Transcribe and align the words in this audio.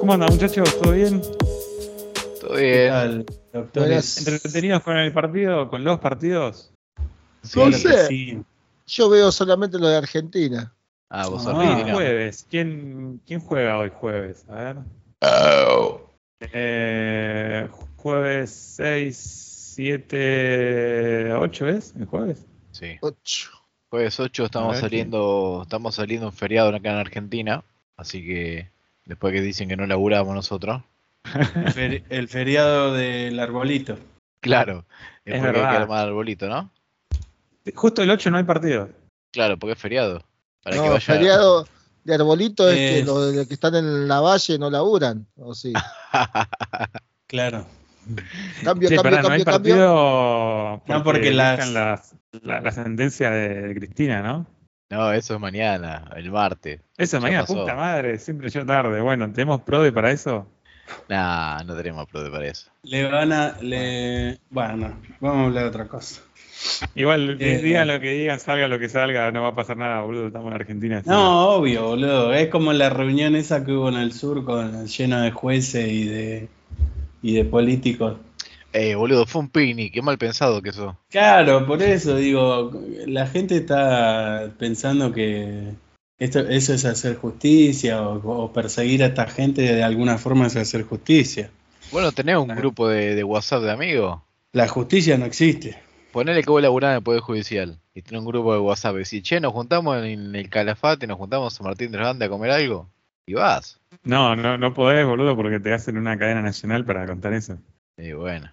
¿Cómo 0.00 0.14
andan 0.14 0.30
muchachos? 0.32 0.76
¿Todo 0.80 0.92
bien? 0.92 1.22
Todo 2.40 2.56
¿Qué 2.56 2.62
bien. 2.72 2.88
tal, 2.90 3.26
doctores? 3.52 4.18
¿Entretenidos 4.18 4.82
con 4.82 4.96
el 4.96 5.12
partido? 5.12 5.68
¿Con 5.70 5.84
los 5.84 6.00
partidos? 6.00 6.72
Claro 7.52 7.70
No 7.70 7.76
sé. 7.78 8.06
sí. 8.08 8.42
Yo 8.86 9.08
veo 9.08 9.30
solamente 9.30 9.78
lo 9.78 9.86
de 9.88 9.96
Argentina. 9.96 10.74
Ah, 11.08 11.28
vos 11.28 11.46
Ah, 11.46 11.80
sos 11.82 11.92
jueves. 11.92 12.46
¿Quién, 12.50 13.20
¿Quién 13.26 13.40
juega 13.40 13.78
hoy 13.78 13.92
jueves? 13.94 14.44
A 14.48 14.54
ver. 14.54 14.76
Eh, 16.52 17.68
jueves 17.96 18.50
6, 18.76 19.51
7, 19.74 21.32
8 21.34 21.68
¿es? 21.68 21.94
¿El 21.96 22.06
jueves? 22.06 22.46
Sí. 22.72 22.96
Ocho. 23.00 23.50
Jueves 23.90 24.18
8 24.20 24.42
A 24.42 24.46
estamos 24.46 24.78
saliendo, 24.78 25.60
estamos 25.64 25.94
saliendo 25.94 26.26
un 26.26 26.32
feriado 26.32 26.68
acá 26.74 26.90
en 26.92 26.96
Argentina, 26.98 27.62
así 27.96 28.24
que 28.24 28.70
después 29.04 29.32
que 29.34 29.40
dicen 29.42 29.68
que 29.68 29.76
no 29.76 29.86
laburamos 29.86 30.34
nosotros, 30.34 30.82
El, 31.24 31.74
feri- 31.74 32.04
el 32.08 32.28
feriado 32.28 32.92
del 32.94 33.38
arbolito. 33.38 33.98
claro, 34.40 34.84
es, 35.24 35.34
porque 35.34 35.46
hay 35.48 35.52
que 35.54 35.60
verdad. 35.60 35.82
armar 35.82 36.06
arbolito, 36.08 36.48
¿no? 36.48 36.70
Justo 37.74 38.02
el 38.02 38.10
8 38.10 38.30
no 38.30 38.38
hay 38.38 38.44
partido. 38.44 38.88
Claro, 39.30 39.56
porque 39.58 39.72
es 39.74 39.78
feriado. 39.78 40.22
Para 40.62 40.76
que 40.76 40.82
No, 40.82 40.88
vaya. 40.90 41.00
feriado 41.00 41.66
de 42.04 42.14
arbolito 42.14 42.68
es, 42.68 42.76
que 42.76 42.98
Es- 43.00 43.06
los 43.06 43.34
de 43.34 43.46
que 43.46 43.54
están 43.54 43.74
en 43.76 44.08
la 44.08 44.20
valle 44.20 44.58
no 44.58 44.68
laburan. 44.70 45.26
O 45.36 45.54
sí. 45.54 45.72
Claro. 47.26 47.66
Cambio, 48.64 48.88
Che, 48.88 48.96
cambio, 48.96 49.02
pará, 49.10 49.22
no 49.22 49.28
hay 49.30 49.44
cambio, 49.44 49.74
cambio. 49.74 49.74
partido 49.76 50.82
No, 50.88 51.04
porque 51.04 51.30
las- 51.32 51.74
la, 52.42 52.60
la 52.60 52.70
sentencia 52.72 53.30
de 53.30 53.74
Cristina, 53.74 54.22
¿no? 54.22 54.46
no, 54.90 55.12
eso 55.12 55.34
es 55.34 55.40
mañana, 55.40 56.10
el 56.16 56.30
martes. 56.30 56.80
Eso 56.98 57.16
Ya 57.18 57.20
mañana, 57.22 57.40
pasó. 57.42 57.54
puta 57.60 57.74
madre, 57.74 58.18
siempre 58.18 58.50
yo 58.50 58.66
tarde. 58.66 59.00
Bueno, 59.00 59.30
¿tenemos 59.32 59.62
prode 59.62 59.90
para 59.92 60.10
eso? 60.10 60.46
Nah, 61.08 61.62
no 61.64 61.74
tenemos 61.76 62.06
pro 62.08 62.30
para 62.30 62.46
eso. 62.46 62.70
Le 62.82 63.08
van 63.08 63.32
a. 63.32 63.56
Le... 63.62 64.38
Bueno, 64.50 64.98
vamos 65.20 65.38
a 65.38 65.44
hablar 65.46 65.62
de 65.62 65.68
otra 65.70 65.86
cosa. 65.88 66.20
Igual, 66.94 67.38
Eh, 67.40 67.58
digan 67.62 67.88
lo 67.88 67.98
que 68.00 68.10
digan, 68.12 68.38
salga 68.38 68.68
lo 68.68 68.78
que 68.78 68.88
salga, 68.88 69.30
no 69.32 69.42
va 69.42 69.48
a 69.48 69.54
pasar 69.54 69.76
nada, 69.76 70.02
boludo, 70.02 70.26
estamos 70.26 70.48
en 70.48 70.54
Argentina. 70.54 70.98
así. 70.98 71.08
No, 71.08 71.48
obvio, 71.54 71.86
boludo. 71.86 72.34
Es 72.34 72.48
como 72.48 72.72
la 72.72 72.90
reunión 72.90 73.34
esa 73.36 73.64
que 73.64 73.72
hubo 73.72 73.88
en 73.88 73.96
el 73.96 74.12
sur 74.12 74.44
con 74.44 74.86
lleno 74.86 75.20
de 75.22 75.30
jueces 75.30 75.88
y 75.88 76.04
de 76.06 76.48
y 77.22 77.34
de 77.34 77.44
políticos. 77.44 78.16
Eh, 78.72 78.94
boludo, 78.94 79.26
fue 79.26 79.42
un 79.42 79.48
picnic, 79.50 79.92
qué 79.92 80.00
mal 80.02 80.16
pensado 80.18 80.62
que 80.62 80.70
eso. 80.70 80.96
Claro, 81.10 81.66
por 81.66 81.82
eso 81.82 82.16
digo, 82.16 82.72
la 83.06 83.26
gente 83.26 83.56
está 83.58 84.50
pensando 84.58 85.12
que 85.12 85.74
esto, 86.18 86.38
eso 86.40 86.72
es 86.72 86.84
hacer 86.86 87.16
justicia 87.16 88.00
o, 88.02 88.44
o 88.44 88.52
perseguir 88.52 89.02
a 89.02 89.06
esta 89.08 89.26
gente 89.26 89.60
de 89.62 89.82
alguna 89.82 90.16
forma 90.18 90.46
es 90.46 90.56
hacer 90.56 90.84
justicia. 90.84 91.50
Bueno, 91.90 92.12
tenés 92.12 92.36
un 92.38 92.46
Claro. 92.46 92.60
grupo 92.60 92.88
de, 92.88 93.14
de 93.14 93.24
WhatsApp 93.24 93.62
de 93.62 93.70
amigos. 93.72 94.20
La 94.52 94.66
justicia 94.68 95.18
no 95.18 95.26
existe. 95.26 95.76
Ponele 96.12 96.42
que 96.42 96.50
vos 96.50 96.62
laburás 96.62 96.90
en 96.92 96.96
el 96.96 97.02
Poder 97.02 97.20
Judicial 97.20 97.78
y 97.94 98.00
tenés 98.02 98.20
un 98.20 98.26
grupo 98.26 98.54
de 98.54 98.60
WhatsApp 98.60 98.94
y 98.96 98.98
decís, 99.00 99.22
che, 99.22 99.40
nos 99.40 99.52
juntamos 99.52 100.02
en 100.02 100.34
el 100.34 100.48
Calafate, 100.48 101.06
nos 101.06 101.18
juntamos 101.18 101.58
en 101.60 101.66
Martín 101.66 101.92
de 101.92 101.98
Andes 101.98 102.26
a 102.26 102.30
comer 102.30 102.50
algo. 102.50 102.88
Y 103.26 103.34
vas. 103.34 103.80
No, 104.04 104.34
no, 104.34 104.58
no 104.58 104.74
podés, 104.74 105.06
boludo, 105.06 105.36
porque 105.36 105.60
te 105.60 105.72
hacen 105.72 105.96
una 105.96 106.18
cadena 106.18 106.42
nacional 106.42 106.84
para 106.84 107.06
contar 107.06 107.32
eso. 107.34 107.58
Y 107.96 108.12
bueno. 108.12 108.50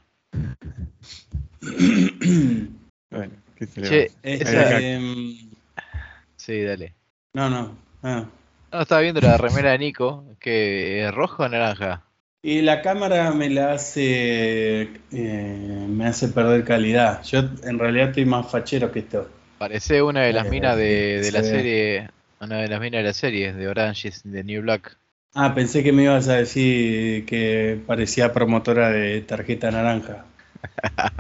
Bueno, 3.11 3.33
¿qué 3.55 3.65
se 3.65 3.81
le 3.81 3.87
Che? 3.89 4.03
Este, 4.21 4.43
esa- 4.43 4.79
em, 4.79 5.35
Sí, 6.35 6.61
dale. 6.61 6.93
no, 7.33 7.49
no. 7.49 7.75
ah. 8.03 8.23
No, 8.71 8.81
estaba 8.81 9.01
viendo 9.01 9.19
la 9.19 9.35
remera 9.37 9.71
de 9.71 9.79
Nico, 9.79 10.25
que 10.39 11.03
es 11.05 11.11
roja 11.13 11.43
o 11.45 11.49
naranja. 11.49 12.03
Y 12.43 12.61
la 12.61 12.83
cámara 12.83 13.31
me 13.31 13.49
la 13.49 13.73
hace, 13.73 14.81
eh, 15.11 15.85
me 15.89 16.05
hace 16.05 16.27
perder 16.27 16.63
calidad. 16.63 17.23
Yo 17.23 17.39
en 17.63 17.79
realidad 17.79 18.09
estoy 18.09 18.25
más 18.25 18.49
fachero 18.51 18.91
que 18.91 18.99
esto. 18.99 19.27
Parece 19.57 20.03
una 20.03 20.21
de 20.21 20.33
las 20.33 20.45
Eh, 20.45 20.49
minas 20.51 20.77
de, 20.77 21.19
de 21.19 21.31
la 21.31 21.41
ve. 21.41 21.47
serie, 21.47 22.09
una 22.41 22.57
de 22.57 22.67
las 22.67 22.79
minas 22.79 22.99
de 22.99 23.03
la 23.07 23.13
serie, 23.13 23.53
de 23.53 23.67
Orange 23.67 24.07
is 24.09 24.21
the 24.23 24.43
New 24.43 24.61
Black. 24.61 24.97
Ah, 25.35 25.53
pensé 25.53 25.83
que 25.83 25.91
me 25.91 26.03
ibas 26.03 26.27
a 26.27 26.35
decir 26.35 27.25
que 27.25 27.79
parecía 27.85 28.33
promotora 28.33 28.89
de 28.89 29.21
tarjeta 29.21 29.71
naranja. 29.71 30.25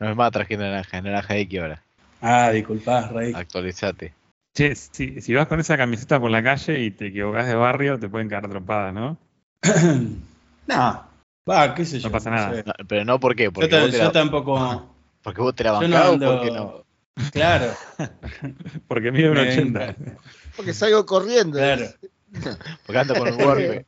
No 0.00 0.10
es 0.10 0.16
más 0.16 0.30
tarjeta 0.30 0.62
naranja, 0.62 0.98
es 0.98 1.02
naranja 1.04 1.36
X 1.36 1.60
ahora. 1.60 1.82
Ah, 2.20 2.50
disculpá, 2.50 3.08
Rey. 3.08 3.32
Actualizate. 3.34 4.12
Che, 4.54 4.74
si, 4.74 5.20
si 5.20 5.34
vas 5.34 5.46
con 5.48 5.58
esa 5.60 5.76
camiseta 5.76 6.20
por 6.20 6.30
la 6.30 6.42
calle 6.42 6.80
y 6.84 6.90
te 6.92 7.06
equivocás 7.08 7.46
de 7.48 7.54
barrio, 7.54 7.98
te 7.98 8.08
pueden 8.08 8.28
caer 8.28 8.48
trompadas, 8.48 8.94
¿no? 8.94 9.16
no, 10.66 11.04
va, 11.48 11.74
qué 11.74 11.84
sé 11.84 11.98
yo. 12.00 12.08
No 12.08 12.12
pasa 12.12 12.30
nada. 12.30 12.62
No, 12.64 12.72
pero 12.86 13.04
no 13.04 13.18
por 13.20 13.34
qué, 13.34 13.44
Yo, 13.44 13.52
porque, 13.52 13.68
ta- 13.68 13.80
vos 13.80 13.90
te 13.90 13.98
yo 13.98 14.04
la, 14.04 14.12
tampoco. 14.12 14.94
porque 15.22 15.40
vos 15.40 15.54
te 15.54 15.64
la 15.64 15.80
Yo 15.80 15.88
no 15.88 15.96
bancás 15.96 16.08
o 16.08 16.12
ando. 16.14 16.26
porque 16.32 16.50
no. 16.50 16.84
Claro, 17.32 17.72
Porque 18.88 19.10
mide 19.12 19.28
un 19.30 19.34
Me 19.36 19.48
80. 19.50 19.96
Porque 20.56 20.72
salgo 20.74 21.04
corriendo. 21.06 21.58
claro. 21.58 21.86
Porque 22.86 22.98
ando 22.98 23.14
con 23.14 23.28
un 23.28 23.38
golpe. 23.38 23.86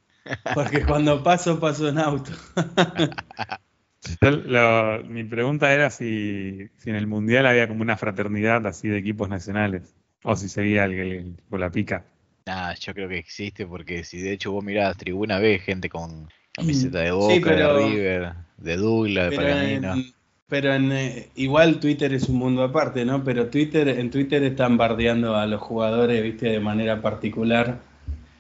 Porque 0.55 0.85
cuando 0.85 1.23
paso, 1.23 1.59
paso 1.61 1.89
en 1.89 1.99
auto. 1.99 2.31
Yo 4.23 4.31
lo- 4.31 5.05
mi 5.05 5.25
pregunta 5.25 5.73
era 5.73 5.91
si, 5.91 6.69
si 6.79 6.91
en 6.91 6.97
el 6.97 7.07
Mundial 7.07 7.47
había 7.47 7.69
como 7.69 7.83
una 7.83 7.97
fraternidad 7.97 8.67
así 8.67 8.89
de 8.89 8.99
equipos 8.99 9.29
nacionales. 9.29 9.95
O 10.23 10.37
si 10.37 10.49
seguía 10.49 10.85
el, 10.85 10.93
el- 10.95 11.37
con 11.49 11.61
la 11.61 11.71
pica. 11.71 12.05
Nah, 12.47 12.75
yo 12.75 12.95
creo 12.95 13.09
que 13.09 13.19
existe 13.19 13.67
porque 13.67 14.05
si 14.05 14.21
de 14.21 14.33
hecho 14.33 14.53
vos 14.53 14.65
mirás 14.65 14.97
tribuna 14.97 15.39
B, 15.39 15.59
gente 15.59 15.89
con 15.89 16.29
camiseta 16.53 17.01
de 17.01 17.11
Boca, 17.13 17.33
Mm. 17.33 17.37
Sí, 17.37 17.41
pero- 17.45 17.75
de 17.77 17.87
River, 17.89 18.33
de 18.57 18.77
Douglas, 18.77 19.31
de 19.31 19.37
Paganino. 19.37 19.95
en- 19.95 20.15
pero 20.51 20.75
en, 20.75 20.91
eh, 20.91 21.29
igual 21.37 21.79
Twitter 21.79 22.13
es 22.13 22.29
un 22.29 22.37
mundo 22.37 22.65
aparte, 22.65 23.05
¿no? 23.05 23.23
Pero 23.23 23.47
Twitter, 23.47 23.89
en 23.89 24.11
Twitter 24.11 24.43
están 24.43 24.77
bardeando 24.77 25.37
a 25.37 25.47
los 25.47 25.61
jugadores, 25.61 26.21
viste, 26.23 26.49
de 26.49 26.59
manera 26.59 27.01
particular. 27.01 27.79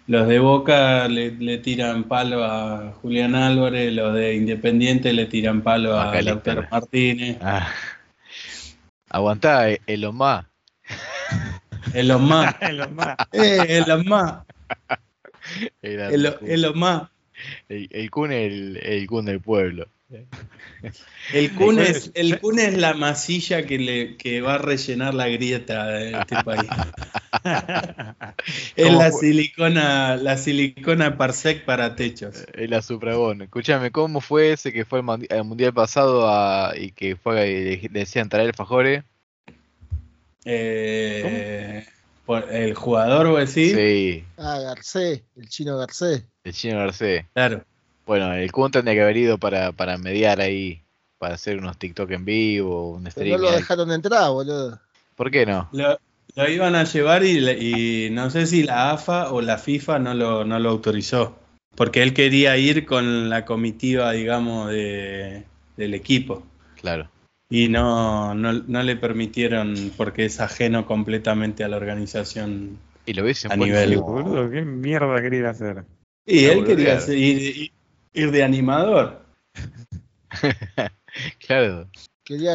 Los 0.08 0.26
de 0.26 0.40
Boca 0.40 1.06
le, 1.06 1.30
le 1.30 1.58
tiran 1.58 2.04
palo 2.04 2.44
a 2.44 2.94
Julián 3.00 3.36
Álvarez, 3.36 3.92
los 3.92 4.12
de 4.12 4.34
Independiente 4.34 5.12
le 5.12 5.26
tiran 5.26 5.62
palo 5.62 5.98
a. 5.98 6.20
Lautaro 6.20 6.66
Martínez. 6.68 7.38
Ah. 7.40 7.68
Aguantá, 9.08 9.70
eh, 9.70 9.80
Elon 9.86 10.16
Musk. 10.16 10.48
Elon 11.94 12.22
Musk. 12.24 12.56
Elon 12.60 12.96
Musk. 12.96 13.34
Eh, 13.34 13.66
Elon 13.68 14.04
Musk. 14.08 14.98
Era 15.80 16.08
Elon, 16.08 16.34
el, 16.42 16.50
Elon 16.50 16.78
Musk. 16.78 17.10
el, 17.68 17.88
el 17.92 18.10
Kun, 18.10 18.32
el, 18.32 18.80
el 18.82 19.06
Kun 19.06 19.26
del 19.26 19.40
pueblo. 19.40 19.86
El 21.32 21.54
Kun, 21.54 21.78
El- 21.78 21.86
es, 21.86 22.10
el 22.14 22.40
Kun 22.40 22.58
es 22.58 22.76
la 22.76 22.94
masilla 22.94 23.64
que, 23.66 23.78
le, 23.78 24.16
que 24.16 24.40
va 24.40 24.54
a 24.54 24.58
rellenar 24.58 25.14
la 25.14 25.28
grieta 25.28 25.86
de 25.86 26.20
este 26.20 26.36
país. 26.42 26.70
Es 28.76 28.86
¿Cómo 28.86 28.98
la 28.98 29.10
silicona, 29.12 30.16
la 30.16 30.36
silicona 30.36 31.16
Parsec 31.16 31.64
para 31.64 31.96
techos. 31.96 32.44
Es 32.54 32.68
la 32.68 32.82
Suprabón. 32.82 33.42
Escúchame, 33.42 33.90
¿cómo 33.90 34.20
fue 34.20 34.52
ese 34.52 34.72
que 34.72 34.84
fue 34.84 35.00
el, 35.00 35.26
el 35.28 35.44
mundial 35.44 35.72
pasado 35.72 36.28
a- 36.28 36.74
y 36.76 36.90
que 36.92 37.16
fue 37.16 37.50
y 37.50 37.88
le, 37.88 38.00
decían 38.00 38.28
traer 38.28 38.54
Fajore? 38.54 39.04
Eh, 40.44 41.84
por- 42.26 42.52
el 42.52 42.74
jugador, 42.74 43.28
vos 43.28 43.38
decís, 43.54 43.74
Sí, 43.74 44.24
Ah, 44.36 44.58
Garcés, 44.60 45.22
el 45.36 45.48
chino 45.48 45.76
Garcés. 45.78 46.24
el 46.44 46.52
chino 46.52 46.78
Garcés. 46.78 47.24
claro. 47.32 47.64
Bueno, 48.10 48.32
el 48.34 48.50
Kun 48.50 48.72
tendría 48.72 48.94
que 48.96 49.02
haber 49.02 49.16
ido 49.18 49.38
para, 49.38 49.70
para 49.70 49.96
mediar 49.96 50.40
ahí, 50.40 50.82
para 51.18 51.34
hacer 51.34 51.58
unos 51.58 51.78
TikTok 51.78 52.10
en 52.10 52.24
vivo, 52.24 52.90
un 52.90 53.04
Pero 53.04 53.10
streaming. 53.10 53.36
no 53.36 53.38
lo 53.38 53.52
dejaron 53.52 53.92
entrar, 53.92 54.28
boludo. 54.32 54.80
¿Por 55.14 55.30
qué 55.30 55.46
no? 55.46 55.68
Lo, 55.70 55.96
lo 56.34 56.48
iban 56.50 56.74
a 56.74 56.82
llevar 56.82 57.22
y, 57.22 57.38
le- 57.38 57.56
y 57.60 58.10
no 58.10 58.28
sé 58.28 58.48
si 58.48 58.64
la 58.64 58.90
AFA 58.90 59.30
o 59.32 59.40
la 59.40 59.58
FIFA 59.58 60.00
no 60.00 60.14
lo, 60.14 60.44
no 60.44 60.58
lo 60.58 60.70
autorizó. 60.70 61.38
Porque 61.76 62.02
él 62.02 62.12
quería 62.12 62.56
ir 62.56 62.84
con 62.84 63.30
la 63.30 63.44
comitiva, 63.44 64.10
digamos, 64.10 64.70
de, 64.70 65.44
del 65.76 65.94
equipo. 65.94 66.44
Claro. 66.80 67.08
Y 67.48 67.68
no, 67.68 68.34
no, 68.34 68.52
no 68.54 68.82
le 68.82 68.96
permitieron 68.96 69.92
porque 69.96 70.24
es 70.24 70.40
ajeno 70.40 70.84
completamente 70.84 71.62
a 71.62 71.68
la 71.68 71.76
organización. 71.76 72.76
Y 73.06 73.12
lo 73.12 73.22
hubiesen 73.22 73.52
A 73.52 73.56
nivel- 73.56 74.02
¿qué 74.50 74.62
mierda 74.62 75.22
quería 75.22 75.38
ir 75.38 75.46
a 75.46 75.50
hacer? 75.50 75.84
Y 76.26 76.46
él 76.46 76.64
quería 76.64 77.00
ir, 77.08 77.70
ir- 78.14 78.30
de 78.30 78.42
animador. 78.44 79.22
claro. 81.46 81.88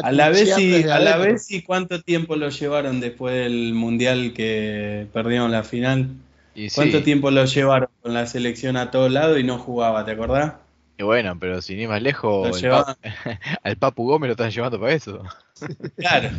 A 0.02 0.12
la 0.12 0.30
vez 0.30 0.56
y, 0.58 0.70
desde 0.70 0.90
a 0.92 0.98
la 0.98 1.14
adentro. 1.14 1.32
vez 1.34 1.50
y 1.50 1.62
cuánto 1.62 2.00
tiempo 2.00 2.36
lo 2.36 2.48
llevaron 2.48 2.98
después 3.00 3.34
del 3.34 3.74
mundial 3.74 4.32
que 4.34 5.06
perdieron 5.12 5.52
la 5.52 5.64
final. 5.64 6.08
Y 6.54 6.70
sí, 6.70 6.74
¿Cuánto 6.76 7.02
tiempo 7.02 7.30
lo 7.30 7.44
llevaron 7.44 7.90
con 8.00 8.14
la 8.14 8.26
selección 8.26 8.78
a 8.78 8.90
todos 8.90 9.12
lados 9.12 9.38
y 9.38 9.42
no 9.44 9.58
jugaba, 9.58 10.06
¿te 10.06 10.12
acordás? 10.12 10.54
Y 10.96 11.02
bueno, 11.02 11.38
pero 11.38 11.60
sin 11.60 11.78
ir 11.78 11.88
más 11.90 12.00
lejos, 12.00 12.56
el 12.56 12.62
lleva- 12.62 12.96
Pa- 12.96 12.98
al 13.62 13.76
Papu 13.76 14.06
Gómez 14.06 14.28
lo 14.28 14.32
están 14.32 14.50
llevando 14.50 14.80
para 14.80 14.94
eso. 14.94 15.22
Claro. 15.96 16.30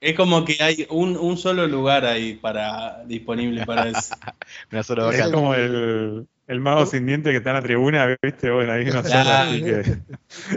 Es 0.00 0.16
como 0.16 0.44
que 0.44 0.56
hay 0.60 0.86
un, 0.90 1.16
un 1.16 1.38
solo 1.38 1.66
lugar 1.68 2.04
ahí 2.04 2.34
para 2.34 3.04
disponible 3.04 3.64
para 3.64 3.88
eso. 3.90 4.14
Una 4.72 4.82
sola 4.82 5.10
Es 5.14 5.28
como 5.30 5.54
el, 5.54 6.26
el 6.46 6.60
mago 6.60 6.86
sin 6.86 7.06
diente 7.06 7.30
que 7.30 7.38
está 7.38 7.50
en 7.50 7.56
la 7.56 7.62
tribuna, 7.62 8.16
¿viste? 8.22 8.50
Bueno, 8.50 8.72
ahí 8.72 8.84
no 8.84 9.02
Claro. 9.02 9.50
así 9.50 9.62
que, 9.62 9.82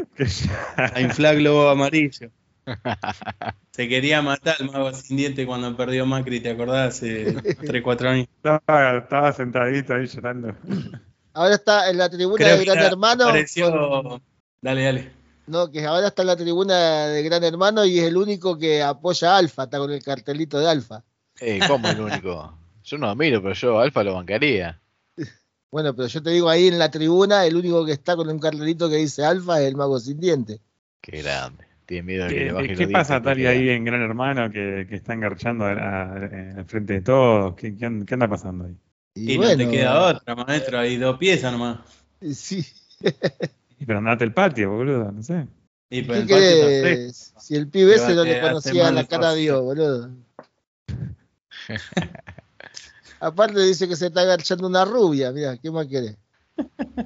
que 0.15 0.25
ya- 0.25 0.91
A 0.95 1.01
inflar 1.01 1.35
globo 1.37 1.69
amarillo. 1.69 2.29
Se 3.71 3.87
quería 3.87 4.21
matar 4.21 4.55
el 4.59 4.69
mago 4.69 4.93
sin 4.93 5.17
diente 5.17 5.45
cuando 5.45 5.75
perdió 5.75 6.05
Macri, 6.05 6.39
¿te 6.39 6.51
acordás? 6.51 6.95
Hace 6.95 7.33
3, 7.65 7.81
4 7.81 8.09
años. 8.09 8.27
estaba, 8.35 8.97
estaba 8.97 9.33
sentadito 9.33 9.93
ahí 9.93 10.05
llorando. 10.07 10.53
Ahora 11.33 11.55
está 11.55 11.89
en 11.89 11.97
la 11.97 12.09
tribuna 12.09 12.37
Creo 12.43 12.57
de 12.57 12.65
Gran 12.65 12.77
Hermano. 12.79 13.23
con- 13.23 13.29
Apareció. 13.29 14.21
Dale, 14.61 14.83
dale. 14.83 15.11
No, 15.47 15.71
que 15.71 15.83
ahora 15.85 16.07
está 16.07 16.21
en 16.21 16.27
la 16.27 16.35
tribuna 16.35 17.07
de 17.07 17.23
Gran 17.23 17.43
Hermano 17.43 17.85
y 17.85 17.97
es 17.99 18.05
el 18.05 18.17
único 18.17 18.57
que 18.57 18.83
apoya 18.83 19.33
a 19.33 19.37
Alfa, 19.37 19.63
está 19.63 19.79
con 19.79 19.91
el 19.91 20.03
cartelito 20.03 20.59
de 20.59 20.69
Alfa. 20.69 21.03
Eh, 21.39 21.59
¿Cómo 21.67 21.87
el 21.89 21.99
único? 22.01 22.55
Yo 22.83 22.97
no 22.97 23.07
lo 23.07 23.15
miro, 23.15 23.41
pero 23.41 23.53
yo 23.55 23.79
Alfa 23.79 24.03
lo 24.03 24.13
bancaría. 24.15 24.79
Bueno, 25.71 25.95
pero 25.95 26.07
yo 26.07 26.23
te 26.23 26.31
digo 26.31 26.49
ahí 26.49 26.67
en 26.67 26.79
la 26.79 26.89
tribuna, 26.89 27.45
el 27.45 27.55
único 27.55 27.85
que 27.85 27.91
está 27.91 28.15
con 28.15 28.29
un 28.29 28.39
cartelito 28.39 28.89
que 28.89 28.95
dice 28.97 29.23
Alfa 29.23 29.61
es 29.61 29.67
el 29.67 29.75
mago 29.75 29.99
sin 29.99 30.19
diente. 30.19 30.59
Qué 31.01 31.21
grande. 31.21 31.65
Tiene 31.85 32.03
miedo 32.03 32.25
de 32.25 32.29
que 32.29 32.35
¿Qué, 32.39 32.45
le 32.45 32.51
baje 32.51 32.67
qué 32.67 32.73
los 32.73 32.77
dientes 32.79 32.93
pasa, 32.93 33.21
Tali, 33.21 33.45
ahí 33.45 33.69
en 33.69 33.83
Gran 33.83 34.01
Hermano 34.01 34.51
que, 34.51 34.85
que 34.87 34.95
está 34.95 35.13
engarchando 35.13 35.65
a- 35.65 35.71
a- 35.71 36.17
en 36.25 36.59
el 36.59 36.65
frente 36.65 36.93
de 36.93 37.01
todos? 37.01 37.55
¿Qué, 37.55 37.75
qué 37.75 37.85
anda, 37.85 38.05
qué 38.05 38.13
anda 38.13 38.27
pasando 38.27 38.65
ahí? 38.65 38.75
Y, 39.15 39.33
Y 39.33 39.37
bueno, 39.37 39.51
no 39.51 39.57
te 39.57 39.77
queda 39.77 40.01
otra, 40.07 40.35
maestro. 40.35 40.79
Hay 40.79 40.97
dos 40.97 41.17
piezas 41.17 41.51
nomás. 41.51 41.79
Sí. 42.33 42.65
Y 43.79 43.85
Pero 43.85 43.99
andate 43.99 44.23
al 44.23 44.33
patio, 44.33 44.71
boludo, 44.71 45.11
no 45.11 45.23
sé. 45.23 45.47
Y 45.89 46.03
¿Qué 46.05 46.91
el? 47.05 47.13
Si 47.13 47.55
el 47.55 47.67
pibe 47.69 47.95
ese 47.95 48.13
no 48.13 48.23
le 48.23 48.39
conocía 48.41 48.91
la 48.91 49.07
cara 49.07 49.29
a. 49.29 49.33
Dios, 49.33 49.61
boludo. 49.61 50.11
Aparte 53.19 53.59
dice 53.61 53.87
que 53.87 53.95
se 53.95 54.07
está 54.07 54.21
agachando 54.21 54.67
una 54.67 54.85
rubia, 54.85 55.31
mira, 55.31 55.57
¿qué 55.57 55.71
más 55.71 55.87
querés? 55.87 56.17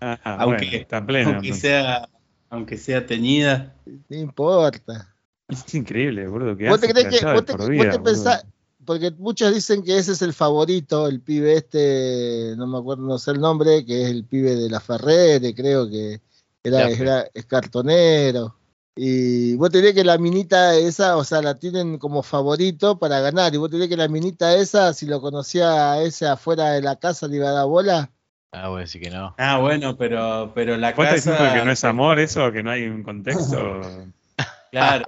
Ah, 0.00 0.18
Aunque- 0.40 0.66
bueno, 0.66 0.76
está 0.82 1.06
pleno. 1.06 1.30
Aunque 1.30 1.46
entonces. 1.48 1.62
sea, 1.62 2.08
aunque 2.50 2.76
sea 2.76 3.06
teñida. 3.06 3.74
No 4.10 4.16
importa. 4.18 5.14
Es 5.48 5.74
increíble, 5.74 6.26
boludo. 6.28 6.56
que 6.58 6.68
¿Vos 6.68 6.78
te 6.80 6.86
hace 6.86 6.94
crees 7.06 7.20
que, 7.20 7.32
vos 7.32 7.44
te, 7.46 7.52
por 7.52 7.60
vos 7.62 7.70
vida, 7.70 7.90
te 7.90 7.98
pensás, 8.00 8.44
porque 8.84 9.10
muchos 9.12 9.54
dicen 9.54 9.82
que 9.82 9.96
ese 9.96 10.12
es 10.12 10.20
el 10.20 10.34
favorito, 10.34 11.06
el 11.08 11.20
pibe 11.22 11.54
este, 11.56 12.52
no 12.58 12.66
me 12.66 12.76
acuerdo, 12.78 13.02
no 13.04 13.18
sé 13.18 13.30
el 13.30 13.40
nombre, 13.40 13.86
que 13.86 14.02
es 14.04 14.10
el 14.10 14.24
pibe 14.24 14.54
de 14.56 14.68
la 14.68 14.80
Ferrere, 14.80 15.54
creo 15.54 15.88
que 15.88 16.20
era, 16.62 16.90
era- 16.90 17.26
es 17.32 17.46
cartonero. 17.46 18.54
Y 18.96 19.56
vos 19.56 19.70
te 19.70 19.80
crees 19.80 19.94
que 19.94 20.04
la 20.04 20.18
minita 20.18 20.76
esa, 20.76 21.16
o 21.16 21.24
sea, 21.24 21.42
la 21.42 21.56
tienen 21.58 21.98
como 21.98 22.22
favorito 22.22 22.98
para 22.98 23.20
ganar. 23.20 23.52
Y 23.54 23.56
vos 23.56 23.70
te 23.70 23.76
crees 23.76 23.90
que 23.90 23.96
la 23.96 24.08
minita 24.08 24.54
esa, 24.56 24.92
si 24.94 25.06
lo 25.06 25.20
conocía 25.20 25.92
a 25.92 26.02
ese 26.02 26.26
afuera 26.28 26.70
de 26.72 26.82
la 26.82 26.96
casa, 26.96 27.26
le 27.26 27.36
iba 27.36 27.48
a 27.48 27.52
dar 27.52 27.66
bola. 27.66 28.10
Ah, 28.52 28.68
voy 28.68 28.78
a 28.78 28.80
decir 28.82 29.02
que 29.02 29.10
no. 29.10 29.34
Ah, 29.36 29.58
bueno, 29.58 29.96
pero, 29.96 30.52
pero 30.54 30.76
la 30.76 30.92
¿Vos 30.92 31.06
estás 31.06 31.24
casa. 31.24 31.30
diciendo 31.32 31.54
que 31.60 31.64
no 31.66 31.72
es 31.72 31.82
amor 31.84 32.20
eso? 32.20 32.52
¿Que 32.52 32.62
no 32.62 32.70
hay 32.70 32.84
un 32.84 33.02
contexto? 33.02 33.80
Claro. 34.70 35.04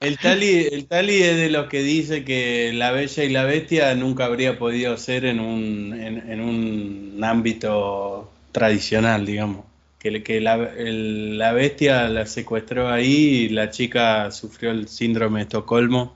El 0.00 0.18
Tali, 0.18 0.66
el 0.72 0.88
Tali 0.88 1.22
es 1.22 1.36
de 1.36 1.50
los 1.50 1.68
que 1.68 1.82
dice 1.84 2.24
que 2.24 2.72
la 2.74 2.90
Bella 2.90 3.22
y 3.22 3.28
la 3.28 3.44
Bestia 3.44 3.94
nunca 3.94 4.24
habría 4.24 4.58
podido 4.58 4.96
ser 4.96 5.24
en 5.24 5.38
un, 5.38 5.92
en, 5.98 6.30
en 6.30 6.40
un 6.40 7.20
ámbito 7.22 8.28
tradicional, 8.50 9.24
digamos. 9.24 9.64
Que, 10.10 10.22
que 10.22 10.40
la, 10.40 10.54
el- 10.54 11.36
la 11.36 11.52
bestia 11.52 12.08
la 12.08 12.26
secuestró 12.26 12.88
ahí 12.88 13.46
y 13.46 13.48
la 13.48 13.70
chica 13.70 14.30
sufrió 14.30 14.70
el 14.70 14.86
síndrome 14.88 15.40
de 15.40 15.42
Estocolmo. 15.44 16.14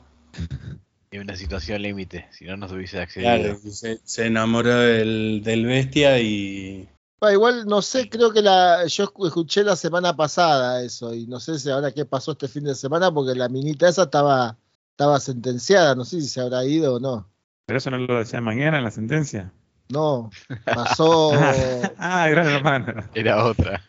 Es 1.11 1.21
una 1.21 1.35
situación 1.35 1.83
límite, 1.83 2.29
si 2.31 2.45
no, 2.45 2.57
no 2.57 2.69
se 2.69 2.75
hubiese 2.77 3.01
accedido. 3.01 3.37
Claro, 3.37 3.59
se, 3.73 3.99
se 4.05 4.27
enamoró 4.27 4.77
del, 4.77 5.43
del 5.43 5.67
bestia 5.67 6.21
y. 6.21 6.89
Ah, 7.21 7.33
igual 7.33 7.67
no 7.67 7.83
sé, 7.83 8.09
creo 8.09 8.33
que 8.33 8.43
la 8.43 8.87
yo 8.87 9.05
escu- 9.07 9.27
escuché 9.27 9.65
la 9.65 9.75
semana 9.77 10.15
pasada 10.17 10.83
eso 10.83 11.13
y 11.13 11.27
no 11.27 11.41
sé 11.41 11.59
si 11.59 11.69
ahora 11.69 11.91
qué 11.93 12.05
pasó 12.07 12.33
este 12.33 12.47
fin 12.49 12.65
de 12.65 12.75
semana 12.77 13.13
porque 13.13 13.35
la 13.39 13.49
minita 13.49 13.89
esa 13.89 14.05
estaba 14.05 14.57
estaba 14.93 15.19
sentenciada, 15.19 15.95
no 15.97 16.05
sé 16.05 16.21
si 16.21 16.29
se 16.29 16.41
habrá 16.41 16.65
ido 16.65 16.95
o 16.95 17.01
no. 17.01 17.29
¿Pero 17.67 17.79
eso 17.79 17.91
no 17.91 17.99
lo 17.99 18.19
decía 18.21 18.41
mañana 18.41 18.79
en 18.79 18.85
la 18.85 18.91
sentencia? 18.91 19.53
No, 19.91 20.31
pasó 20.65 21.33
Ah, 21.99 22.29
gran 22.29 22.47
hermano. 22.49 22.95
Era 23.15 23.45
otra. 23.45 23.83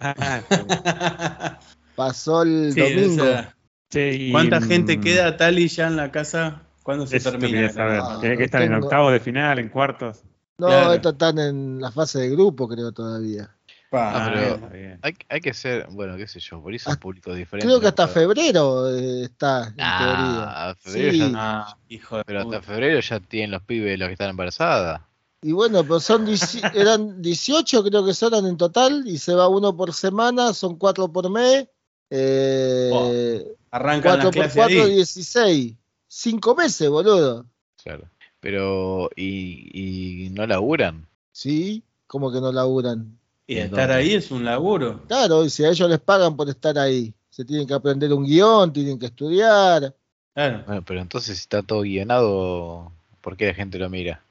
Ah, 0.00 1.58
pasó 1.94 2.42
el 2.42 2.72
Sí, 2.72 2.80
domingo. 2.80 3.24
esa- 3.24 3.54
che, 3.90 4.14
y, 4.14 4.32
¿Cuánta 4.32 4.60
mm, 4.60 4.68
gente 4.68 5.00
queda, 5.00 5.36
Tali, 5.36 5.68
ya 5.68 5.86
en 5.88 5.96
la 5.96 6.10
casa? 6.10 6.62
¿Cuándo 6.82 7.06
se 7.06 7.20
termina? 7.20 7.68
saber. 7.70 8.00
Ah, 8.02 8.18
¿Que, 8.20 8.28
que 8.30 8.36
no 8.36 8.44
están 8.44 8.62
en 8.62 8.68
tengo- 8.72 8.84
octavos 8.86 9.12
de 9.12 9.20
final, 9.20 9.58
en 9.58 9.68
cuartos? 9.68 10.22
No, 10.58 10.66
Claro. 10.68 10.92
estos 10.94 11.12
están 11.12 11.38
en 11.38 11.80
la 11.80 11.92
fase 11.92 12.18
de 12.20 12.30
grupo, 12.30 12.68
creo 12.68 12.92
todavía. 12.92 13.50
Pa, 13.90 14.26
Ah, 14.26 14.30
pero- 14.34 14.54
está 14.56 14.66
bien. 14.68 14.98
Hay, 15.02 15.14
hay 15.28 15.40
que 15.40 15.54
ser, 15.54 15.86
bueno, 15.90 16.16
qué 16.16 16.26
sé 16.28 16.40
yo, 16.40 16.60
por 16.62 16.74
eso 16.74 16.84
son 16.90 16.94
Ah, 16.98 17.00
públicos 17.00 17.34
diferentes. 17.36 17.66
Creo 17.66 17.80
que 17.80 17.86
hasta 17.88 18.06
pero- 18.06 18.14
febrero 18.34 18.90
eh, 18.94 19.22
está, 19.24 19.68
en 19.68 19.74
teoría. 19.76 20.44
Ah, 20.44 20.70
a 20.70 20.74
febrero 20.74 21.12
Sí. 21.12 21.18
ya- 21.18 21.30
Ah, 21.36 21.76
hijo 21.88 22.16
de 22.18 22.24
pero 22.24 22.38
hasta 22.40 22.60
puta. 22.60 22.62
febrero 22.62 23.00
ya 23.00 23.20
tienen 23.20 23.50
los 23.52 23.62
pibes 23.62 23.98
los 23.98 24.08
que 24.08 24.12
están 24.12 24.30
embarazadas. 24.30 25.00
Y 25.42 25.52
bueno, 25.52 25.82
pero 25.82 26.00
son 26.00 26.26
eran 26.74 27.22
18 27.22 27.84
creo 27.84 28.04
que 28.04 28.14
son 28.14 28.46
en 28.46 28.56
total 28.56 29.04
y 29.06 29.18
se 29.18 29.34
va 29.34 29.48
uno 29.48 29.76
por 29.76 29.92
semana, 29.92 30.52
son 30.52 30.76
cuatro 30.76 31.10
por 31.12 31.30
mes. 31.30 31.68
Eh, 32.10 33.54
Arrancan 33.70 34.02
4 34.02 34.16
las 34.16 34.24
por 34.24 34.32
clases 34.32 34.56
4, 34.56 34.82
ahí. 34.84 34.94
16. 34.94 35.74
5 36.08 36.54
meses, 36.54 36.88
boludo. 36.88 37.46
Claro. 37.82 38.08
Pero, 38.40 39.10
¿y, 39.14 40.26
y 40.26 40.30
no 40.30 40.46
laburan? 40.46 41.06
Sí, 41.32 41.82
como 42.06 42.32
que 42.32 42.40
no 42.40 42.50
laburan. 42.50 43.18
Y 43.46 43.58
¿En 43.58 43.66
estar 43.66 43.90
ahí 43.90 44.14
es 44.14 44.30
un 44.30 44.44
laburo. 44.44 45.02
Claro, 45.08 45.44
y 45.44 45.50
si 45.50 45.64
a 45.64 45.70
ellos 45.70 45.88
les 45.88 46.00
pagan 46.00 46.36
por 46.36 46.48
estar 46.48 46.78
ahí, 46.78 47.14
se 47.30 47.44
tienen 47.44 47.66
que 47.66 47.74
aprender 47.74 48.12
un 48.12 48.24
guion, 48.24 48.72
tienen 48.72 48.98
que 48.98 49.06
estudiar. 49.06 49.94
Claro. 50.34 50.62
Bueno, 50.66 50.82
pero 50.84 51.00
entonces 51.00 51.36
si 51.36 51.42
está 51.42 51.62
todo 51.62 51.80
guionado, 51.80 52.92
¿por 53.20 53.36
qué 53.36 53.46
la 53.46 53.54
gente 53.54 53.78
lo 53.78 53.88
mira? 53.88 54.22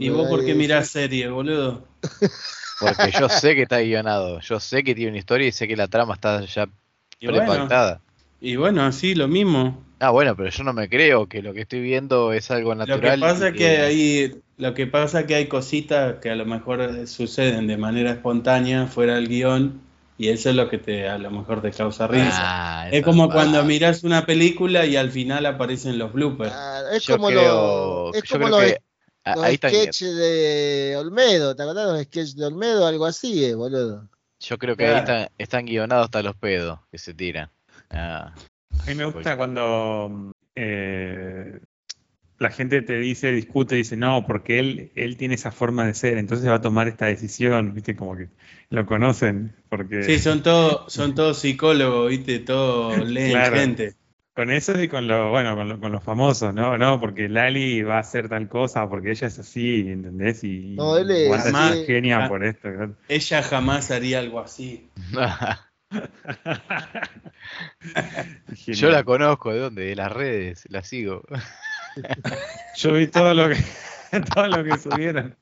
¿Y 0.00 0.08
vos 0.10 0.28
por 0.28 0.44
qué 0.44 0.54
mirás 0.54 0.88
serie, 0.88 1.28
boludo? 1.28 1.84
Porque 2.80 3.12
yo 3.12 3.28
sé 3.28 3.54
que 3.54 3.62
está 3.62 3.80
guionado, 3.80 4.40
yo 4.40 4.60
sé 4.60 4.82
que 4.82 4.94
tiene 4.94 5.10
una 5.10 5.18
historia 5.18 5.48
y 5.48 5.52
sé 5.52 5.68
que 5.68 5.76
la 5.76 5.88
trama 5.88 6.14
está 6.14 6.44
ya 6.44 6.68
Y 7.20 7.28
bueno, 7.28 7.68
y 8.40 8.56
bueno, 8.56 8.92
sí, 8.92 9.14
lo 9.14 9.26
mismo. 9.26 9.82
Ah, 10.00 10.10
bueno, 10.10 10.36
pero 10.36 10.50
yo 10.50 10.64
no 10.64 10.72
me 10.74 10.88
creo 10.88 11.28
que 11.28 11.40
lo 11.40 11.54
que 11.54 11.62
estoy 11.62 11.80
viendo 11.80 12.32
es 12.32 12.50
algo 12.50 12.74
Lo 12.74 12.86
natural. 12.86 13.18
que 13.18 13.26
pasa 13.26 13.46
y 13.46 13.48
es 13.48 13.54
que 13.56 13.78
hay, 13.78 14.42
lo 14.58 14.74
que 14.74 14.86
pasa 14.86 15.20
es 15.20 15.26
que 15.26 15.34
hay 15.34 15.46
cositas 15.46 16.16
que 16.20 16.30
a 16.30 16.36
lo 16.36 16.44
mejor 16.44 17.06
suceden 17.06 17.66
de 17.66 17.76
manera 17.78 18.10
espontánea 18.10 18.86
fuera 18.86 19.14
del 19.14 19.28
guion 19.28 19.80
y 20.18 20.28
eso 20.28 20.50
es 20.50 20.56
lo 20.56 20.68
que 20.68 20.78
te 20.78 21.08
a 21.08 21.16
lo 21.18 21.30
mejor 21.30 21.62
te 21.62 21.70
causa 21.70 22.06
risa. 22.06 22.24
Ah, 22.26 22.88
es 22.90 23.02
como 23.02 23.30
cuando 23.30 23.64
mirás 23.64 24.04
una 24.04 24.26
película 24.26 24.84
y 24.84 24.96
al 24.96 25.10
final 25.10 25.46
aparecen 25.46 25.96
los 25.98 26.12
bloopers. 26.12 26.52
Ah, 26.52 26.82
es 26.92 27.06
Yo 27.06 27.16
como 27.16 27.30
creo, 27.30 28.04
los, 28.06 28.16
es 28.16 28.24
yo 28.24 28.38
como 28.38 28.48
los, 28.48 28.62
que 28.62 28.78
a- 29.24 29.34
los 29.36 29.44
ahí 29.44 29.54
está- 29.54 29.68
sketches 29.70 30.16
de 30.16 30.94
Olmedo, 30.98 31.54
¿te 31.56 31.62
acordás 31.62 31.86
los 31.92 32.02
sketches 32.02 32.36
de 32.36 32.46
Olmedo? 32.46 32.86
Algo 32.86 33.06
así, 33.06 33.44
eh, 33.44 33.54
boludo. 33.54 34.08
yo 34.40 34.58
creo 34.58 34.76
que 34.76 34.86
ahí 34.86 34.98
están, 34.98 35.28
están 35.38 35.64
guionados 35.66 36.04
hasta 36.06 36.22
los 36.22 36.36
pedos 36.36 36.78
que 36.90 36.98
se 36.98 37.14
tiran. 37.14 37.50
Ah, 37.90 38.34
A 38.34 38.84
mí 38.86 38.94
me 38.94 39.06
gusta 39.06 39.36
cuando 39.36 40.32
eh, 40.54 41.60
la 42.38 42.50
gente 42.50 42.82
te 42.82 42.98
dice, 42.98 43.30
discute, 43.32 43.76
dice, 43.76 43.96
no, 43.96 44.26
porque 44.26 44.58
él, 44.58 44.92
él 44.96 45.16
tiene 45.16 45.34
esa 45.36 45.50
forma 45.50 45.86
de 45.86 45.94
ser, 45.94 46.18
entonces 46.18 46.46
va 46.48 46.56
a 46.56 46.60
tomar 46.60 46.88
esta 46.88 47.06
decisión, 47.06 47.72
viste, 47.72 47.96
como 47.96 48.16
que 48.16 48.28
lo 48.70 48.84
conocen, 48.84 49.54
porque 49.70 50.02
Sí, 50.02 50.18
son 50.18 50.42
todos 50.42 50.92
son 50.92 51.14
todos 51.14 51.38
psicólogos, 51.38 52.10
¿viste? 52.10 52.40
Todos 52.40 53.08
leen 53.08 53.30
Claro. 53.30 53.56
gente. 53.56 53.94
Con 54.34 54.50
eso 54.50 54.78
y 54.82 54.88
con 54.88 55.06
lo, 55.06 55.30
bueno, 55.30 55.54
con, 55.56 55.68
lo- 55.68 55.78
con 55.80 55.92
los 55.92 56.02
famosos, 56.02 56.52
¿no? 56.52 56.76
No, 56.76 57.00
porque 57.00 57.28
Lali 57.28 57.82
va 57.82 57.96
a 57.96 58.00
hacer 58.00 58.28
tal 58.28 58.48
cosa, 58.48 58.88
porque 58.88 59.12
ella 59.12 59.28
es 59.28 59.38
así, 59.38 59.88
¿entendés? 59.88 60.42
Y 60.44 60.74
No, 60.76 60.98
él 60.98 61.10
es- 61.10 61.86
genia 61.86 62.24
ah. 62.24 62.28
por 62.28 62.44
esto. 62.44 62.68
¿no? 62.68 62.94
Ella 63.08 63.42
jamás 63.42 63.90
haría 63.92 64.18
algo 64.18 64.40
así. 64.40 64.90
Yo 68.66 68.90
la 68.90 69.04
conozco, 69.04 69.52
¿de 69.52 69.60
dónde? 69.60 69.84
De 69.84 69.94
las 69.96 70.10
redes, 70.10 70.64
la 70.68 70.82
sigo. 70.82 71.22
Yo 72.76 72.92
vi 72.94 73.06
todo 73.06 73.32
lo 73.34 73.48
que, 73.50 73.56
todo 74.34 74.48
lo 74.48 74.64
que 74.64 74.78
subieron. 74.78 75.36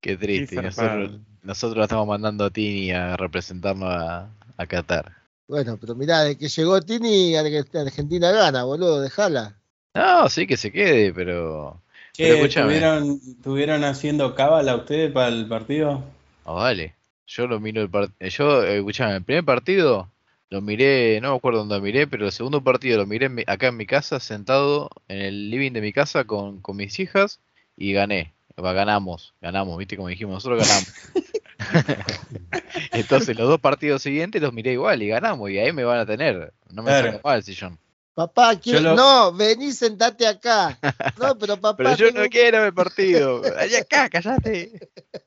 Qué 0.00 0.16
triste. 0.16 0.62
nosotros, 0.62 1.20
nosotros 1.42 1.76
la 1.78 1.84
estamos 1.84 2.06
mandando 2.06 2.44
a 2.46 2.50
Tini 2.50 2.92
a 2.92 3.16
representarnos 3.16 3.90
a, 3.90 4.30
a 4.56 4.66
Qatar. 4.66 5.17
Bueno, 5.48 5.76
pero 5.80 5.96
mirá, 5.96 6.20
de 6.22 6.38
que 6.38 6.48
llegó 6.48 6.80
Tini, 6.80 7.34
Ar- 7.34 7.46
Argentina 7.74 8.30
gana, 8.30 8.62
boludo, 8.62 9.00
dejala. 9.00 9.60
No, 9.94 10.28
sí 10.30 10.46
que 10.46 10.56
se 10.56 10.72
quede, 10.72 11.12
pero 11.12 11.82
Pero 12.20 12.34
Che, 12.34 12.34
escúchame. 12.34 12.64
¿tuvieron, 12.64 13.18
¿Tuvieron 13.42 13.82
haciendo 13.84 14.34
cábala 14.34 14.76
ustedes 14.76 15.10
para 15.12 15.28
el 15.28 15.48
partido? 15.48 16.02
Ah, 16.44 16.52
vale. 16.52 16.94
Yo 17.26 17.46
lo 17.46 17.60
miro 17.60 17.82
el 17.82 17.90
partido. 17.90 18.28
Yo, 18.30 18.64
eh, 18.64 18.78
escuchame, 18.78 19.16
el 19.16 19.24
primer 19.24 19.44
partido 19.44 20.10
lo 20.50 20.60
miré, 20.62 21.20
no 21.20 21.32
me 21.32 21.36
acuerdo 21.36 21.58
dónde 21.60 21.76
lo 21.76 21.82
miré, 21.82 22.06
pero 22.06 22.26
el 22.26 22.32
segundo 22.32 22.64
partido 22.64 22.96
lo 22.98 23.06
miré 23.06 23.26
en 23.26 23.34
mi- 23.34 23.44
acá 23.46 23.68
en 23.68 23.76
mi 23.76 23.86
casa, 23.86 24.18
sentado 24.20 24.90
en 25.08 25.18
el 25.20 25.50
living 25.50 25.72
de 25.72 25.80
mi 25.82 25.92
casa 25.92 26.24
con, 26.24 26.60
con 26.62 26.76
mis 26.76 26.98
hijas 27.00 27.40
y 27.76 27.92
gané. 27.92 28.34
Va, 28.62 28.72
ganamos, 28.72 29.34
ganamos, 29.40 29.76
viste 29.78 29.96
como 29.96 30.08
dijimos, 30.08 30.34
nosotros 30.34 30.58
ganamos. 30.58 30.88
Entonces 32.92 33.36
los 33.36 33.48
dos 33.48 33.60
partidos 33.60 34.02
siguientes 34.02 34.40
los 34.42 34.52
miré 34.52 34.72
igual 34.72 35.02
y 35.02 35.08
ganamos 35.08 35.50
y 35.50 35.58
ahí 35.58 35.72
me 35.72 35.84
van 35.84 35.98
a 35.98 36.06
tener. 36.06 36.52
No 36.70 36.82
me 36.82 36.90
Claro. 36.90 37.12
saco 37.12 37.28
mal 37.28 37.36
el 37.38 37.42
sillón. 37.44 37.78
Papá, 38.14 38.56
quiero- 38.58 38.80
lo- 38.80 38.96
no, 38.96 39.32
vení, 39.32 39.70
sentate 39.72 40.26
acá. 40.26 40.76
No, 41.20 41.38
pero 41.38 41.56
papá. 41.56 41.76
Pero 41.76 41.90
yo 41.96 42.06
tengo 42.08 42.22
no 42.22 42.28
quiero 42.28 42.64
el 42.64 42.74
partido. 42.74 43.42
Allá 43.58 43.80
acá, 43.80 44.08
callate. 44.08 44.72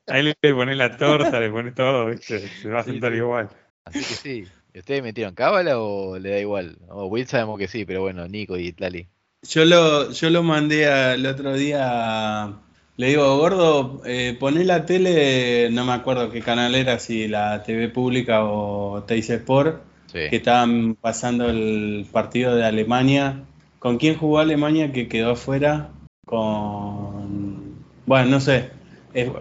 Ahí 0.06 0.22
le 0.22 0.34
pones 0.54 0.76
la 0.76 0.96
torta, 0.96 1.40
le 1.40 1.50
pones 1.50 1.74
todo, 1.74 2.06
¿viste? 2.06 2.46
Se 2.48 2.68
va 2.68 2.80
a 2.80 2.84
Sí, 2.84 2.90
sentar 2.90 3.12
sí. 3.12 3.18
igual. 3.18 3.48
Así 3.86 3.98
que 4.00 4.04
sí. 4.14 4.48
¿Y 4.74 4.78
¿Ustedes 4.78 5.02
metieron 5.02 5.34
cábala 5.34 5.78
o 5.80 6.18
le 6.18 6.30
da 6.30 6.38
igual? 6.38 6.78
O 6.88 7.06
Will 7.06 7.26
sabemos 7.26 7.58
que 7.58 7.68
sí, 7.68 7.84
pero 7.86 8.02
bueno, 8.02 8.28
Nico 8.28 8.56
y 8.58 8.72
Tlali. 8.72 9.08
Yo 9.42 9.64
lo, 9.64 10.10
yo 10.12 10.28
lo 10.30 10.42
mandé 10.42 10.86
a- 10.86 11.14
el 11.14 11.24
otro 11.26 11.54
día. 11.54 12.42
a- 12.44 12.60
Le 13.02 13.08
digo, 13.08 13.36
gordo, 13.36 14.00
eh, 14.04 14.36
poné 14.38 14.64
la 14.64 14.86
tele, 14.86 15.68
no 15.72 15.84
me 15.84 15.90
acuerdo 15.90 16.30
qué 16.30 16.40
canal 16.40 16.76
era, 16.76 17.00
si 17.00 17.26
la 17.26 17.64
TV 17.64 17.88
pública 17.88 18.44
o 18.44 19.02
Teis 19.02 19.28
Sport, 19.28 19.82
Sí. 20.06 20.20
que 20.30 20.36
estaban 20.36 20.94
pasando 20.94 21.50
el 21.50 22.06
partido 22.12 22.54
de 22.54 22.64
Alemania. 22.64 23.42
¿Con 23.80 23.98
quién 23.98 24.16
jugó 24.16 24.38
Alemania 24.38 24.92
que 24.92 25.08
quedó 25.08 25.32
afuera? 25.32 25.88
Con. 26.24 27.74
Bueno, 28.06 28.30
no 28.30 28.40
sé. 28.40 28.70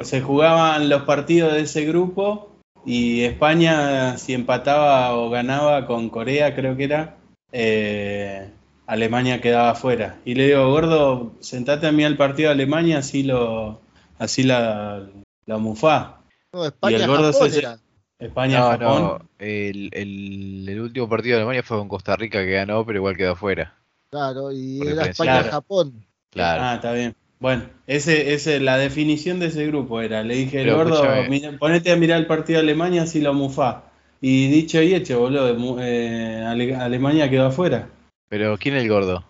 Se 0.02 0.22
jugaban 0.22 0.90
los 0.90 1.04
partidos 1.04 1.54
de 1.54 1.60
ese 1.62 1.86
grupo 1.86 2.50
y 2.84 3.22
España, 3.26 4.18
si 4.18 4.34
empataba 4.34 5.14
o 5.14 5.30
ganaba 5.30 5.86
con 5.86 6.10
Corea, 6.10 6.56
creo 6.56 6.76
que 6.76 6.86
era, 6.86 7.18
eh, 7.52 8.51
Alemania 8.92 9.40
quedaba 9.42 9.72
afuera. 9.72 10.20
Y 10.26 10.36
le 10.36 10.48
digo, 10.48 10.70
gordo, 10.70 11.34
sentate 11.40 11.88
a 11.88 11.92
mí 11.92 12.04
al 12.04 12.18
partido 12.18 12.50
de 12.50 12.56
Alemania, 12.56 12.98
así 13.00 13.24
lo, 13.24 13.80
así 14.20 14.44
la, 14.44 15.08
la 15.46 15.58
mufá. 15.58 16.22
No, 16.54 16.66
España, 16.66 16.98
Y 16.98 17.02
el 17.02 17.08
gordo 17.08 17.32
Japón 17.32 17.52
se- 17.52 17.60
era. 17.60 17.78
España, 18.20 18.60
No, 18.60 18.70
Japón. 18.70 19.02
no. 19.04 19.20
El, 19.40 19.90
el, 19.94 20.66
el 20.70 20.80
último 20.82 21.08
partido 21.10 21.36
de 21.38 21.42
Alemania 21.42 21.64
fue 21.64 21.78
con 21.78 21.88
Costa 21.88 22.16
Rica 22.16 22.40
que 22.44 22.52
ganó, 22.52 22.86
pero 22.86 23.00
igual 23.00 23.16
quedó 23.18 23.32
afuera. 23.32 23.74
Claro, 24.12 24.52
y 24.52 24.78
Por 24.80 24.88
era 24.88 24.94
diferencia. 25.08 25.10
España, 25.24 25.32
Claro. 25.42 25.52
Japón. 25.52 26.06
Claro. 26.30 26.62
Ah, 26.64 26.76
está 26.76 26.92
bien. 26.94 27.16
Bueno, 27.40 27.64
ese, 27.88 28.34
ese, 28.34 28.60
la 28.60 28.78
definición 28.78 29.40
de 29.40 29.48
ese 29.48 29.66
grupo 29.68 30.02
era, 30.02 30.22
le 30.24 30.36
dije, 30.36 30.60
el 30.62 30.68
Pero 30.68 30.78
gordo, 30.78 31.24
mira, 31.30 31.58
ponete 31.58 31.92
a 31.92 31.96
mirar 31.96 32.20
el 32.20 32.28
partido 32.28 32.58
de 32.60 32.66
Alemania, 32.66 33.04
así 33.04 33.22
lo 33.22 33.34
mufá. 33.34 33.86
Y 34.22 34.48
dicho 34.50 34.82
y 34.82 34.94
hecho, 34.94 35.20
boludo, 35.20 35.56
mu- 35.56 35.80
eh, 35.80 36.44
Ale- 36.46 36.76
Alemania 36.76 37.30
quedó 37.30 37.48
afuera. 37.48 37.90
Pero 38.32 38.58
¿quién 38.58 38.78
es 38.78 38.84
el 38.84 38.90
gordo? 38.90 39.26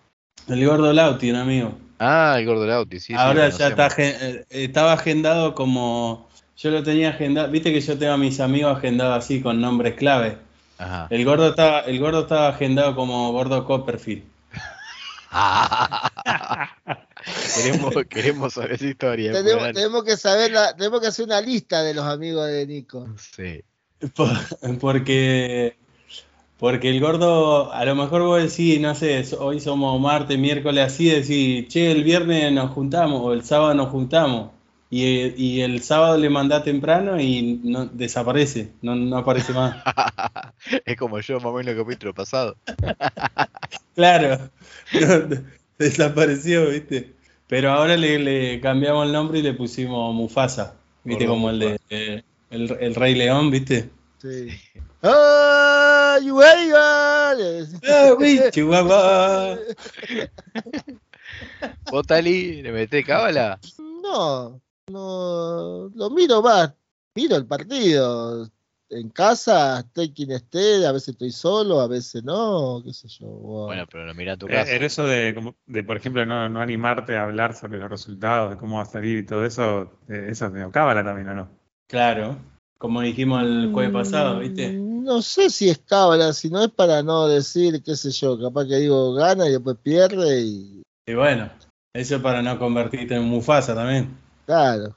El 0.48 0.64
gordo 0.64 0.94
Lauti, 0.94 1.32
un 1.32 1.38
amigo. 1.38 1.76
Ah, 1.98 2.36
el 2.38 2.46
gordo 2.46 2.68
Lauti, 2.68 3.00
sí. 3.00 3.16
Ahora 3.18 3.50
ya 3.50 3.70
está, 3.70 3.90
eh, 3.98 4.46
estaba 4.52 4.94
agendado 4.94 5.56
como, 5.56 6.30
yo 6.56 6.70
lo 6.70 6.84
tenía 6.84 7.10
agendado, 7.10 7.50
viste 7.50 7.74
que 7.74 7.82
yo 7.82 7.98
tengo 7.98 8.14
a 8.14 8.18
mis 8.18 8.40
amigos 8.40 8.78
agendados 8.78 9.26
así 9.26 9.42
con 9.42 9.60
nombres 9.60 9.96
clave. 9.96 10.38
Ajá. 10.78 11.08
El 11.10 11.26
gordo 11.26 11.50
estaba, 11.50 11.80
el 11.80 12.00
gordo 12.00 12.22
estaba 12.22 12.50
agendado 12.50 12.96
como 12.96 13.32
gordo 13.32 13.66
Copperfield. 13.66 14.24
queremos, 17.56 17.96
queremos 18.08 18.54
saber 18.54 18.74
esa 18.74 18.86
historia. 18.86 19.32
Tenemos, 19.32 19.74
tenemos 19.74 20.04
que 20.04 20.16
saber, 20.16 20.52
la, 20.52 20.76
tenemos 20.76 21.02
que 21.02 21.08
hacer 21.08 21.26
una 21.26 21.42
lista 21.42 21.82
de 21.82 21.96
los 21.96 22.06
amigos 22.06 22.48
de 22.48 22.68
Nico. 22.68 23.08
Sí. 23.18 23.64
Por- 24.16 24.78
Porque, 24.80 25.78
porque 26.62 26.92
el 26.92 27.00
gordo, 27.00 27.74
a 27.74 27.84
lo 27.86 27.96
mejor 27.96 28.22
vos 28.22 28.40
decís, 28.40 28.80
no 28.80 28.94
sé, 28.94 29.26
hoy 29.40 29.60
somos 29.60 30.00
martes, 30.00 30.38
miércoles, 30.38 30.86
así, 30.86 31.10
decís, 31.10 31.68
che, 31.70 31.92
el 31.92 32.04
viernes 32.04 32.54
nos 32.54 32.70
juntamos 32.70 33.20
o 33.24 33.34
el 33.34 33.44
sábado 33.44 33.74
nos 33.74 33.90
juntamos. 33.90 34.52
Y, 34.92 35.34
y 35.44 35.62
el 35.62 35.82
sábado 35.82 36.20
le 36.20 36.30
mandás 36.30 36.64
temprano 36.64 37.20
y 37.20 37.60
no, 37.64 37.88
desaparece, 37.88 38.74
no, 38.84 38.96
no 38.96 39.18
aparece 39.18 39.54
más. 39.54 39.76
es 40.86 40.96
como 40.98 41.20
yo, 41.20 41.38
más 41.38 41.46
o 41.46 41.54
menos 41.54 41.74
el 41.74 41.80
capítulo 41.80 42.14
pasado. 42.14 42.56
Claro, 43.96 44.50
no, 44.94 45.42
desapareció, 45.80 46.70
¿viste? 46.70 47.14
Pero 47.48 47.72
ahora 47.72 47.98
le, 47.98 48.20
le 48.20 48.62
cambiamos 48.62 49.08
el 49.08 49.12
nombre 49.12 49.40
y 49.40 49.42
le 49.42 49.54
pusimos 49.54 50.14
Mufasa, 50.14 50.76
¿viste? 51.04 51.26
Gordo 51.26 51.42
Como 51.42 51.50
el 51.50 51.60
de 51.60 51.80
eh, 51.90 52.24
el, 52.52 52.78
el 52.80 52.96
Rey 52.96 53.16
León, 53.16 53.50
¿viste? 53.50 53.90
Sí. 54.20 54.48
¡Ay, 55.02 56.30
güey! 56.30 56.72
ay! 56.76 57.66
¡Ah, 57.88 58.12
güey, 58.16 58.40
Chihuahua! 58.52 59.58
¿Vos, 61.92 62.06
Tali, 62.06 62.62
le 62.62 62.72
metés 62.72 63.06
cábala? 63.06 63.60
No, 64.04 64.62
no, 64.90 65.90
lo 65.94 66.10
miro 66.12 66.42
más, 66.42 66.74
miro 67.16 67.36
el 67.36 67.46
partido. 67.46 68.50
En 68.90 69.10
casa, 69.10 69.80
esté 69.80 70.12
quien 70.14 70.32
esté, 70.32 70.86
a 70.86 70.92
veces 70.92 71.10
estoy 71.10 71.32
solo, 71.32 71.80
a 71.80 71.88
veces 71.88 72.24
no, 72.26 72.82
qué 72.84 72.94
sé 72.94 73.08
yo. 73.08 73.26
wow. 73.26 73.66
Bueno, 73.68 73.86
pero 73.90 74.06
lo 74.06 74.14
mirá 74.14 74.34
a 74.34 74.38
tu 74.38 74.48
Eh, 74.48 74.52
casa. 74.52 74.72
Era 74.72 74.86
eso 74.86 75.06
de, 75.06 75.34
como- 75.34 75.56
de, 75.66 75.84
por 75.84 75.96
ejemplo, 75.96 76.26
no, 76.26 76.50
no 76.50 76.60
animarte 76.60 77.16
a 77.16 77.24
hablar 77.24 77.56
sobre 77.56 77.80
los 77.80 77.90
resultados, 77.90 78.52
de 78.52 78.58
cómo 78.58 78.78
va 78.78 78.84
a 78.84 78.86
salir 78.86 79.20
y 79.20 79.26
todo 79.26 79.46
eso, 79.46 79.98
eh, 80.10 80.28
eso 80.30 80.48
es 80.48 80.52
medio 80.52 80.72
cábala 80.72 81.06
también, 81.06 81.30
¿o 81.30 81.36
no? 81.36 81.50
Claro, 81.88 82.36
como 82.78 83.00
dijimos 83.02 83.44
el 83.44 83.72
jueves 83.72 83.94
pasado, 83.94 84.40
¿viste? 84.40 84.78
No 85.04 85.22
sé 85.22 85.50
si 85.50 85.70
es 85.70 85.80
cábala, 85.80 86.34
si 86.34 86.50
no 86.50 86.64
es 86.64 86.70
para 86.72 87.02
no 87.04 87.28
decir, 87.28 87.82
qué 87.84 87.96
sé 87.96 88.12
yo, 88.12 88.40
capaz 88.40 88.66
que 88.68 88.76
digo 88.78 89.14
gana 89.14 89.48
y 89.48 89.52
después 89.52 89.78
pierde 89.82 90.42
y 90.42 90.82
Y 91.08 91.14
bueno, 91.14 91.50
eso 91.94 92.16
es 92.18 92.22
para 92.22 92.42
no 92.42 92.58
convertirte 92.60 93.16
en 93.16 93.24
Mufasa 93.24 93.74
también. 93.76 94.18
claro. 94.46 94.96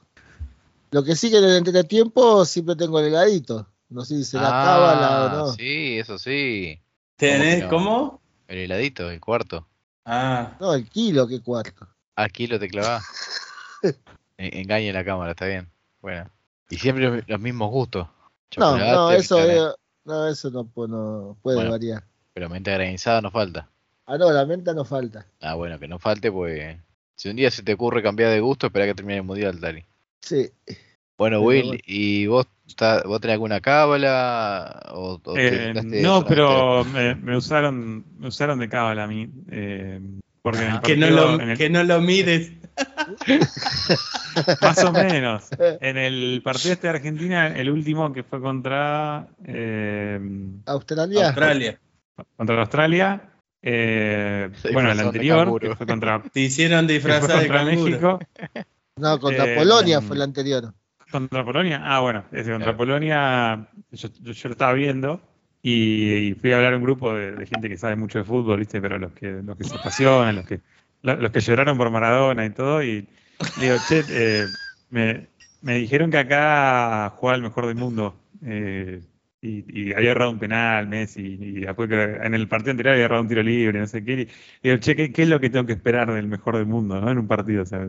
Lo 0.91 1.03
que 1.03 1.15
sí 1.15 1.29
que 1.29 1.37
en 1.39 1.43
el 1.43 1.57
entretiempo 1.57 2.45
siempre 2.45 2.75
tengo 2.75 2.99
el 2.99 3.07
heladito. 3.07 3.67
No 3.89 4.05
sé 4.05 4.15
si 4.17 4.23
será 4.23 4.47
Ah, 4.47 4.63
cábala 4.63 5.25
o 5.25 5.29
no. 5.47 5.47
Sí, 5.53 5.97
eso 5.99 6.17
sí. 6.17 6.79
¿Tenés 7.17 7.65
cómo? 7.65 8.21
El 8.47 8.59
heladito, 8.59 9.09
el 9.11 9.19
cuarto. 9.19 9.67
Ah, 10.05 10.55
No, 10.59 10.73
el 10.73 10.87
kilo, 10.89 11.27
qué 11.27 11.41
cuarto. 11.41 11.87
Aquí 12.15 12.47
lo 12.47 12.59
te 12.59 12.69
clavás. 12.69 13.03
En- 14.37 14.57
Engaña 14.57 14.93
la 14.93 15.03
cámara, 15.03 15.31
está 15.31 15.45
bien. 15.47 15.69
Bueno. 16.01 16.29
Y 16.69 16.77
siempre 16.77 17.23
los- 17.27 17.39
mismos 17.39 17.69
gustos. 17.71 18.07
No, 18.57 18.77
Chocolate, 18.77 18.91
no, 18.91 19.11
eso, 19.11 19.75
no, 20.05 20.27
eso 20.27 20.49
no, 20.51 20.63
pu- 20.65 20.87
no 20.87 21.37
puede 21.41 21.57
Bueno. 21.57 21.71
variar. 21.71 22.03
Pero 22.33 22.49
menta 22.49 22.71
granizada 22.71 23.21
no 23.21 23.31
falta. 23.31 23.69
Ah, 24.05 24.17
no, 24.17 24.31
la 24.31 24.45
menta 24.45 24.73
no 24.73 24.85
falta. 24.85 25.25
Ah, 25.41 25.55
bueno, 25.55 25.79
que 25.79 25.87
no 25.87 25.99
falte, 25.99 26.31
pues. 26.31 26.77
Si 27.15 27.29
un 27.29 27.35
día 27.37 27.49
se 27.49 27.63
te 27.63 27.73
ocurre 27.73 28.03
cambiar 28.03 28.29
de 28.31 28.39
gusto, 28.41 28.67
espera 28.67 28.85
que 28.85 28.93
termine 28.93 29.17
el 29.17 29.23
mundial, 29.23 29.59
Tali. 29.59 29.83
Sí. 30.21 30.49
Bueno, 31.17 31.37
Pero 31.37 31.41
Will, 31.41 31.65
bueno. 31.67 31.79
¿y 31.85 32.27
vos, 32.27 32.45
está- 32.67 33.03
vos 33.03 33.21
tenés 33.21 33.35
alguna 33.35 33.61
cábala? 33.61 34.83
¿O, 34.93 35.19
o 35.23 35.37
Eh, 35.37 35.73
no, 36.03 36.25
pero 36.25 36.83
me, 36.85 37.15
me 37.15 37.37
usaron, 37.37 38.03
me 38.19 38.27
usaron 38.27 38.59
de 38.59 38.67
cábala 38.69 39.05
a 39.05 39.07
mí. 39.07 39.29
eh, 39.49 40.01
porque 40.41 40.65
en 40.65 40.71
el 40.73 40.81
que 40.81 40.97
no, 40.97 41.09
lo, 41.09 41.39
en 41.41 41.49
el- 41.51 41.57
que 41.57 41.69
no 41.69 41.83
lo 41.83 42.01
mires. 42.01 42.51
Más 44.61 44.83
o 44.83 44.91
menos. 44.91 45.47
En 45.59 45.97
el 45.97 46.41
partido 46.43 46.73
este 46.73 46.87
de 46.87 46.93
Argentina, 46.95 47.47
el 47.47 47.69
último 47.69 48.11
que 48.13 48.23
fue 48.23 48.41
contra, 48.41 49.27
eh, 49.45 50.19
Australia. 50.65 51.27
Australia. 51.27 51.79
contra 52.35 52.59
Australia, 52.61 53.21
eh, 53.61 54.49
bueno, 54.73 54.91
el 54.91 54.99
anterior, 54.99 55.59
que 55.59 55.75
fue 55.75 55.87
contra, 55.87 56.21
Te 56.21 56.39
hicieron 56.41 56.87
que 56.87 56.99
fue 56.99 57.11
disfrazar 57.11 57.41
de 57.43 57.47
canguro. 57.47 57.85
México, 57.85 58.19
No, 58.97 59.19
contra 59.19 59.45
Eh, 59.45 59.55
Polonia 59.55 59.99
mm. 59.99 60.03
fue 60.03 60.17
la 60.17 60.23
anterior. 60.25 60.73
contra 61.11 61.43
Polonia. 61.45 61.81
Ah, 61.83 61.99
bueno, 62.01 62.25
ese 62.31 62.51
contra 62.51 62.57
Claro. 62.73 62.77
Polonia, 62.77 63.67
yo, 63.91 64.09
yo, 64.21 64.31
yo 64.33 64.49
lo 64.49 64.51
estaba 64.53 64.73
viendo 64.73 65.21
y, 65.61 66.29
y 66.29 66.33
fui 66.35 66.51
a 66.51 66.57
hablar 66.57 66.73
a 66.73 66.77
un 66.77 66.83
grupo 66.83 67.13
de, 67.13 67.31
de 67.31 67.45
gente 67.47 67.69
que 67.69 67.77
sabe 67.77 67.95
mucho 67.95 68.19
de 68.19 68.23
fútbol, 68.25 68.59
¿viste? 68.59 68.79
Pero 68.81 68.99
los 68.99 69.11
que, 69.13 69.31
los 69.43 69.57
que 69.57 69.63
se 69.63 69.75
apasionan, 69.75 70.35
los 70.35 70.45
que, 70.45 70.61
los 71.05 71.31
que 71.31 71.39
lloraron 71.39 71.77
por 71.77 71.89
Maradona 71.91 72.45
y 72.45 72.49
todo, 72.51 72.83
y 72.83 73.07
le 73.59 73.63
digo, 73.65 73.75
che, 73.87 74.03
eh, 74.09 74.45
me, 74.89 75.27
me 75.61 75.75
dijeron 75.75 76.11
que 76.11 76.17
acá 76.17 77.11
jugaba 77.15 77.37
el 77.37 77.43
mejor 77.43 77.67
del 77.67 77.75
mundo. 77.75 78.15
eh, 78.43 79.01
y, 79.45 79.89
y 79.89 79.93
había 79.93 80.11
errado 80.11 80.31
un 80.31 80.39
penal, 80.39 80.87
Messi, 80.87 81.21
y 81.39 81.59
después 81.61 81.89
en 81.91 82.33
el 82.33 82.47
partido 82.47 82.71
anterior 82.71 82.93
había 82.93 83.05
errado 83.05 83.21
un 83.21 83.27
tiro 83.27 83.43
libre, 83.43 83.79
no 83.79 83.87
sé 83.87 84.03
qué. 84.03 84.27
Y 84.63 84.69
digo, 84.69 84.77
che, 84.77 84.95
¿qué, 84.95 85.21
es 85.21 85.29
lo 85.29 85.39
que 85.39 85.49
tengo 85.49 85.65
que 85.65 85.73
esperar 85.73 86.11
del 86.11 86.27
mejor 86.27 86.57
del 86.57 86.65
mundo, 86.65 86.99
¿no? 86.99 87.11
En 87.11 87.19
un 87.19 87.27
partido, 87.27 87.63
o 87.63 87.65
sea, 87.65 87.87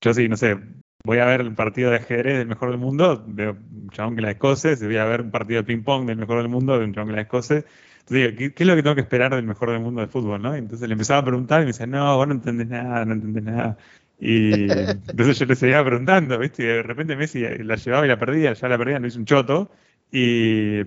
yo 0.00 0.14
sí, 0.14 0.28
no 0.28 0.36
sé, 0.36 0.58
voy 1.04 1.18
a 1.18 1.24
ver 1.24 1.40
el 1.40 1.54
partido 1.54 1.90
de 1.90 1.96
ajedrez 1.96 2.38
del 2.38 2.46
mejor 2.48 2.70
del 2.70 2.78
mundo, 2.78 3.24
veo 3.26 3.52
un 3.52 3.88
chabón 3.90 4.16
que 4.16 4.22
la 4.22 4.32
escoce, 4.32 4.76
voy 4.76 4.96
a 4.96 5.04
ver 5.06 5.22
un 5.22 5.30
partido 5.30 5.62
de 5.62 5.66
ping-pong 5.66 6.06
del 6.06 6.18
mejor 6.18 6.38
del 6.38 6.48
mundo, 6.48 6.78
de 6.78 6.84
un 6.84 6.94
chabón 6.94 7.08
que 7.10 7.16
la 7.16 7.22
escoce. 7.22 7.64
Entonces 8.08 8.26
digo, 8.26 8.38
¿qué, 8.38 8.54
qué 8.54 8.62
es 8.62 8.66
lo 8.66 8.74
que 8.74 8.82
tengo 8.82 8.94
que 8.94 9.02
esperar 9.02 9.34
del 9.34 9.44
mejor 9.44 9.70
del 9.70 9.80
mundo 9.80 10.00
de 10.00 10.06
fútbol, 10.06 10.40
no? 10.40 10.54
Y 10.54 10.60
entonces 10.60 10.88
le 10.88 10.92
empezaba 10.94 11.20
a 11.20 11.24
preguntar 11.24 11.60
y 11.60 11.64
me 11.64 11.72
decía, 11.72 11.86
no, 11.86 12.16
vos 12.16 12.26
no 12.26 12.34
entendés 12.34 12.68
nada, 12.68 13.04
no 13.04 13.12
entendés 13.12 13.44
nada. 13.44 13.76
Y 14.18 14.52
entonces 14.70 15.38
yo 15.38 15.44
le 15.44 15.54
seguía 15.56 15.84
preguntando, 15.84 16.38
¿viste? 16.38 16.62
Y 16.62 16.66
de 16.66 16.82
repente 16.82 17.16
Messi 17.16 17.40
la 17.40 17.76
llevaba 17.76 18.06
y 18.06 18.08
la 18.08 18.18
perdía, 18.18 18.54
ya 18.54 18.68
la 18.68 18.78
perdía, 18.78 18.98
no 18.98 19.06
hizo 19.06 19.18
un 19.18 19.26
choto. 19.26 19.70
Y, 20.10 20.80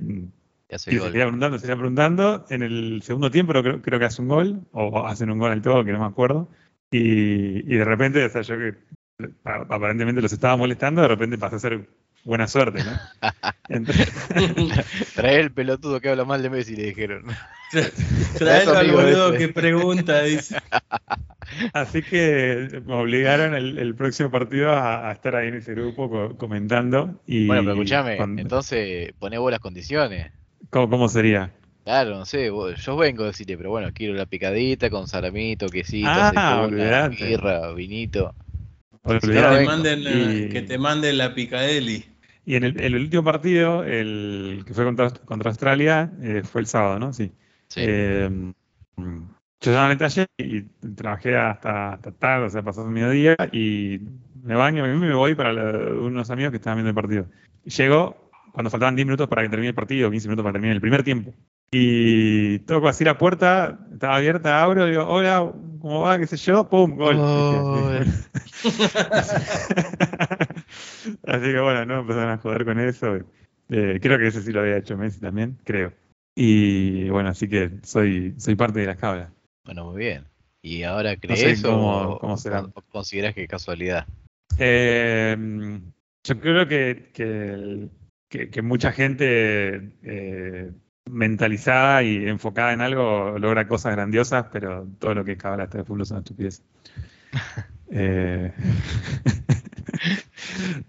se 0.69 0.93
y 0.93 0.97
gol. 0.97 1.07
seguía 1.09 1.25
preguntando, 1.25 1.59
seguía 1.59 1.75
preguntando. 1.75 2.45
En 2.49 2.63
el 2.63 3.01
segundo 3.03 3.29
tiempo 3.29 3.53
creo, 3.53 3.81
creo 3.83 3.99
que 3.99 4.05
hace 4.05 4.21
un 4.23 4.27
gol, 4.27 4.61
o 4.71 5.05
hacen 5.05 5.29
un 5.29 5.37
gol 5.37 5.51
al 5.51 5.61
todo, 5.61 5.85
que 5.85 5.91
no 5.91 5.99
me 5.99 6.05
acuerdo. 6.05 6.49
Y, 6.89 7.71
y 7.71 7.77
de 7.77 7.85
repente, 7.85 8.25
o 8.25 8.29
sea, 8.29 8.41
yo 8.41 8.57
que 8.57 8.75
aparentemente 9.43 10.21
los 10.21 10.33
estaba 10.33 10.57
molestando, 10.57 11.03
de 11.03 11.07
repente 11.07 11.37
pasó 11.37 11.57
a 11.57 11.59
ser 11.59 11.87
buena 12.23 12.47
suerte, 12.47 12.83
¿no? 12.83 12.91
Entonces, 13.69 14.09
Trae 15.15 15.39
el 15.39 15.51
pelotudo 15.51 15.99
que 16.01 16.09
habla 16.09 16.25
mal 16.25 16.41
de 16.41 16.49
Messi, 16.49 16.75
le 16.75 16.83
dijeron. 16.87 17.25
Traelo 18.37 18.77
al 18.77 18.91
boludo 18.91 19.29
ese. 19.33 19.37
que 19.37 19.53
pregunta, 19.53 20.23
dice. 20.23 20.57
así 21.73 22.01
que 22.01 22.81
me 22.85 22.93
obligaron 22.95 23.55
el, 23.55 23.77
el 23.77 23.95
próximo 23.95 24.29
partido 24.29 24.71
a, 24.71 25.09
a 25.09 25.13
estar 25.13 25.35
ahí 25.35 25.47
en 25.47 25.55
ese 25.55 25.73
grupo 25.73 26.09
co- 26.09 26.37
comentando. 26.37 27.21
Y 27.25 27.47
Bueno, 27.47 27.61
pero 27.63 27.73
escúchame, 27.73 28.17
cuando- 28.17 28.41
entonces 28.41 29.13
poné 29.19 29.37
vos 29.37 29.51
las 29.51 29.59
condiciones. 29.61 30.31
¿cómo, 30.69 30.89
cómo 30.89 31.07
sería? 31.09 31.51
Claro, 31.83 32.11
no 32.17 32.25
sé, 32.25 32.49
vos- 32.49 32.75
yo 32.83 32.95
vengo 32.97 33.23
a 33.23 33.27
decirle, 33.27 33.57
pero 33.57 33.69
bueno, 33.71 33.89
quiero 33.93 34.13
la 34.13 34.25
picadita 34.25 34.89
con 34.89 35.07
salamito, 35.07 35.67
quesito, 35.67 36.09
Ah, 36.09 37.73
vinito. 37.75 38.35
Que 39.03 39.19
te, 39.19 39.65
manden, 39.65 40.03
la- 40.03 40.11
Y- 40.11 40.49
que 40.49 40.61
te 40.61 40.77
manden 40.77 41.17
la 41.17 41.33
picadeli. 41.33 42.05
Y 42.51 42.57
en 42.57 42.65
el, 42.65 42.81
el 42.81 42.95
último 42.95 43.23
partido, 43.23 43.85
el 43.85 44.65
que 44.67 44.73
fue 44.73 44.83
contra, 44.83 45.09
contra 45.11 45.51
Australia, 45.51 46.11
eh, 46.21 46.41
fue 46.43 46.59
el 46.59 46.67
sábado, 46.67 46.99
¿no? 46.99 47.13
Sí. 47.13 47.31
Sí. 47.69 47.79
Eh, 47.81 48.51
yo 48.97 49.71
ya 49.71 49.87
me 49.87 49.95
taller 49.95 50.27
y 50.37 50.63
trabajé 50.93 51.37
hasta, 51.37 51.93
hasta 51.93 52.11
tarde, 52.11 52.47
o 52.47 52.49
sea, 52.49 52.61
pasó 52.61 52.83
el 52.83 52.91
mediodía 52.91 53.37
y 53.53 54.01
me 54.43 54.55
baño, 54.55 54.85
y 54.85 54.97
me 54.97 55.13
voy 55.13 55.33
para 55.33 55.53
la- 55.53 55.93
unos 55.93 56.29
amigos 56.29 56.51
que 56.51 56.57
estaban 56.57 56.75
viendo 56.75 56.89
el 56.89 56.95
partido. 56.95 57.25
Llego 57.63 58.29
cuando 58.51 58.69
faltaban 58.69 58.97
10 58.97 59.05
minutos 59.05 59.29
para 59.29 59.43
que 59.43 59.47
termine 59.49 59.69
el 59.69 59.75
partido, 59.75 60.11
15 60.11 60.27
minutos 60.27 60.43
para 60.43 60.51
terminar 60.51 60.75
el 60.75 60.81
primer 60.81 61.03
tiempo. 61.03 61.33
Y 61.71 62.59
toco 62.59 62.89
así 62.89 63.05
la 63.05 63.17
puerta, 63.17 63.79
estaba 63.93 64.17
abierta, 64.17 64.61
abro, 64.61 64.87
digo, 64.87 65.05
hola, 65.07 65.49
¿cómo 65.79 66.01
va? 66.01 66.17
¿Qué 66.19 66.27
sé 66.27 66.35
yo? 66.35 66.67
¡Pum! 66.67 66.97
Gol. 66.97 67.15
Gol. 67.15 68.07
Así 71.25 71.45
que 71.51 71.59
bueno, 71.59 71.85
no 71.85 71.99
empezaron 72.01 72.29
a 72.31 72.37
joder 72.37 72.65
con 72.65 72.79
eso. 72.79 73.15
Eh, 73.69 73.99
creo 74.01 74.17
que 74.17 74.27
ese 74.27 74.41
sí 74.41 74.51
lo 74.51 74.61
había 74.61 74.77
hecho 74.77 74.97
Messi 74.97 75.19
también, 75.19 75.57
creo. 75.63 75.93
Y 76.35 77.09
bueno, 77.09 77.29
así 77.29 77.47
que 77.47 77.71
soy, 77.83 78.33
soy 78.37 78.55
parte 78.55 78.79
de 78.79 78.87
las 78.87 78.97
cabras. 78.97 79.31
Bueno, 79.65 79.85
muy 79.91 79.99
bien. 79.99 80.25
¿Y 80.61 80.83
ahora 80.83 81.11
sé 81.13 81.19
crees 81.19 81.61
cómo- 81.61 82.01
o, 82.13 82.19
cómo 82.19 82.37
será. 82.37 82.61
o 82.61 82.81
consideras 82.89 83.33
que 83.33 83.43
es 83.43 83.49
casualidad? 83.49 84.05
Eh, 84.57 85.35
yo 86.23 86.39
creo 86.39 86.67
que, 86.67 87.09
que, 87.13 87.87
que- 88.29 88.49
que 88.49 88.61
mucha 88.61 88.91
gente 88.91 89.91
eh, 90.03 90.71
mentalizada 91.09 92.03
y 92.03 92.27
enfocada 92.27 92.73
en 92.73 92.81
algo 92.81 93.37
logra 93.39 93.67
cosas 93.67 93.93
grandiosas, 93.95 94.45
pero 94.51 94.87
todo 94.99 95.15
lo 95.15 95.25
que 95.25 95.33
es 95.33 95.37
cabala 95.37 95.63
hasta 95.63 95.79
de 95.79 95.83
fútbol 95.83 96.01
es 96.03 96.11
una 96.11 96.19
estupidez. 96.19 96.63
Eh, 97.93 98.53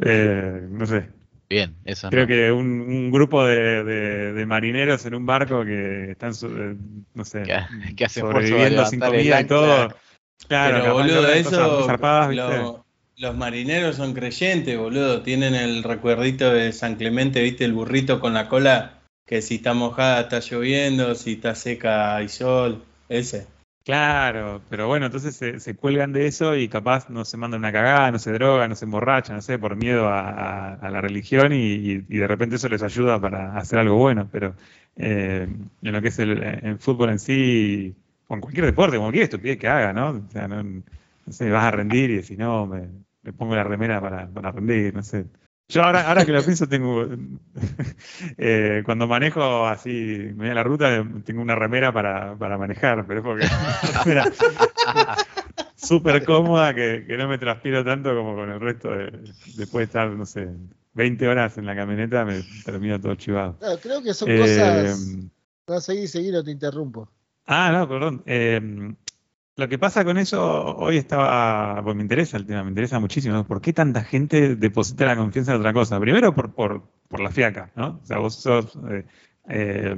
eh, 0.01 0.67
no 0.71 0.87
sé, 0.87 1.09
Bien, 1.49 1.75
eso 1.85 2.09
Creo 2.09 2.23
no. 2.23 2.29
que 2.29 2.51
un, 2.51 2.81
un 2.81 3.11
grupo 3.11 3.45
de, 3.45 3.85
de- 3.85 4.33
de 4.33 4.47
marineros 4.47 5.05
en 5.05 5.15
un 5.15 5.27
barco 5.27 5.65
que 5.67 6.13
están, 6.13 6.35
su- 6.35 6.47
eh, 6.49 6.77
no 7.15 7.25
sé, 7.27 7.43
Que- 7.43 7.95
que 7.95 8.05
hacen 8.07 8.23
sobreviviendo 8.23 8.87
sin 8.87 9.01
comida 9.01 9.41
y 9.41 9.45
todo. 9.45 9.95
Claro, 10.49 10.79
Pero 10.81 10.95
boludo, 10.95 11.29
eso. 11.29 11.85
zarpadas, 11.87 12.31
¿viste? 12.31 12.57
lo- 12.57 12.87
los 13.19 13.37
marineros 13.37 13.97
son 13.97 14.15
creyentes, 14.15 14.79
boludo. 14.79 15.21
Tienen 15.23 15.55
el 15.55 15.83
recuerdito 15.83 16.51
de 16.51 16.73
San 16.73 16.97
Clemente, 16.97 17.43
viste, 17.43 17.67
el 17.67 17.75
burrito 17.75 18.19
con 18.19 18.33
la 18.33 18.49
cola. 18.49 19.01
Que 19.27 19.43
si 19.43 19.57
está 19.57 19.75
mojada 19.75 20.23
está 20.23 20.41
lloviendo, 20.41 21.15
si 21.15 21.35
está 21.35 21.55
seca 21.55 22.17
hay 22.17 22.29
sol. 22.31 22.83
Ese. 23.11 23.47
Claro, 23.85 24.63
pero 24.71 24.87
bueno, 24.87 25.07
entonces 25.07 25.35
se, 25.35 25.59
se 25.59 25.75
cuelgan 25.75 26.13
de 26.13 26.27
eso 26.27 26.55
y 26.55 26.69
capaz 26.69 27.11
no 27.11 27.25
se 27.25 27.37
mandan 27.37 27.59
una 27.61 27.73
cagada, 27.73 28.13
no 28.13 28.19
se 28.21 28.31
drogan, 28.31 28.71
no 28.71 28.77
se 28.77 28.85
emborrachan, 28.85 29.35
no 29.37 29.43
sé, 29.43 29.59
por 29.59 29.75
miedo 29.75 30.09
a, 30.09 30.79
la 30.81 31.01
religión 31.01 31.53
y, 31.53 31.97
de 31.99 32.27
repente 32.29 32.57
eso 32.57 32.69
les 32.69 32.83
ayuda 32.85 33.21
para 33.21 33.57
hacer 33.57 33.81
algo 33.81 33.97
bueno. 33.97 34.29
Pero 34.31 34.55
eh, 34.97 35.49
en 35.83 35.93
lo 35.93 36.01
que 36.01 36.09
es 36.09 36.19
el 36.21 36.79
fútbol 36.79 37.11
en 37.11 37.19
sí, 37.19 37.97
o 38.29 38.35
en 38.35 38.41
cualquier 38.41 38.67
deporte, 38.67 38.99
cualquier 38.99 39.25
estupidez 39.25 39.59
que 39.59 39.69
haga, 39.69 39.93
¿no? 39.93 40.11
O 40.11 40.31
sea, 40.31 40.47
no, 40.47 40.63
no 40.63 41.33
sé, 41.33 41.51
vas 41.51 41.65
a 41.65 41.71
rendir 41.73 42.11
y 42.11 42.17
decís, 42.17 42.39
no, 42.39 42.67
me, 42.67 42.89
me 43.23 43.33
pongo 43.33 43.57
la 43.57 43.65
remera 43.65 44.01
para, 44.01 44.29
para 44.29 44.53
rendir, 44.53 44.95
no 44.95 45.03
sé. 45.03 45.27
Yo 45.73 45.83
ahora, 45.83 46.07
ahora 46.09 46.27
que 46.27 46.33
lo 46.33 46.43
pienso, 46.43 46.69
tengo, 46.69 47.07
eh, 48.37 48.83
cuando 48.85 49.07
manejo 49.07 49.67
así, 49.67 49.91
me 49.91 50.45
voy 50.45 50.49
a 50.51 50.55
la 50.55 50.63
ruta, 50.63 51.05
tengo 51.25 51.41
una 51.41 51.55
remera 51.55 51.93
para, 51.93 52.37
para 52.37 52.59
manejar, 52.59 53.07
pero 53.07 53.21
es 53.21 53.25
porque 53.25 53.47
remera 54.05 54.25
súper 55.77 56.25
cómoda 56.25 56.75
que, 56.75 57.05
que 57.07 57.17
no 57.17 57.29
me 57.29 57.39
transpiro 57.39 57.85
tanto 57.85 58.15
como 58.15 58.35
con 58.35 58.51
el 58.51 58.61
resto 58.61 58.91
de, 58.91 59.11
después 59.55 59.81
de 59.81 59.85
estar, 59.85 60.11
no 60.11 60.27
sé, 60.27 60.49
20 60.95 61.27
horas 61.27 61.57
en 61.57 61.67
la 61.67 61.75
camioneta, 61.75 62.25
me 62.25 62.43
termino 62.65 63.01
todo 63.01 63.15
chivado. 63.15 63.57
Claro, 63.59 63.81
creo 63.81 64.03
que 64.03 64.15
son 64.15 64.29
Eh, 64.31 64.39
cosas. 64.39 65.07
No, 65.69 65.81
seguí, 65.81 66.07
seguí, 66.07 66.31
no 66.31 66.45
te 66.45 66.51
interrumpo. 66.51 67.09
Ah, 67.47 67.71
no, 67.73 67.89
perdón. 67.89 68.23
Eh, 68.27 68.61
lo 69.57 69.69
que 69.69 69.79
pasa 69.79 70.05
con 70.05 70.17
eso, 70.19 70.77
hoy 70.77 70.97
estaba, 70.97 71.83
pues 71.83 71.95
me 71.97 72.03
interesa 72.03 72.37
el 72.37 72.47
tema, 72.47 72.63
me 72.65 72.71
interesa 72.71 72.99
muchísimo, 73.01 73.35
¿no? 73.35 73.47
¿Por 73.47 73.61
qué 73.61 73.73
tanta 73.73 74.03
gente 74.05 74.57
deposita 74.57 75.05
la 75.07 75.17
confianza 75.17 75.53
en 75.55 75.59
otra 75.61 75.73
cosa? 75.73 76.01
Primero 76.01 76.35
por, 76.35 76.55
por, 76.55 76.83
por 77.09 77.21
la 77.21 77.31
fiaca, 77.31 77.71
¿no? 77.77 78.01
O 78.03 78.07
sea, 78.07 78.19
vos 78.19 78.35
sos, 78.37 78.79
eh, 78.91 79.05
eh, 79.49 79.95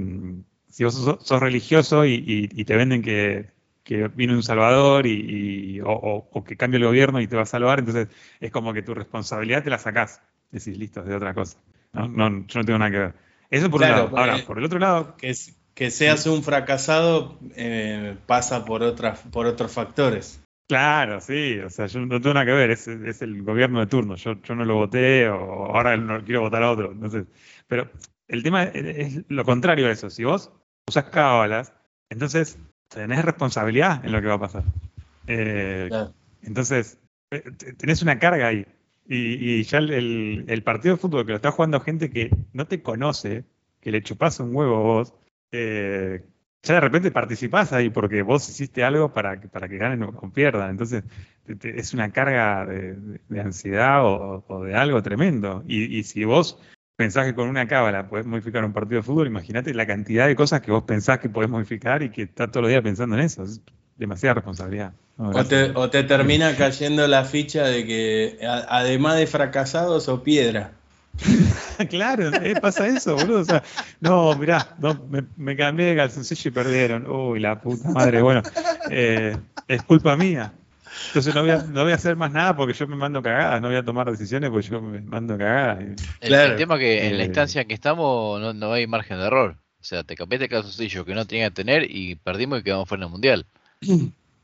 si 0.68 0.84
vos 0.84 0.94
sos, 0.94 1.18
sos 1.24 1.40
religioso 1.40 2.04
y, 2.04 2.14
y- 2.14 2.48
y 2.52 2.64
te 2.64 2.76
venden 2.76 3.02
que, 3.02 3.50
que 3.84 4.08
viene 4.08 4.34
un 4.34 4.42
salvador 4.42 5.06
y, 5.06 5.76
y- 5.76 5.80
o, 5.80 5.88
o- 5.90 6.28
o 6.32 6.44
que 6.44 6.56
cambia 6.56 6.78
el 6.78 6.84
gobierno 6.86 7.20
y 7.20 7.28
te 7.28 7.36
va 7.36 7.42
a 7.42 7.46
salvar, 7.46 7.78
entonces 7.78 8.08
es 8.40 8.50
como 8.50 8.72
que 8.72 8.82
tu 8.82 8.94
responsabilidad 8.94 9.62
te 9.62 9.70
la 9.70 9.78
sacás. 9.78 10.20
Decís, 10.50 10.76
listo, 10.78 11.00
es 11.00 11.06
de 11.06 11.14
otra 11.16 11.34
cosa. 11.34 11.58
No, 11.92 12.08
no, 12.08 12.28
yo 12.46 12.60
no 12.60 12.64
tengo 12.64 12.78
nada 12.78 12.90
que 12.90 12.98
ver. 12.98 13.14
Eso 13.50 13.70
por 13.70 13.80
Claro, 13.80 14.06
un 14.06 14.14
lado. 14.14 14.18
Ahora, 14.18 14.46
por 14.46 14.58
el 14.58 14.64
otro 14.64 14.78
lado, 14.78 15.16
Que, 15.16 15.30
es- 15.30 15.54
que 15.74 15.90
seas 15.90 16.26
un 16.26 16.42
fracasado 16.42 17.38
eh, 17.56 18.16
pasa 18.26 18.64
por, 18.64 18.82
otras 18.82 19.20
por 19.20 19.46
otros 19.46 19.72
factores. 19.72 20.40
Claro, 20.68 21.20
sí, 21.20 21.58
o 21.58 21.68
sea, 21.68 21.86
yo 21.86 22.00
no 22.00 22.20
tengo 22.20 22.32
nada 22.34 22.46
que 22.46 22.52
ver, 22.52 22.70
es, 22.70 22.88
es 22.88 23.20
el 23.20 23.42
gobierno 23.42 23.80
de 23.80 23.86
turno, 23.86 24.14
yo, 24.16 24.40
yo 24.42 24.54
no 24.54 24.64
lo 24.64 24.76
voté 24.76 25.28
o 25.28 25.66
ahora 25.66 25.96
no 25.98 26.24
quiero 26.24 26.40
votar 26.40 26.62
a 26.62 26.70
otro, 26.70 26.92
entonces, 26.92 27.26
pero 27.66 27.90
el 28.28 28.42
tema 28.42 28.62
es, 28.64 28.74
es 29.16 29.24
lo 29.28 29.44
contrario 29.44 29.86
a 29.86 29.90
eso, 29.90 30.08
si 30.08 30.24
vos 30.24 30.50
usás 30.88 31.04
cábalas, 31.04 31.74
entonces 32.08 32.58
tenés 32.88 33.22
responsabilidad 33.24 34.02
en 34.06 34.12
lo 34.12 34.22
que 34.22 34.28
va 34.28 34.34
a 34.34 34.40
pasar. 34.40 34.62
Eh, 35.26 35.86
Claro. 35.88 36.14
entonces, 36.42 36.98
eh, 37.30 37.42
te- 37.58 37.72
tenés 37.74 38.00
una 38.02 38.18
carga 38.18 38.46
ahí. 38.48 38.66
Y, 39.06 39.58
y 39.58 39.62
ya 39.64 39.78
el, 39.78 39.90
el- 39.90 40.44
el 40.48 40.62
partido 40.62 40.94
de 40.94 41.00
fútbol 41.00 41.26
que 41.26 41.32
lo 41.32 41.36
está 41.36 41.50
jugando 41.50 41.80
gente 41.80 42.10
que 42.10 42.30
no 42.54 42.66
te 42.66 42.82
conoce, 42.82 43.44
que 43.82 43.90
le 43.90 44.02
chupás 44.02 44.40
un 44.40 44.54
huevo 44.56 44.82
vos, 44.82 45.14
eh, 45.56 46.24
ya 46.62 46.74
de 46.74 46.80
repente 46.80 47.10
participás 47.10 47.72
ahí 47.72 47.90
porque 47.90 48.22
vos 48.22 48.48
hiciste 48.48 48.82
algo 48.84 49.12
para, 49.12 49.40
que- 49.40 49.48
para 49.48 49.68
que 49.68 49.76
ganen 49.78 50.02
o, 50.02 50.12
pierdan. 50.32 50.70
Entonces, 50.70 51.04
te- 51.46 51.56
te- 51.56 51.78
es 51.78 51.92
una 51.94 52.10
carga 52.10 52.64
de, 52.66 53.20
ansiedad 53.40 54.04
o, 54.04 54.44
o 54.48 54.64
de 54.64 54.74
algo 54.74 55.02
tremendo. 55.02 55.62
Y, 55.68 55.96
y 55.98 56.02
si 56.04 56.24
vos 56.24 56.58
pensás 56.96 57.26
que 57.26 57.34
con 57.34 57.48
una 57.48 57.66
cábala 57.68 58.08
podés 58.08 58.24
modificar 58.26 58.64
un 58.64 58.72
partido 58.72 59.00
de 59.00 59.02
fútbol, 59.02 59.26
imagínate 59.26 59.74
la 59.74 59.86
cantidad 59.86 60.26
de 60.26 60.36
cosas 60.36 60.60
que 60.62 60.70
vos 60.70 60.84
pensás 60.84 61.18
que 61.18 61.28
podés 61.28 61.50
modificar 61.50 62.02
y 62.02 62.10
que 62.10 62.22
estás 62.22 62.50
todos 62.50 62.62
los 62.62 62.70
días 62.70 62.82
pensando 62.82 63.16
en 63.16 63.22
eso. 63.22 63.42
Es 63.44 63.60
demasiada 63.96 64.34
responsabilidad. 64.34 64.92
No, 65.18 65.30
O 65.30 65.44
te, 65.44 65.70
o 65.74 65.90
te 65.90 66.02
termina 66.04 66.54
cayendo 66.56 67.06
la 67.06 67.24
ficha 67.24 67.64
de 67.64 67.84
que 67.86 68.38
además 68.68 69.16
de 69.16 69.26
fracasados 69.26 70.08
o 70.08 70.22
piedra. 70.22 70.72
Claro, 71.90 72.28
eh, 72.42 72.54
pasa 72.60 72.86
eso, 72.86 73.16
boludo. 73.16 73.40
O 73.40 73.44
sea, 73.44 73.62
no, 74.00 74.34
mirá, 74.36 74.74
no, 74.78 74.94
me, 75.08 75.24
me 75.36 75.56
cambié 75.56 75.86
de 75.86 75.96
calzoncillo 75.96 76.48
y 76.48 76.52
perdieron. 76.52 77.06
Uy, 77.10 77.40
la 77.40 77.60
puta 77.60 77.88
madre. 77.90 78.22
Bueno, 78.22 78.42
eh, 78.90 79.36
es 79.68 79.82
culpa 79.82 80.16
mía. 80.16 80.52
Entonces 81.08 81.34
no 81.34 81.40
voy, 81.42 81.50
a, 81.50 81.56
no 81.58 81.82
voy 81.82 81.92
a 81.92 81.96
hacer 81.96 82.14
más 82.16 82.30
nada 82.30 82.54
porque 82.56 82.72
yo 82.72 82.86
me 82.86 82.94
mando 82.96 83.20
cagadas, 83.22 83.60
no 83.60 83.68
voy 83.68 83.76
a 83.76 83.84
tomar 83.84 84.08
decisiones 84.10 84.50
porque 84.50 84.68
yo 84.68 84.80
me 84.80 85.00
mando 85.00 85.36
cagadas. 85.36 85.80
El, 85.80 85.96
Claro. 86.28 86.52
el 86.52 86.56
tema 86.58 86.78
que 86.78 87.08
en 87.08 87.16
la 87.18 87.24
Eh. 87.24 87.26
instancia 87.26 87.62
en 87.62 87.68
que 87.68 87.74
estamos 87.74 88.40
no, 88.40 88.52
no 88.52 88.72
hay 88.72 88.86
margen 88.86 89.18
de 89.18 89.26
error. 89.26 89.56
O 89.80 89.84
sea, 89.84 90.02
te 90.04 90.14
cambiaste 90.14 90.44
el 90.44 90.50
calzoncillo 90.50 91.04
que 91.04 91.14
no 91.14 91.26
tenía 91.26 91.46
que 91.50 91.54
tener 91.56 91.90
y 91.90 92.14
perdimos 92.14 92.60
y 92.60 92.62
quedamos 92.62 92.88
fuera 92.88 93.02
del 93.04 93.10
mundial. 93.10 93.44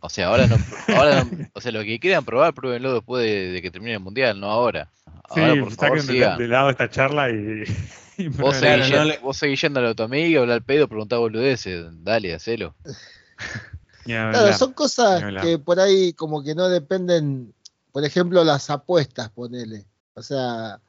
O 0.00 0.08
sea, 0.08 0.28
ahora 0.28 0.46
no, 0.48 0.56
ahora 0.96 1.24
no- 1.24 1.46
o 1.52 1.60
sea, 1.60 1.72
lo 1.72 1.82
que 1.84 1.98
quieran 2.00 2.24
probar, 2.24 2.52
pruébenlo 2.52 2.94
después 2.94 3.24
de, 3.24 3.52
de 3.52 3.62
que 3.62 3.70
termine 3.70 3.94
el 3.94 4.00
mundial, 4.00 4.38
no 4.40 4.50
ahora. 4.50 4.88
Sí, 5.32 5.40
Ahora, 5.40 5.62
por 5.62 5.72
favor, 5.72 5.98
saquen 6.00 6.06
de, 6.06 6.12
sigan. 6.12 6.38
de 6.38 6.48
lado 6.48 6.70
esta 6.70 6.90
charla 6.90 7.30
y. 7.30 7.64
y 8.18 8.28
Vos 8.28 8.56
seguís, 8.56 8.90
no 8.90 8.96
yendo- 8.96 9.04
le- 9.04 9.18
vos 9.18 9.36
seguís 9.36 9.60
yendo 9.60 9.80
a 9.86 9.94
tu 9.94 10.02
amiga, 10.02 10.40
hablar 10.40 10.56
al 10.56 10.64
pedo, 10.64 10.88
preguntar 10.88 11.18
boludeces. 11.20 11.86
Dale, 12.04 12.34
hacelo. 12.34 12.74
Hablar. 14.06 14.32
Claro, 14.32 14.52
son 14.58 14.72
cosas 14.72 15.22
que 15.42 15.58
por 15.58 15.78
ahí 15.78 16.12
como 16.14 16.42
que 16.42 16.54
no 16.54 16.68
dependen 16.68 17.54
por 17.92 18.04
ejemplo, 18.04 18.44
las 18.44 18.70
apuestas, 18.70 19.30
ponele. 19.30 19.84
O 20.14 20.22
sea, 20.22 20.80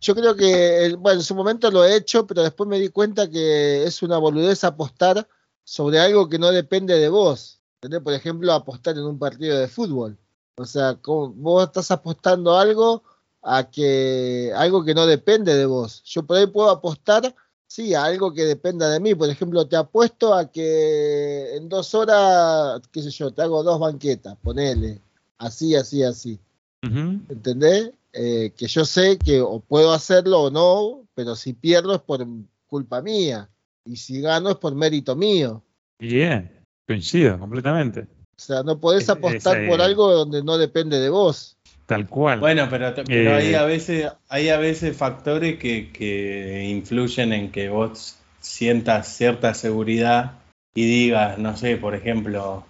yo 0.00 0.14
creo 0.14 0.36
que, 0.36 0.94
bueno, 0.98 1.20
en 1.20 1.24
su 1.24 1.34
momento 1.34 1.70
lo 1.70 1.84
he 1.84 1.96
hecho, 1.96 2.26
pero 2.26 2.42
después 2.42 2.68
me 2.68 2.78
di 2.78 2.88
cuenta 2.88 3.28
que 3.28 3.84
es 3.84 4.02
una 4.02 4.18
boludez 4.18 4.64
apostar 4.64 5.26
sobre 5.64 5.98
algo 5.98 6.28
que 6.28 6.38
no 6.38 6.50
depende 6.52 6.98
de 6.98 7.08
vos. 7.08 7.60
¿entendés? 7.80 8.00
Por 8.02 8.12
ejemplo, 8.12 8.52
apostar 8.52 8.96
en 8.96 9.04
un 9.04 9.18
partido 9.18 9.58
de 9.58 9.68
fútbol. 9.68 10.16
O 10.56 10.64
sea, 10.64 10.96
vos 11.04 11.64
estás 11.64 11.90
apostando 11.90 12.56
algo 12.56 13.02
a 13.44 13.70
que 13.70 14.52
algo 14.56 14.84
que 14.84 14.94
no 14.94 15.06
depende 15.06 15.54
de 15.54 15.66
vos. 15.66 16.02
Yo 16.04 16.22
por 16.24 16.36
ahí 16.38 16.46
puedo 16.46 16.70
apostar, 16.70 17.34
sí, 17.66 17.94
a 17.94 18.04
algo 18.04 18.32
que 18.32 18.44
dependa 18.44 18.88
de 18.88 19.00
mí. 19.00 19.14
Por 19.14 19.28
ejemplo, 19.28 19.66
te 19.66 19.76
apuesto 19.76 20.34
a 20.34 20.50
que 20.50 21.56
en 21.56 21.68
dos 21.68 21.94
horas, 21.94 22.80
qué 22.90 23.02
sé 23.02 23.10
yo, 23.10 23.30
te 23.32 23.42
hago 23.42 23.62
dos 23.62 23.78
banquetas, 23.78 24.36
ponele, 24.42 25.00
así, 25.38 25.76
así, 25.76 26.02
así. 26.02 26.40
Ujú. 26.82 27.20
¿Entendés? 27.28 27.90
Eh, 28.12 28.52
que 28.56 28.66
yo 28.66 28.84
sé 28.84 29.18
que 29.18 29.40
o 29.40 29.60
puedo 29.60 29.92
hacerlo 29.92 30.42
o 30.44 30.50
no, 30.50 31.06
pero 31.14 31.34
si 31.36 31.52
pierdo 31.52 31.94
es 31.94 32.00
por 32.00 32.26
culpa 32.66 33.02
mía. 33.02 33.48
Y 33.84 33.96
si 33.96 34.20
gano 34.22 34.48
es 34.50 34.56
por 34.56 34.74
mérito 34.74 35.14
mío. 35.14 35.62
Bien, 35.98 36.50
coincido 36.86 37.38
completamente. 37.38 38.00
O 38.36 38.40
sea, 38.40 38.62
no 38.62 38.78
podés 38.80 39.02
Es- 39.04 39.10
apostar 39.10 39.66
por 39.66 39.82
algo 39.82 40.10
donde 40.12 40.42
no 40.42 40.56
depende 40.56 40.98
de 41.00 41.10
vos. 41.10 41.53
Tal 41.86 42.08
cual. 42.08 42.40
Bueno, 42.40 42.66
pero, 42.70 42.94
pero 42.94 43.08
Eh, 43.10 43.28
hay 43.36 43.54
a 43.54 43.64
veces, 43.64 44.10
hay 44.28 44.48
a 44.48 44.56
veces 44.58 44.96
factores 44.96 45.58
que, 45.58 45.90
que 45.92 46.64
influyen 46.64 47.32
en 47.32 47.50
que 47.52 47.68
vos 47.68 48.16
sientas 48.40 49.08
cierta 49.08 49.52
seguridad 49.54 50.32
y 50.74 50.84
digas, 50.86 51.38
no 51.38 51.56
sé, 51.56 51.76
por 51.76 51.94
ejemplo, 51.94 52.64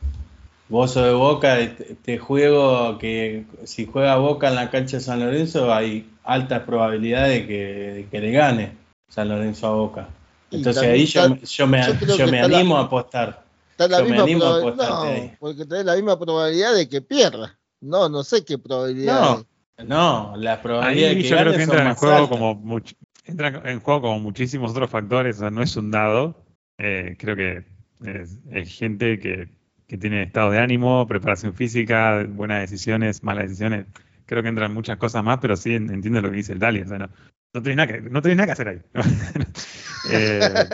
vos 0.68 0.92
sos 0.92 1.04
de 1.06 1.12
Boca, 1.12 1.56
te, 1.56 1.94
te 2.02 2.18
juego 2.18 2.98
que 2.98 3.44
si 3.64 3.86
juega 3.86 4.16
Boca 4.16 4.48
en 4.48 4.56
la 4.56 4.70
cancha 4.70 4.96
de 4.96 5.02
San 5.02 5.20
Lorenzo 5.20 5.72
hay 5.72 6.10
altas 6.24 6.62
probabilidades 6.62 7.42
de 7.42 7.46
que, 7.46 7.64
de 7.94 8.06
que 8.08 8.20
le 8.20 8.32
gane 8.32 8.72
San 9.08 9.28
Lorenzo 9.28 9.66
a 9.68 9.74
Boca. 9.74 10.08
Entonces 10.50 10.82
ahí 10.82 11.06
yo, 11.06 11.24
está- 11.24 11.40
yo 11.46 11.66
me, 11.66 11.86
yo 11.86 11.94
creo 11.94 12.16
yo 12.18 12.26
me 12.26 12.48
la- 12.48 12.58
animo 12.58 12.76
a 12.78 12.80
apostar. 12.82 13.44
Está 13.70 13.88
la 13.88 13.98
Yo 13.98 14.04
me 14.04 14.10
misma 14.10 14.22
animo 14.24 14.44
a 14.44 14.74
No, 14.74 15.02
ahí. 15.02 15.32
porque 15.38 15.64
tenés 15.66 15.84
la 15.84 15.94
misma 15.96 16.18
probabilidad 16.18 16.74
de 16.74 16.88
que 16.88 17.00
pierda. 17.00 17.56
No, 17.84 18.08
no 18.08 18.22
sé 18.24 18.44
qué 18.44 18.58
probabilidad. 18.58 19.20
No, 19.20 19.46
no, 19.84 20.36
las 20.36 20.58
probabilidades 20.58 21.10
Ahí 21.10 21.16
de 21.16 21.22
que 21.22 21.28
yo 21.28 21.36
creo 21.36 21.52
que 21.52 21.58
son 21.66 21.74
entra 21.76 21.90
en 21.90 21.94
juego 21.96 22.14
altas. 22.16 22.30
como 22.30 22.54
much- 22.64 22.96
entra 23.24 23.62
en 23.70 23.80
juego 23.80 24.00
como 24.02 24.20
muchísimos 24.20 24.70
otros 24.70 24.90
factores, 24.90 25.36
o 25.36 25.40
sea, 25.40 25.50
no 25.50 25.62
es 25.62 25.76
un 25.76 25.90
dado. 25.90 26.44
Eh, 26.78 27.16
creo 27.18 27.36
que 27.36 27.64
es, 28.04 28.38
es 28.50 28.76
gente 28.78 29.18
que, 29.18 29.48
que 29.86 29.98
tiene 29.98 30.22
estado 30.22 30.50
de 30.50 30.58
ánimo, 30.58 31.06
preparación 31.06 31.54
física, 31.54 32.24
buenas 32.28 32.60
decisiones, 32.62 33.22
malas 33.22 33.44
decisiones. 33.44 33.86
Creo 34.26 34.42
que 34.42 34.48
entran 34.48 34.72
muchas 34.72 34.96
cosas 34.96 35.22
más, 35.22 35.38
pero 35.40 35.56
sí 35.56 35.74
en- 35.74 35.90
entiendo 35.92 36.20
lo 36.22 36.30
que 36.30 36.36
dice 36.36 36.52
el 36.54 36.58
Dali. 36.58 36.80
O 36.82 36.88
sea, 36.88 36.98
no, 36.98 37.10
no 37.52 37.62
tenés 37.62 37.76
nada 37.76 37.92
que, 37.92 38.00
no 38.00 38.22
tenés 38.22 38.36
nada 38.38 38.46
que 38.46 38.52
hacer 38.52 38.68
ahí. 38.68 38.80
Eh, 40.10 40.68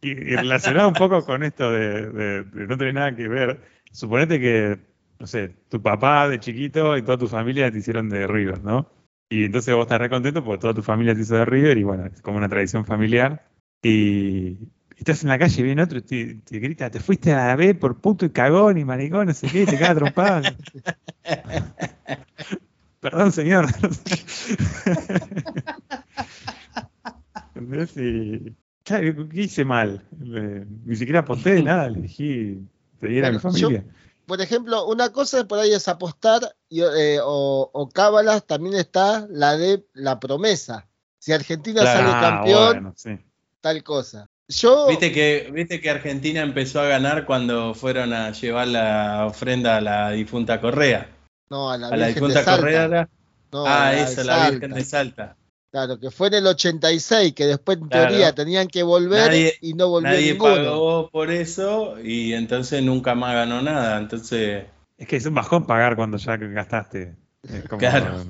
y, 0.00 0.10
y 0.10 0.36
relacionado 0.36 0.86
un 0.88 0.94
poco 0.94 1.24
con 1.24 1.42
esto 1.42 1.70
de, 1.72 2.08
de- 2.10 2.42
de 2.44 2.66
no 2.68 2.78
tener 2.78 2.94
nada 2.94 3.16
que 3.16 3.26
ver, 3.26 3.60
suponete 3.90 4.38
que, 4.38 4.78
no 5.18 5.26
sé, 5.26 5.56
tu 5.68 5.80
papá 5.82 6.28
de 6.28 6.40
chiquito 6.40 6.96
y 6.96 7.02
toda 7.02 7.18
tu 7.18 7.28
familia 7.28 7.70
te 7.70 7.78
hicieron 7.78 8.08
de 8.08 8.26
River, 8.26 8.62
¿no? 8.62 8.90
Y 9.28 9.44
entonces 9.44 9.74
vos 9.74 9.82
estás 9.82 9.98
re 10.00 10.08
contento 10.08 10.44
porque 10.44 10.60
toda 10.60 10.74
tu 10.74 10.82
familia 10.82 11.14
te 11.14 11.22
hizo 11.22 11.34
de 11.34 11.44
River 11.44 11.78
y 11.78 11.82
bueno, 11.82 12.06
es 12.06 12.22
como 12.22 12.38
una 12.38 12.48
tradición 12.48 12.84
familiar. 12.84 13.48
Y, 13.82 14.58
estás 14.96 15.22
en 15.22 15.28
la 15.28 15.38
calle 15.38 15.60
y 15.60 15.64
viene 15.64 15.82
otro 15.82 15.98
y 15.98 16.02
te, 16.02 16.34
te 16.36 16.58
grita, 16.58 16.90
te 16.90 17.00
fuiste 17.00 17.32
a 17.32 17.48
la 17.48 17.56
B 17.56 17.74
por 17.74 18.00
puto 18.00 18.24
y 18.24 18.30
cagón 18.30 18.78
y 18.78 18.84
maricón, 18.84 19.26
no 19.26 19.34
sé 19.34 19.48
qué, 19.48 19.62
y 19.62 19.66
te 19.66 19.78
caga 19.78 19.96
trompada. 19.96 20.42
Perdón, 23.00 23.32
señor. 23.32 23.66
¿Entendés? 27.54 27.96
Y, 27.96 28.54
claro, 28.84 29.28
¿qué 29.28 29.42
hice 29.42 29.64
mal? 29.64 30.02
Eh, 30.34 30.66
ni 30.84 30.96
siquiera 30.96 31.20
aposté, 31.20 31.62
nada, 31.62 31.88
le 31.88 32.02
dije, 32.02 32.58
pedir 33.00 33.24
a 33.24 33.30
mi 33.30 33.36
yo- 33.36 33.40
familia. 33.40 33.84
Por 34.26 34.40
ejemplo, 34.40 34.86
una 34.86 35.10
cosa 35.12 35.46
por 35.46 35.58
ahí 35.60 35.72
es 35.72 35.86
apostar 35.88 36.54
y, 36.68 36.82
eh, 36.82 37.18
o, 37.22 37.70
o 37.72 37.88
cábalas, 37.88 38.44
también 38.46 38.74
está 38.74 39.26
la 39.30 39.56
de 39.56 39.84
la 39.94 40.18
promesa. 40.20 40.86
Si 41.18 41.32
Argentina 41.32 41.80
Claro. 41.82 41.98
sale 42.00 42.10
Ah, 42.14 42.20
campeón, 42.20 42.72
bueno, 42.74 42.92
sí. 42.96 43.18
tal 43.60 43.82
cosa. 43.84 44.26
Yo, 44.48 44.86
Viste 44.88 45.10
que, 45.12 45.50
viste 45.52 45.80
que 45.80 45.90
Argentina 45.90 46.40
empezó 46.42 46.80
a 46.80 46.84
ganar 46.86 47.24
cuando 47.26 47.74
fueron 47.74 48.12
a 48.12 48.30
llevar 48.30 48.68
la 48.68 49.26
ofrenda 49.26 49.76
a 49.76 49.80
la 49.80 50.10
difunta 50.10 50.60
Correa. 50.60 51.08
no, 51.48 51.70
a 51.70 51.78
la, 51.78 51.88
A 51.88 51.96
la 51.96 52.06
difunta 52.08 52.38
de 52.40 52.44
Salta. 52.44 52.56
Correa 52.60 52.84
era. 52.84 53.08
No, 53.52 53.66
ah, 53.66 53.88
a 53.90 54.24
la. 54.24 54.50
Virgen 54.50 54.72
de 54.72 54.84
Salta. 54.84 55.36
Claro, 55.72 55.98
que 55.98 56.10
fue 56.10 56.28
en 56.28 56.34
el 56.34 56.46
86, 56.46 57.34
que 57.34 57.44
después 57.46 57.78
en 57.78 57.88
Claro. 57.88 58.08
teoría 58.08 58.34
tenían 58.34 58.66
que 58.68 58.82
volver 58.82 59.30
Nadie- 59.30 59.54
y 59.60 59.74
no 59.74 59.88
volvió 59.88 60.10
Nadie 60.10 60.32
ninguno. 60.32 60.54
pagó 60.54 61.10
por 61.10 61.30
eso 61.30 61.96
y 62.02 62.32
entonces 62.32 62.82
nunca 62.82 63.14
más 63.14 63.34
ganó 63.34 63.60
nada. 63.62 63.98
Entonces, 63.98 64.64
Es 64.98 65.06
que 65.06 65.16
es 65.16 65.26
un 65.26 65.34
bajón 65.34 65.66
pagar 65.66 65.94
cuando 65.96 66.16
ya 66.16 66.36
gastaste. 66.38 67.16
Es 67.42 67.64
como- 67.68 67.78
Claro. 67.78 68.24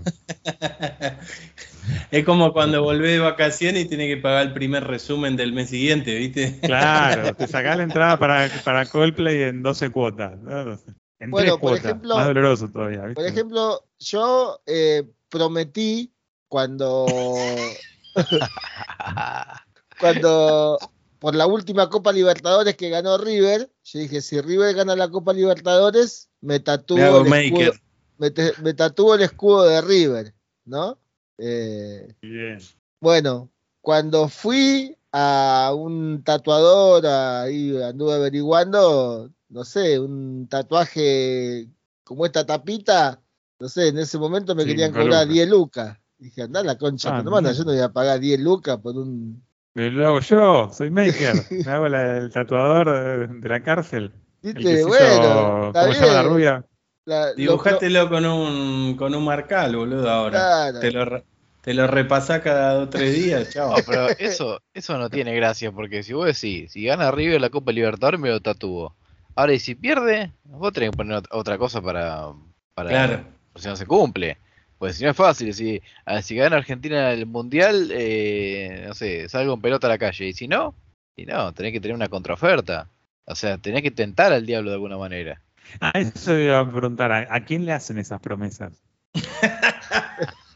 es 2.10 2.24
como 2.24 2.52
cuando 2.52 2.82
volvés 2.82 3.12
de 3.12 3.18
vacaciones 3.20 3.84
y 3.84 3.88
tiene 3.88 4.08
que 4.08 4.16
pagar 4.16 4.46
el 4.46 4.52
primer 4.52 4.84
resumen 4.84 5.36
del 5.36 5.52
mes 5.52 5.70
siguiente, 5.70 6.16
¿viste? 6.16 6.58
Claro, 6.60 7.34
te 7.36 7.46
sacás 7.46 7.76
la 7.76 7.84
entrada 7.84 8.18
para, 8.18 8.48
para 8.64 8.86
Coldplay 8.86 9.42
en 9.44 9.62
12 9.62 9.90
cuotas. 9.90 10.38
¿no? 10.40 10.78
En 11.20 11.30
Bueno, 11.30 11.52
por 11.52 11.60
cuotas. 11.70 11.84
ejemplo- 11.84 12.16
más 12.16 12.26
doloroso 12.26 12.68
todavía. 12.68 13.02
¿viste? 13.02 13.14
Por 13.14 13.26
ejemplo, 13.26 13.84
yo 13.98 14.60
eh, 14.66 15.04
prometí 15.28 16.12
cuando, 16.48 17.72
cuando 19.98 20.78
por 21.18 21.34
la 21.34 21.46
última 21.46 21.88
Copa 21.88 22.12
Libertadores 22.12 22.76
que 22.76 22.88
ganó 22.90 23.18
River, 23.18 23.70
yo 23.84 23.98
dije, 23.98 24.20
si 24.20 24.40
River 24.40 24.74
gana 24.74 24.96
la 24.96 25.08
Copa 25.08 25.32
Libertadores, 25.32 26.28
me 26.40 26.60
tatúo, 26.60 26.98
Me 27.24 27.30
el 27.30 27.34
escudo, 27.34 27.70
maker. 27.72 27.80
me, 28.18 28.30
te- 28.30 28.54
me 28.62 28.74
tatúo 28.74 29.14
el 29.14 29.22
escudo 29.22 29.64
de 29.64 29.80
River, 29.80 30.34
¿no? 30.64 30.98
Eh, 31.38 32.14
Bien. 32.22 32.58
bueno, 33.00 33.50
cuando 33.80 34.28
fui 34.28 34.96
a 35.12 35.72
un 35.74 36.22
tatuador, 36.22 37.06
ahí 37.06 37.80
anduve 37.82 38.14
averiguando, 38.14 39.30
no 39.48 39.64
sé, 39.64 39.98
un 39.98 40.46
tatuaje 40.48 41.68
como 42.04 42.26
esta 42.26 42.44
tapita, 42.44 43.22
no 43.58 43.68
sé, 43.68 43.88
en 43.88 43.98
ese 43.98 44.18
momento 44.18 44.54
me 44.54 44.62
Sí, 44.64 44.68
querían 44.70 44.92
cobrar 44.92 45.26
lucas. 45.26 45.28
10 45.34 45.48
lucas. 45.48 45.98
Dije, 46.18 46.42
anda 46.42 46.62
la 46.62 46.78
concha, 46.78 47.10
Ah, 47.18 47.22
mira. 47.22 47.52
yo 47.52 47.64
no 47.64 47.72
voy 47.72 47.80
a 47.80 47.88
pagar 47.90 48.18
10 48.20 48.40
lucas 48.40 48.78
por 48.78 48.96
un... 48.96 49.42
Lo 49.74 50.06
hago 50.06 50.20
yo, 50.20 50.70
soy 50.72 50.90
maker. 50.90 51.34
Me 51.66 51.70
hago 51.70 51.88
la- 51.88 52.16
el 52.18 52.30
tatuador 52.32 53.28
de, 53.28 53.40
de 53.40 53.48
la 53.48 53.62
cárcel. 53.62 54.12
¿Viste? 54.42 54.60
hizo- 54.62 54.88
Bueno, 54.88 55.66
está 55.68 55.80
¿Cómo 55.82 55.92
se 55.92 56.00
llama 56.00 56.12
la 56.14 56.22
rubia? 56.22 56.64
La- 57.04 57.26
lo- 57.28 57.34
Dibujátelo 57.34 58.08
con 58.08 58.24
un, 58.24 58.96
con 58.96 59.14
un 59.14 59.24
marcal, 59.24 59.76
boludo, 59.76 60.10
ahora. 60.10 60.38
Claro. 60.38 60.80
Te 60.80 60.90
lo, 60.92 61.22
te 61.60 61.74
lo 61.74 61.86
repasás 61.86 62.40
cada 62.40 62.72
dos 62.74 62.86
o 62.86 62.88
tres 62.88 63.14
días, 63.14 63.50
chao. 63.52 63.68
No, 63.76 63.76
pero 63.86 64.08
eso, 64.18 64.60
eso 64.72 64.96
no 64.96 65.10
tiene 65.10 65.34
gracia, 65.34 65.70
porque 65.70 66.02
si 66.02 66.14
vos 66.14 66.24
decís, 66.26 66.72
si 66.72 66.84
gana 66.84 67.10
River 67.10 67.40
la 67.42 67.50
Copa 67.50 67.72
Libertadores, 67.72 68.18
me 68.18 68.30
lo 68.30 68.40
tatúo. 68.40 68.94
Ahora, 69.34 69.52
y 69.52 69.58
si 69.58 69.74
pierde, 69.74 70.32
vos 70.44 70.72
tenés 70.72 70.92
que 70.92 70.96
poner 70.96 71.18
ot- 71.18 71.28
otra 71.32 71.58
cosa 71.58 71.82
para, 71.82 72.28
para 72.72 72.88
Claro. 72.88 73.24
por 73.52 73.60
si 73.60 73.68
no 73.68 73.76
se 73.76 73.84
cumple. 73.84 74.38
Pues 74.78 74.96
si 74.96 75.04
no 75.04 75.10
es 75.10 75.16
fácil, 75.16 75.54
si, 75.54 75.80
si 76.22 76.34
gana 76.36 76.56
Argentina 76.56 77.10
el 77.12 77.24
Mundial, 77.26 77.90
eh, 77.92 78.84
no 78.88 78.94
sé, 78.94 79.28
salgo 79.28 79.54
en 79.54 79.60
pelota 79.62 79.86
a 79.86 79.90
la 79.90 79.98
calle. 79.98 80.26
Y 80.28 80.32
si 80.34 80.48
no, 80.48 80.74
y 81.16 81.24
no, 81.26 81.52
tenés 81.54 81.72
que 81.72 81.80
tener 81.80 81.94
una 81.94 82.08
contraoferta. 82.08 82.88
O 83.24 83.34
sea, 83.34 83.58
tenés 83.58 83.82
que 83.82 83.90
tentar 83.90 84.32
al 84.32 84.44
diablo 84.46 84.70
de 84.70 84.74
alguna 84.76 84.98
manera. 84.98 85.40
Ah, 85.80 85.92
eso 85.94 86.38
iba 86.38 86.60
a 86.60 86.70
preguntar. 86.70 87.10
¿A, 87.10 87.26
a 87.34 87.44
quién 87.44 87.64
le 87.64 87.72
hacen 87.72 87.98
esas 87.98 88.20
promesas? 88.20 88.72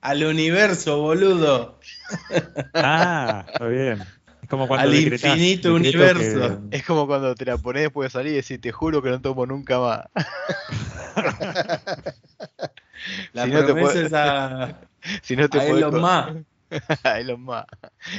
Al 0.00 0.24
universo, 0.24 1.00
boludo. 1.00 1.78
Ah, 2.74 3.44
está 3.50 3.66
bien. 3.66 4.02
Es 4.42 4.48
como 4.50 4.68
cuando 4.68 4.88
Al 4.88 4.92
decretás- 4.94 5.30
infinito 5.36 5.74
universo. 5.74 6.60
que- 6.70 6.76
es 6.76 6.84
como 6.84 7.06
cuando 7.06 7.34
te 7.34 7.44
la 7.46 7.56
pones 7.56 7.84
después 7.84 8.06
de 8.12 8.18
salir 8.18 8.32
y 8.32 8.36
decís, 8.36 8.60
te 8.60 8.72
juro 8.72 9.00
que 9.02 9.08
no 9.10 9.20
tomo 9.20 9.46
nunca 9.46 9.78
más. 9.80 10.00
La 13.32 13.44
Si 13.44 13.50
no 13.50 13.64
te 13.66 13.74
puede- 13.74 14.06
es 14.06 14.12
a, 14.12 14.80
si 15.22 15.36
no 15.36 15.48
te 15.48 15.58
a 15.58 15.60
podés 15.66 15.76
Elon 15.84 15.90
con- 15.92 16.00
Musk. 16.00 16.46
a 17.04 17.20
Elon 17.20 17.42
Musk. 17.42 17.68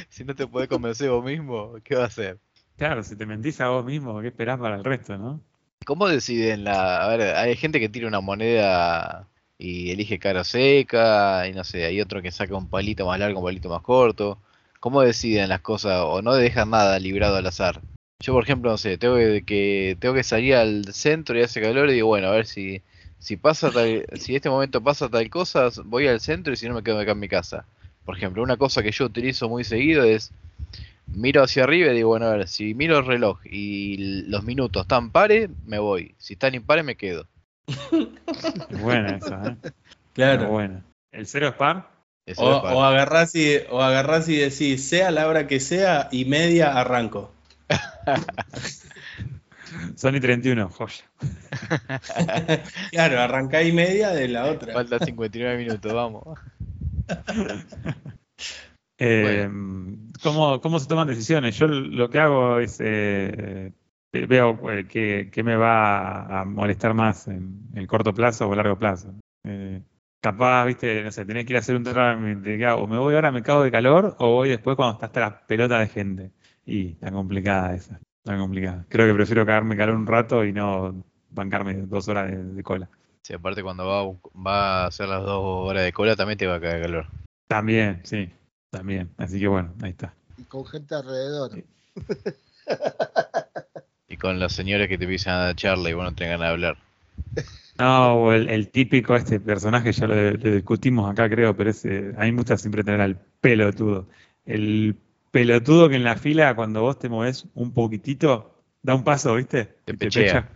Si 0.08 0.24
no 0.24 0.34
te 0.34 0.46
podés 0.46 0.68
convencer 0.68 1.10
vos 1.10 1.24
mismo, 1.24 1.74
¿qué 1.84 1.94
va 1.96 2.04
a 2.04 2.06
hacer? 2.06 2.38
Claro, 2.76 3.02
si 3.02 3.16
te 3.16 3.26
mentís 3.26 3.60
a 3.60 3.68
vos 3.68 3.84
mismo, 3.84 4.20
¿qué 4.20 4.28
esperás 4.28 4.58
para 4.58 4.76
el 4.76 4.84
resto, 4.84 5.16
no? 5.16 5.40
¿Cómo 5.84 6.08
deciden 6.08 6.64
la.? 6.64 7.04
A 7.04 7.08
ver, 7.08 7.36
hay 7.36 7.56
gente 7.56 7.80
que 7.80 7.88
tira 7.88 8.08
una 8.08 8.20
moneda 8.20 9.28
y 9.58 9.90
elige 9.90 10.18
cara 10.18 10.44
seca, 10.44 11.46
y 11.48 11.52
no 11.52 11.64
sé, 11.64 11.84
hay 11.84 12.00
otro 12.00 12.20
que 12.22 12.30
saca 12.30 12.54
un 12.56 12.68
palito 12.68 13.06
más 13.06 13.18
largo, 13.18 13.38
un 13.40 13.46
palito 13.46 13.68
más 13.68 13.82
corto. 13.82 14.38
¿Cómo 14.80 15.00
deciden 15.02 15.48
las 15.48 15.60
cosas 15.60 16.00
o 16.04 16.22
no 16.22 16.34
dejan 16.34 16.70
nada 16.70 16.98
librado 16.98 17.36
al 17.36 17.46
azar? 17.46 17.80
Yo, 18.20 18.32
por 18.32 18.42
ejemplo, 18.44 18.70
no 18.70 18.78
sé, 18.78 18.98
tengo 18.98 19.16
que, 19.16 19.44
que- 19.46 19.96
tengo 20.00 20.14
que 20.14 20.22
salir 20.24 20.54
al 20.54 20.84
centro 20.92 21.38
y 21.38 21.42
hace 21.42 21.60
calor 21.60 21.88
y 21.90 21.94
digo, 21.94 22.08
bueno, 22.08 22.28
a 22.28 22.32
ver 22.32 22.46
si, 22.46 22.82
si 23.26 23.36
pasa 23.36 23.72
tal, 23.72 24.06
si 24.20 24.36
este 24.36 24.48
momento 24.48 24.80
pasa 24.80 25.08
tal 25.08 25.28
cosa, 25.30 25.68
voy 25.84 26.06
al 26.06 26.20
centro 26.20 26.52
y 26.52 26.56
si 26.56 26.68
no 26.68 26.76
me 26.76 26.84
quedo 26.84 27.00
acá 27.00 27.10
en 27.10 27.18
mi 27.18 27.28
casa. 27.28 27.66
Por 28.04 28.16
ejemplo, 28.16 28.40
una 28.40 28.56
cosa 28.56 28.84
que 28.84 28.92
yo 28.92 29.06
utilizo 29.06 29.48
muy 29.48 29.64
seguido 29.64 30.04
es 30.04 30.30
miro 31.08 31.42
hacia 31.42 31.64
arriba 31.64 31.90
y 31.90 31.96
digo, 31.96 32.10
bueno, 32.10 32.26
a 32.26 32.36
ver, 32.36 32.46
si 32.46 32.72
miro 32.74 32.98
el 32.98 33.04
reloj 33.04 33.40
y 33.44 34.22
los 34.28 34.44
minutos 34.44 34.82
están 34.82 35.10
pares, 35.10 35.50
me 35.64 35.80
voy. 35.80 36.14
Si 36.18 36.34
están 36.34 36.54
impares, 36.54 36.84
me 36.84 36.94
quedo. 36.94 37.26
Es 37.66 37.76
buena 38.80 39.16
esa, 39.16 39.42
¿eh? 39.44 39.72
Claro. 40.12 40.44
Es 40.44 40.48
buena. 40.48 40.84
¿El 41.10 41.26
cero 41.26 41.48
es 41.48 41.54
par? 41.54 41.78
O, 41.78 42.30
es 42.30 42.38
o 42.38 42.84
agarrás 42.84 43.34
y, 43.34 43.56
o 43.70 43.82
agarrás 43.82 44.28
y 44.28 44.36
decís, 44.36 44.88
sea 44.88 45.10
la 45.10 45.26
hora 45.26 45.48
que 45.48 45.58
sea, 45.58 46.08
y 46.12 46.26
media 46.26 46.78
arranco. 46.78 47.32
Sony 49.96 50.20
31, 50.20 50.68
joya. 50.70 51.04
Claro, 52.90 53.20
arrancá 53.20 53.62
y 53.62 53.72
media 53.72 54.10
de 54.10 54.28
la 54.28 54.46
otra. 54.46 54.72
Falta 54.72 54.98
59 54.98 55.58
minutos, 55.58 55.92
vamos. 55.92 56.38
Eh, 58.98 59.46
¿cómo, 60.22 60.58
cómo 60.62 60.78
se 60.78 60.88
toman 60.88 61.06
decisiones? 61.06 61.58
Yo 61.58 61.66
lo 61.66 62.08
que 62.08 62.18
hago 62.18 62.60
es 62.60 62.78
eh, 62.80 63.70
veo 64.26 64.58
eh, 64.72 64.86
qué, 64.88 65.28
qué 65.30 65.42
me 65.42 65.56
va 65.56 66.40
a 66.40 66.44
molestar 66.44 66.94
más 66.94 67.28
en 67.28 67.68
el 67.74 67.86
corto 67.86 68.14
plazo 68.14 68.48
o 68.48 68.54
largo 68.54 68.78
plazo. 68.78 69.14
Eh, 69.44 69.82
capaz, 70.20 70.64
viste, 70.64 71.02
no 71.02 71.12
sé, 71.12 71.24
tenés 71.24 71.44
que 71.44 71.52
ir 71.52 71.56
a 71.56 71.60
hacer 71.60 71.76
un 71.76 71.84
trámite. 71.84 72.66
O 72.68 72.86
me 72.86 72.98
voy 72.98 73.14
ahora, 73.14 73.30
me 73.30 73.42
cago 73.42 73.62
de 73.62 73.70
calor, 73.70 74.16
o 74.18 74.32
voy 74.32 74.48
después 74.48 74.76
cuando 74.76 74.94
está 74.94 75.06
hasta 75.06 75.20
la 75.20 75.46
pelota 75.46 75.78
de 75.78 75.88
gente. 75.88 76.30
Y 76.64 76.94
tan 76.94 77.12
complicada 77.14 77.74
esa, 77.74 78.00
tan 78.26 78.40
complicada. 78.40 78.84
Creo 78.88 79.06
que 79.06 79.14
prefiero 79.14 79.46
cagarme 79.46 79.76
calor 79.76 79.94
un 79.94 80.06
rato 80.06 80.44
y 80.44 80.52
no 80.52 81.04
bancarme 81.30 81.74
dos 81.74 82.08
horas 82.08 82.28
de, 82.28 82.42
de 82.42 82.62
cola. 82.64 82.88
Sí, 83.22 83.32
aparte 83.34 83.62
cuando 83.62 83.86
va, 83.86 84.04
va 84.44 84.82
a 84.82 84.86
hacer 84.88 85.08
las 85.08 85.22
dos 85.22 85.40
horas 85.68 85.84
de 85.84 85.92
cola 85.92 86.16
también 86.16 86.36
te 86.36 86.46
va 86.46 86.56
a 86.56 86.60
caer 86.60 86.82
calor. 86.82 87.06
También, 87.46 88.00
sí, 88.02 88.28
también. 88.70 89.10
Así 89.16 89.38
que 89.38 89.46
bueno, 89.46 89.72
ahí 89.80 89.90
está. 89.90 90.12
Y 90.36 90.42
con 90.42 90.66
gente 90.66 90.94
alrededor. 90.94 91.62
Y 94.08 94.16
con 94.18 94.38
los 94.38 94.52
señores 94.52 94.88
que 94.88 94.98
te 94.98 95.04
empiezan 95.04 95.34
a 95.34 95.44
dar 95.46 95.56
charla 95.56 95.90
y 95.90 95.92
vos 95.92 96.04
no 96.04 96.14
tenés 96.14 96.38
ganas 96.38 96.46
de 96.46 96.52
hablar. 96.52 96.76
No, 97.76 98.32
el, 98.32 98.48
el 98.48 98.68
típico 98.70 99.16
este 99.16 99.40
personaje, 99.40 99.90
ya 99.90 100.06
lo, 100.06 100.14
lo 100.30 100.36
discutimos 100.36 101.10
acá, 101.10 101.28
creo, 101.28 101.56
pero 101.56 101.70
ese, 101.70 102.14
a 102.16 102.22
mí 102.22 102.30
me 102.30 102.38
gusta 102.38 102.56
siempre 102.56 102.84
tener 102.84 103.00
al 103.00 103.18
pelotudo. 103.40 104.06
El 104.44 104.96
pelotudo 105.40 105.88
que 105.90 105.96
en 105.96 106.04
la 106.04 106.16
fila, 106.16 106.54
cuando 106.56 106.80
vos 106.80 106.98
te 106.98 107.10
moves 107.10 107.44
un 107.54 107.72
poquitito, 107.72 108.54
da 108.82 108.94
un 108.94 109.04
paso, 109.04 109.34
¿viste? 109.34 109.64
Te 109.84 109.92
Y 109.92 109.96
pechea. 109.96 110.48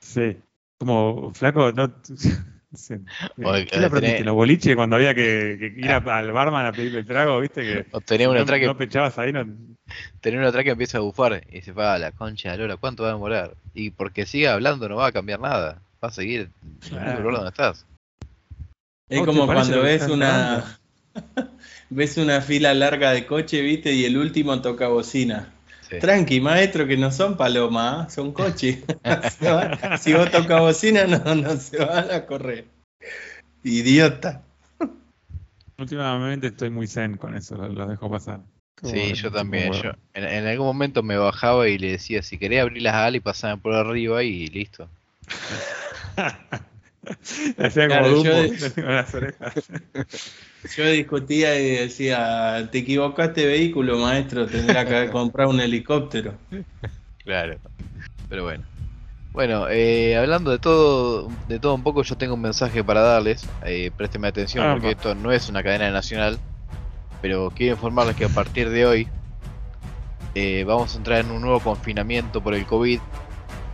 Sí. 0.00 0.36
Como, 0.78 1.32
flaco, 1.34 1.70
no. 1.70 1.92
sí. 2.74 2.94
¿Qué 3.36 3.42
le 3.78 3.86
aprendiste? 3.86 4.18
tenés- 4.18 4.24
¿Los 4.24 4.34
boliches 4.34 4.74
cuando 4.74 4.96
había 4.96 5.14
que, 5.14 5.56
que 5.58 5.80
ir 5.80 5.90
a- 5.92 5.98
al 6.18 6.32
barman 6.32 6.66
a 6.66 6.72
pedirle 6.72 6.98
el 7.00 7.06
trago, 7.06 7.38
viste? 7.40 7.62
Que 7.62 7.86
O 7.92 8.00
tenés 8.00 8.26
una 8.26 8.38
no, 8.38 8.42
atrás 8.42 8.58
que, 8.58 8.66
no 8.66 8.76
pechabas 8.76 9.16
ahí, 9.18 9.32
no. 9.32 9.44
tenés 10.20 10.38
una 10.38 10.48
atrás 10.48 10.64
que 10.64 10.70
empieza 10.70 10.98
a 10.98 11.02
bufar 11.02 11.44
y 11.52 11.60
se 11.62 11.70
va 11.72 11.94
a 11.94 11.98
la 11.98 12.10
concha 12.10 12.50
de 12.50 12.56
la 12.58 12.62
lora, 12.64 12.76
¿cuánto 12.76 13.04
va 13.04 13.10
a 13.10 13.12
demorar? 13.12 13.54
Y 13.72 13.90
porque 13.90 14.26
siga 14.26 14.54
hablando 14.54 14.88
no 14.88 14.96
va 14.96 15.06
a 15.06 15.12
cambiar 15.12 15.38
nada. 15.40 15.80
Va 16.02 16.08
a 16.08 16.12
seguir 16.12 16.50
en 16.90 16.98
el 16.98 17.04
mismo 17.04 17.20
lugar 17.20 17.34
donde 17.36 17.50
estás. 17.50 17.86
Es 19.08 19.20
¿No 19.20 19.24
te 19.24 19.32
como 19.32 19.46
cuando 19.46 19.82
ves 19.82 20.08
una 20.08 20.78
ves 21.90 22.16
una 22.16 22.40
fila 22.40 22.74
larga 22.74 23.12
de 23.12 23.26
coche, 23.26 23.60
viste, 23.60 23.92
y 23.92 24.04
el 24.04 24.16
último 24.16 24.60
toca 24.60 24.88
bocina. 24.88 25.52
Sí. 25.88 25.98
Tranqui, 26.00 26.40
maestro, 26.40 26.86
que 26.86 26.96
no 26.96 27.12
son 27.12 27.36
palomas, 27.36 28.06
¿ah? 28.06 28.10
son 28.10 28.32
coches. 28.32 28.78
Si 30.00 30.12
vos 30.12 30.30
tocas 30.30 30.60
bocina, 30.60 31.06
no, 31.06 31.34
no 31.34 31.56
se 31.56 31.78
van 31.78 32.10
a 32.10 32.26
correr. 32.26 32.66
Idiota. 33.62 34.42
Últimamente 35.78 36.48
estoy 36.48 36.70
muy 36.70 36.86
zen 36.86 37.16
con 37.16 37.36
eso, 37.36 37.56
lo, 37.56 37.68
lo 37.68 37.86
dejo 37.86 38.10
pasar. 38.10 38.40
Sí, 38.82 39.14
yo 39.14 39.30
también. 39.30 39.72
Yo, 39.72 39.92
en, 40.14 40.24
en 40.24 40.46
algún 40.46 40.66
momento 40.66 41.02
me 41.02 41.16
bajaba 41.16 41.68
y 41.68 41.78
le 41.78 41.92
decía, 41.92 42.22
si 42.22 42.38
querés 42.38 42.62
abrir 42.62 42.82
las 42.82 42.94
alas 42.94 43.16
y 43.16 43.20
pasame 43.20 43.60
por 43.60 43.74
arriba 43.74 44.22
y 44.22 44.48
listo. 44.48 44.88
Hacía 47.58 47.88
como 47.88 48.00
Claro, 48.00 48.10
Dumbo, 48.10 48.30
yo-. 48.30 50.06
Yo 50.76 50.86
discutía 50.90 51.58
y 51.60 51.70
decía, 51.76 52.68
te 52.72 52.78
equivocaste 52.78 53.46
vehículo, 53.46 53.98
maestro, 53.98 54.46
tendrás 54.46 54.84
que 54.86 55.10
comprar 55.10 55.46
un 55.46 55.60
helicóptero. 55.60 56.34
Claro. 57.24 57.58
Pero 58.28 58.44
bueno. 58.44 58.64
Bueno, 59.32 59.68
eh, 59.68 60.16
hablando 60.16 60.50
de 60.50 60.58
todo, 60.58 61.28
de 61.46 61.58
todo 61.60 61.74
un 61.74 61.82
poco, 61.82 62.02
yo 62.02 62.16
tengo 62.16 62.34
un 62.34 62.40
mensaje 62.40 62.82
para 62.82 63.02
darles. 63.02 63.46
Eh, 63.64 63.90
présteme 63.96 64.28
atención 64.28 64.64
Ah, 64.64 64.72
porque 64.72 64.86
va. 64.86 64.92
esto 64.92 65.14
no 65.14 65.30
es 65.30 65.48
una 65.48 65.62
cadena 65.62 65.90
nacional. 65.90 66.38
Pero 67.22 67.52
quiero 67.54 67.74
informarles 67.74 68.16
que 68.16 68.24
a 68.24 68.28
partir 68.28 68.68
de 68.70 68.86
hoy 68.86 69.08
eh, 70.34 70.64
vamos 70.66 70.94
a 70.94 70.98
entrar 70.98 71.20
en 71.20 71.30
un 71.30 71.42
nuevo 71.42 71.60
confinamiento 71.60 72.42
por 72.42 72.54
el 72.54 72.66
COVID. 72.66 72.98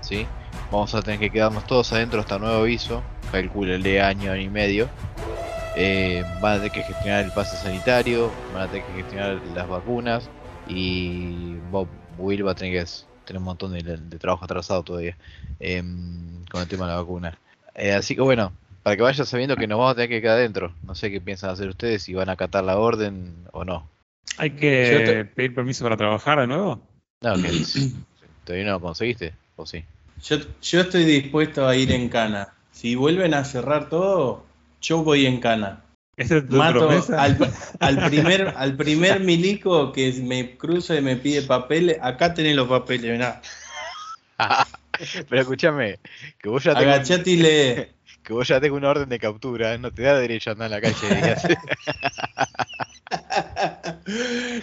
¿sí? 0.00 0.26
Vamos 0.70 0.94
a 0.94 1.00
tener 1.02 1.20
que 1.20 1.30
quedarnos 1.30 1.66
todos 1.66 1.92
adentro 1.92 2.20
hasta 2.20 2.38
nuevo 2.38 2.62
aviso. 2.62 3.02
Calcúlenle 3.32 4.00
año, 4.00 4.30
año 4.30 4.42
y 4.42 4.48
medio. 4.48 4.88
Eh, 5.74 6.24
van 6.38 6.52
a 6.52 6.56
tener 6.56 6.72
que 6.72 6.82
gestionar 6.82 7.24
el 7.24 7.30
pase 7.32 7.56
sanitario, 7.56 8.34
van 8.52 8.62
a 8.64 8.68
tener 8.68 8.84
que 8.84 8.92
gestionar 8.92 9.40
las 9.54 9.66
vacunas 9.66 10.28
y 10.66 11.54
Bob 11.70 11.88
Will 12.18 12.46
va 12.46 12.52
a 12.52 12.54
tener 12.54 12.84
que 12.84 12.90
tener 13.24 13.38
un 13.38 13.44
montón 13.44 13.72
de, 13.72 13.82
de 13.82 14.18
trabajo 14.18 14.44
atrasado 14.44 14.82
todavía 14.82 15.16
em, 15.60 16.44
con 16.50 16.60
el 16.60 16.68
tema 16.68 16.86
de 16.86 16.92
la 16.92 16.98
vacuna. 17.00 17.38
Eh, 17.74 17.92
así 17.92 18.14
que 18.14 18.20
bueno, 18.20 18.52
para 18.82 18.96
que 18.96 19.02
vayan 19.02 19.24
sabiendo 19.24 19.56
que 19.56 19.66
nos 19.66 19.78
vamos 19.78 19.92
a 19.92 19.94
tener 19.94 20.10
que 20.10 20.20
quedar 20.20 20.36
adentro. 20.36 20.74
No 20.86 20.94
sé 20.94 21.10
qué 21.10 21.20
piensan 21.20 21.50
hacer 21.50 21.68
ustedes, 21.68 22.02
si 22.02 22.12
van 22.12 22.28
a 22.28 22.32
acatar 22.32 22.64
la 22.64 22.78
orden 22.78 23.32
o 23.52 23.64
no. 23.64 23.88
¿Hay 24.36 24.50
que 24.50 25.02
te- 25.06 25.24
pedir 25.24 25.54
permiso 25.54 25.84
para 25.84 25.96
trabajar 25.96 26.40
de 26.40 26.46
nuevo? 26.46 26.80
No, 27.22 27.34
que 27.34 27.50
todavía 28.44 28.66
no 28.66 28.72
lo 28.72 28.80
conseguiste, 28.80 29.32
o 29.56 29.64
sí. 29.64 29.84
Yo, 30.22 30.36
yo 30.60 30.80
estoy 30.80 31.04
dispuesto 31.04 31.66
a 31.66 31.74
ir 31.76 31.92
en 31.92 32.08
cana. 32.08 32.52
Si 32.82 32.96
vuelven 32.96 33.32
a 33.32 33.44
cerrar 33.44 33.88
todo, 33.88 34.44
yo 34.80 35.04
voy 35.04 35.24
en 35.26 35.38
cana. 35.38 35.84
¿Esa 36.16 36.38
es 36.38 36.48
tu 36.48 36.56
Mato 36.56 36.80
promesa? 36.80 37.22
al, 37.22 37.38
al 37.78 38.06
primer, 38.10 38.52
al 38.56 38.74
primer 38.74 39.20
milico 39.20 39.92
que 39.92 40.12
me 40.14 40.56
cruza 40.56 40.96
y 40.96 41.00
me 41.00 41.14
pide 41.14 41.42
papeles. 41.42 41.98
Acá 42.02 42.34
tenés 42.34 42.56
los 42.56 42.66
papeles, 42.66 43.12
mirá. 43.12 43.40
Pero 45.28 45.42
escúchame, 45.42 46.00
que 46.40 46.48
vos 46.48 46.64
ya 46.64 46.74
tenés, 46.74 46.96
Agachate 46.96 47.30
y 47.30 47.36
lee. 47.36 47.86
que 48.24 48.32
vos 48.32 48.48
ya 48.48 48.60
tenés 48.60 48.76
una 48.76 48.88
orden 48.88 49.08
de 49.08 49.20
captura, 49.20 49.78
no 49.78 49.92
te 49.92 50.02
da 50.02 50.18
derecho 50.18 50.50
a 50.50 50.54
andar 50.54 50.66
en 50.66 50.70
la 50.72 50.80
calle 50.80 51.46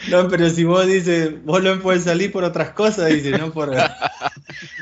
No, 0.10 0.28
pero 0.28 0.50
si 0.50 0.66
vos 0.66 0.86
dices, 0.86 1.42
vos 1.46 1.64
no 1.64 1.80
puedes 1.80 2.04
salir 2.04 2.34
por 2.34 2.44
otras 2.44 2.72
cosas, 2.72 3.08
dice, 3.08 3.32
no 3.38 3.54
por. 3.54 3.74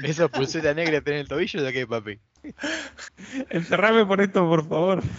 esa 0.02 0.28
pulsera 0.28 0.74
negra 0.74 1.02
tenés 1.02 1.18
en 1.18 1.22
el 1.22 1.28
tobillo, 1.28 1.62
ya 1.62 1.72
que 1.72 1.86
papi. 1.86 2.20
Encerrame 3.50 4.06
por 4.06 4.22
esto, 4.22 4.48
por 4.48 4.68
favor. 4.68 5.04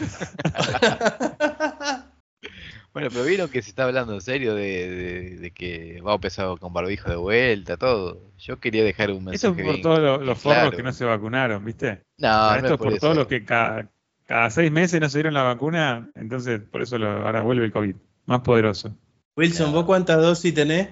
Bueno, 2.95 3.11
pero 3.13 3.25
vieron 3.25 3.49
que 3.51 3.63
se 3.63 3.69
está 3.71 3.85
hablando 3.85 4.15
en 4.15 4.21
serio 4.21 4.55
de, 4.55 4.89
de- 4.89 5.37
de 5.37 5.51
que 5.53 6.01
va 6.01 6.13
a 6.13 6.15
empezar 6.17 6.59
con 6.59 6.73
barbijo 6.73 7.09
de 7.09 7.17
vuelta, 7.17 7.77
todo. 7.77 8.33
Yo 8.39 8.59
quería 8.59 8.83
dejar 8.83 9.11
un 9.13 9.29
Eso 9.33 9.53
mensaje. 9.53 9.61
es 9.61 9.67
por 9.67 9.73
bien- 9.75 9.83
todos 9.83 9.99
los, 10.01 10.23
los 10.27 10.39
forros 10.39 10.75
que 10.75 10.83
no 10.83 10.93
se 10.93 11.05
vacunaron, 11.05 11.65
¿viste? 11.65 12.01
No, 12.17 12.51
no 12.51 12.55
esto 12.57 12.67
es 12.67 12.73
es 12.73 12.79
por 12.79 12.87
por 12.87 12.93
eso. 12.95 13.01
todos 13.01 13.17
los 13.17 13.27
que 13.29 13.45
cada, 13.45 13.89
cada 14.27 14.51
seis 14.51 14.73
meses 14.73 15.01
no 15.01 15.09
se 15.09 15.19
dieron 15.19 15.35
la 15.35 15.43
vacuna, 15.45 16.11
entonces 16.17 16.61
por 16.61 16.83
eso 16.83 16.99
lo- 16.99 17.25
ahora 17.27 17.43
vuelve 17.43 17.67
el 17.67 17.73
COVID, 17.73 17.95
más 18.27 18.41
poderoso. 18.41 18.97
Wilson, 19.37 19.73
¿vos 19.73 19.85
cuántas 19.85 20.21
dosis 20.21 20.55
tenés? 20.55 20.89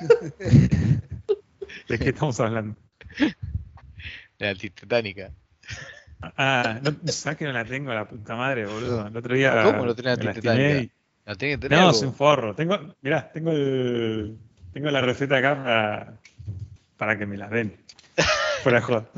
¿De 1.88 1.98
qué 1.98 2.08
estamos 2.10 2.38
hablando? 2.40 2.74
La 4.38 4.54
titánica. 4.54 5.32
Ah, 6.22 6.80
no, 6.82 6.94
¿sabes 7.12 7.38
que 7.38 7.44
no 7.44 7.52
la 7.52 7.64
tengo 7.64 7.92
la 7.92 8.08
puta 8.08 8.34
madre, 8.36 8.66
boludo? 8.66 9.06
El 9.06 9.16
otro 9.16 9.34
día 9.34 9.62
¿Cómo 9.64 9.84
no 9.84 9.94
tenés 9.94 10.18
la 10.18 10.24
me 10.24 10.32
tinta 10.32 10.48
lastimé 10.54 10.68
tánica? 10.72 10.82
y- 10.82 10.90
No 11.26 11.36
tiene 11.36 11.54
que 11.54 11.60
tener 11.68 11.78
No, 11.78 11.92
soy 11.92 12.08
un 12.08 12.14
forro. 12.14 12.54
Tengo, 12.54 12.78
mirá, 13.02 13.30
tengo 13.32 13.50
el, 13.52 14.36
tengo 14.72 14.90
la 14.90 15.00
receta 15.00 15.36
acá 15.38 15.54
para, 15.56 16.20
para 16.96 17.18
que 17.18 17.26
me 17.26 17.36
la 17.36 17.48
den. 17.48 17.76
Fuera 18.62 18.80
joda. 18.80 19.08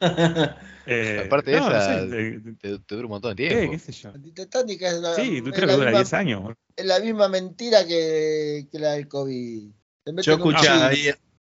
Eh, 0.86 1.24
Aparte 1.26 1.50
de 1.52 1.60
no, 1.60 1.68
esa, 1.68 1.78
no 2.00 2.00
sé, 2.00 2.06
de- 2.08 2.40
Te, 2.58 2.78
te 2.78 2.94
dura 2.94 3.06
un 3.06 3.10
montón 3.12 3.36
de 3.36 3.48
tiempo. 3.48 3.72
¿Qué 3.72 3.78
sé 3.78 3.92
yo? 3.92 4.08
Antitetánica 4.10 4.88
es 4.88 4.94
la, 5.00 5.14
Sí, 5.14 5.40
tú 5.42 5.50
es 5.50 5.54
creo 5.54 5.68
que 5.68 5.74
dura 5.74 5.90
misma- 5.90 5.98
10 5.98 6.14
años. 6.14 6.42
boludo. 6.42 6.56
es 6.74 6.84
la 6.86 7.00
misma 7.00 7.28
mentira 7.28 7.86
que, 7.86 8.66
que 8.72 8.78
la 8.78 8.92
del 8.92 9.06
COVID. 9.06 9.70
Te 10.04 10.22
Yo 10.22 10.32
escuché 10.34 10.68
ahí. 10.68 11.10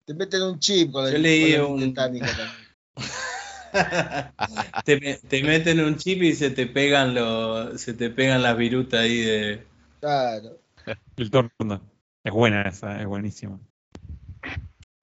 Te 0.08 0.14
meten 0.14 0.42
un 0.42 0.58
chip 0.58 0.94
con, 0.94 1.04
Yo 1.10 1.18
el, 1.18 1.22
leí 1.22 1.58
con 1.58 1.84
un- 1.84 1.94
también. 1.94 2.26
te, 4.86 5.00
me- 5.02 5.16
te 5.16 5.44
meten 5.44 5.82
un 5.82 5.98
chip 5.98 6.24
y 6.24 6.34
se 6.34 6.50
te 6.50 6.66
pegan 6.66 7.14
los, 7.14 7.80
se 7.82 7.94
te 7.94 8.10
pegan 8.10 8.42
las 8.42 8.56
virutas 8.58 9.02
ahí 9.02 9.18
de. 9.20 9.68
Claro. 10.00 10.58
El 11.18 11.30
torno. 11.30 11.82
Es 12.24 12.32
buena 12.34 12.62
esa, 12.62 13.02
es 13.02 13.06
buenísima. 13.06 13.60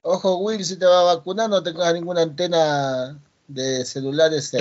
Ojo, 0.00 0.38
Will, 0.38 0.64
si 0.64 0.78
te 0.78 0.86
va 0.86 1.00
a 1.00 1.16
vacunar, 1.16 1.50
no 1.50 1.62
tengas 1.62 1.92
ninguna 1.92 2.22
antena 2.22 3.20
de 3.46 3.84
celulares 3.84 4.50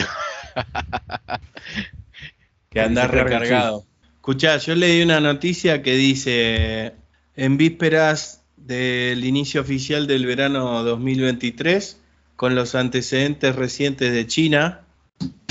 que 2.70 2.82
anda 2.82 3.04
Se 3.04 3.08
carga 3.08 3.22
el 3.22 3.28
recargado. 3.42 3.86
Escuchá, 4.16 4.58
yo 4.58 4.76
leí 4.76 5.02
una 5.04 5.22
noticia 5.22 5.82
que 5.82 5.96
dice, 5.96 6.96
en 7.36 7.58
vísperas 7.58 8.43
del 8.66 9.26
inicio 9.26 9.62
oficial 9.62 10.08
del 10.08 10.26
verano 10.26 10.84
2023, 10.84 12.00
con 12.36 12.56
los 12.56 12.76
antecedentes 12.76 13.56
recientes 13.56 14.14
de 14.14 14.26
China, 14.28 14.82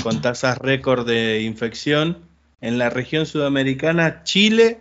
con 0.01 0.21
tasas 0.21 0.57
récord 0.57 1.07
de 1.07 1.41
infección, 1.41 2.17
en 2.61 2.77
la 2.77 2.89
región 2.89 3.25
sudamericana, 3.25 4.23
Chile 4.23 4.79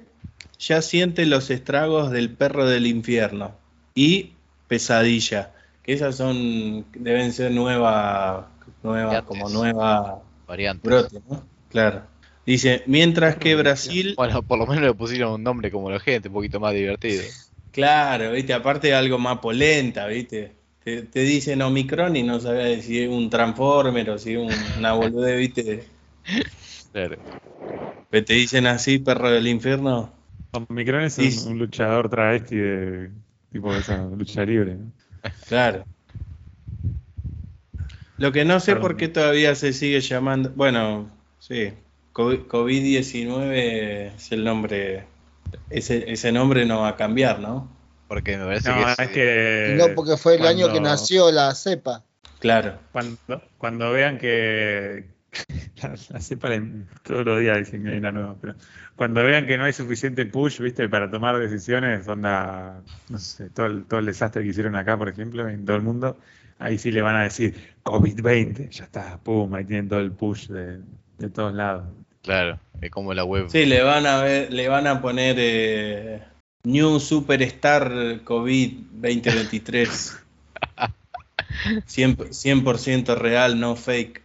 ya 0.58 0.80
siente 0.82 1.26
los 1.26 1.50
estragos 1.50 2.10
del 2.10 2.30
perro 2.30 2.66
del 2.66 2.86
infierno 2.86 3.56
y 3.94 4.32
pesadilla, 4.68 5.52
que 5.82 5.92
esas 5.92 6.16
son, 6.16 6.86
deben 6.94 7.32
ser 7.32 7.50
nuevas, 7.50 8.46
nueva, 8.82 9.06
Variantes. 9.06 9.28
como 9.28 9.48
nueva 9.48 10.22
Variante. 10.46 10.88
brote, 10.88 11.20
¿no? 11.28 11.44
Claro. 11.70 12.02
Dice, 12.46 12.82
mientras 12.86 13.36
que 13.36 13.54
Brasil, 13.54 14.14
Bueno, 14.16 14.42
por 14.42 14.58
lo 14.58 14.66
menos 14.66 14.82
le 14.84 14.94
pusieron 14.94 15.32
un 15.32 15.42
nombre 15.42 15.70
como 15.70 15.90
la 15.90 16.00
gente, 16.00 16.28
un 16.28 16.34
poquito 16.34 16.60
más 16.60 16.72
divertido. 16.72 17.22
claro, 17.72 18.32
viste, 18.32 18.52
aparte 18.52 18.94
algo 18.94 19.18
más 19.18 19.38
polenta, 19.38 20.06
viste. 20.06 20.52
Te, 20.84 21.02
te 21.02 21.20
dicen 21.20 21.62
Omicron 21.62 22.14
y 22.16 22.22
no 22.22 22.40
sabes 22.40 22.84
si 22.84 23.00
es 23.00 23.08
un 23.08 23.30
Transformer 23.30 24.10
o 24.10 24.18
si 24.18 24.32
es 24.34 24.38
un- 24.38 24.78
una 24.78 24.92
boludez, 24.92 25.38
viste. 25.38 25.84
Claro. 26.92 27.16
Te 28.10 28.20
dicen 28.22 28.66
así, 28.66 28.98
perro 28.98 29.30
del 29.30 29.46
infierno. 29.48 30.12
Omicron 30.68 31.04
es 31.04 31.18
un, 31.18 31.52
un 31.52 31.58
luchador 31.60 32.10
travesti 32.10 32.56
de 32.56 33.10
tipo 33.52 33.72
de 33.72 33.80
esa 33.80 34.04
lucha 34.04 34.44
libre. 34.44 34.74
¿no? 34.74 34.92
Claro. 35.48 35.84
Lo 38.18 38.32
que 38.32 38.44
no 38.44 38.60
sé 38.60 38.72
Perdón. 38.72 38.82
por 38.82 38.96
qué 38.96 39.08
todavía 39.08 39.54
se 39.54 39.72
sigue 39.72 40.00
llamando, 40.00 40.50
bueno, 40.54 41.10
sí, 41.38 41.72
COVID- 42.12 42.46
COVID-19 42.46 44.12
es 44.14 44.32
el 44.32 44.44
nombre, 44.44 45.04
ese, 45.70 46.10
ese 46.12 46.32
nombre 46.32 46.66
no 46.66 46.80
va 46.82 46.88
a 46.88 46.96
cambiar, 46.96 47.40
¿no? 47.40 47.68
Porque 48.08 48.36
me 48.36 48.44
parece 48.44 48.70
No, 48.70 48.76
que 48.76 48.82
es 48.82 48.98
es, 48.98 49.08
que 49.10 49.72
Y 49.72 49.76
no, 49.76 49.94
porque 49.94 50.16
fue 50.16 50.34
el 50.36 50.46
año 50.46 50.70
que 50.72 50.80
nació 50.80 51.30
la 51.30 51.54
cepa. 51.54 52.04
Claro. 52.38 52.80
Cuando, 52.92 53.18
cuando 53.58 53.92
vean 53.92 54.18
que 54.18 55.14
la, 55.82 55.94
la 56.10 56.20
cepa 56.20 56.48
la- 56.48 56.62
todos 57.04 57.24
los 57.24 57.40
días 57.40 57.58
dicen 57.58 57.84
que 57.84 57.90
hay 57.90 57.98
una 57.98 58.12
nueva, 58.12 58.36
pero 58.40 58.54
cuando 58.96 59.22
vean 59.24 59.46
que 59.46 59.56
no 59.56 59.64
hay 59.64 59.72
suficiente 59.72 60.26
push, 60.26 60.60
viste, 60.60 60.88
para 60.88 61.10
tomar 61.10 61.38
decisiones, 61.38 62.06
onda, 62.08 62.82
no 63.08 63.18
sé, 63.18 63.50
todo 63.50 63.66
el, 63.66 63.86
todo 63.86 64.00
el 64.00 64.06
desastre 64.06 64.42
que 64.42 64.48
hicieron 64.48 64.76
acá, 64.76 64.98
por 64.98 65.08
ejemplo, 65.08 65.48
en 65.48 65.64
todo 65.64 65.76
el 65.76 65.82
mundo, 65.82 66.18
ahí 66.58 66.78
sí 66.78 66.90
le 66.92 67.02
van 67.02 67.16
a 67.16 67.22
decir 67.24 67.76
COVID-20, 67.84 68.68
ya 68.70 68.84
está, 68.84 69.18
pum, 69.22 69.54
ahí 69.54 69.64
tienen 69.64 69.88
todo 69.88 70.00
el 70.00 70.12
push 70.12 70.48
de, 70.48 70.80
de 71.18 71.30
todos 71.30 71.54
lados. 71.54 71.84
claro, 72.22 72.58
es 72.82 72.90
como 72.90 73.14
la 73.14 73.24
web. 73.24 73.46
Sí, 73.48 73.64
le 73.64 73.82
van 73.82 74.06
a 74.06 74.22
ver, 74.22 74.52
le 74.52 74.68
van 74.68 74.86
a 74.86 75.00
poner 75.00 75.36
eh, 75.38 76.22
New 76.64 77.00
Superstar 77.00 78.20
COVID 78.24 78.72
2023. 78.92 80.18
100%, 81.86 82.16
100% 82.32 83.14
real, 83.16 83.58
no 83.60 83.76
fake. 83.76 84.22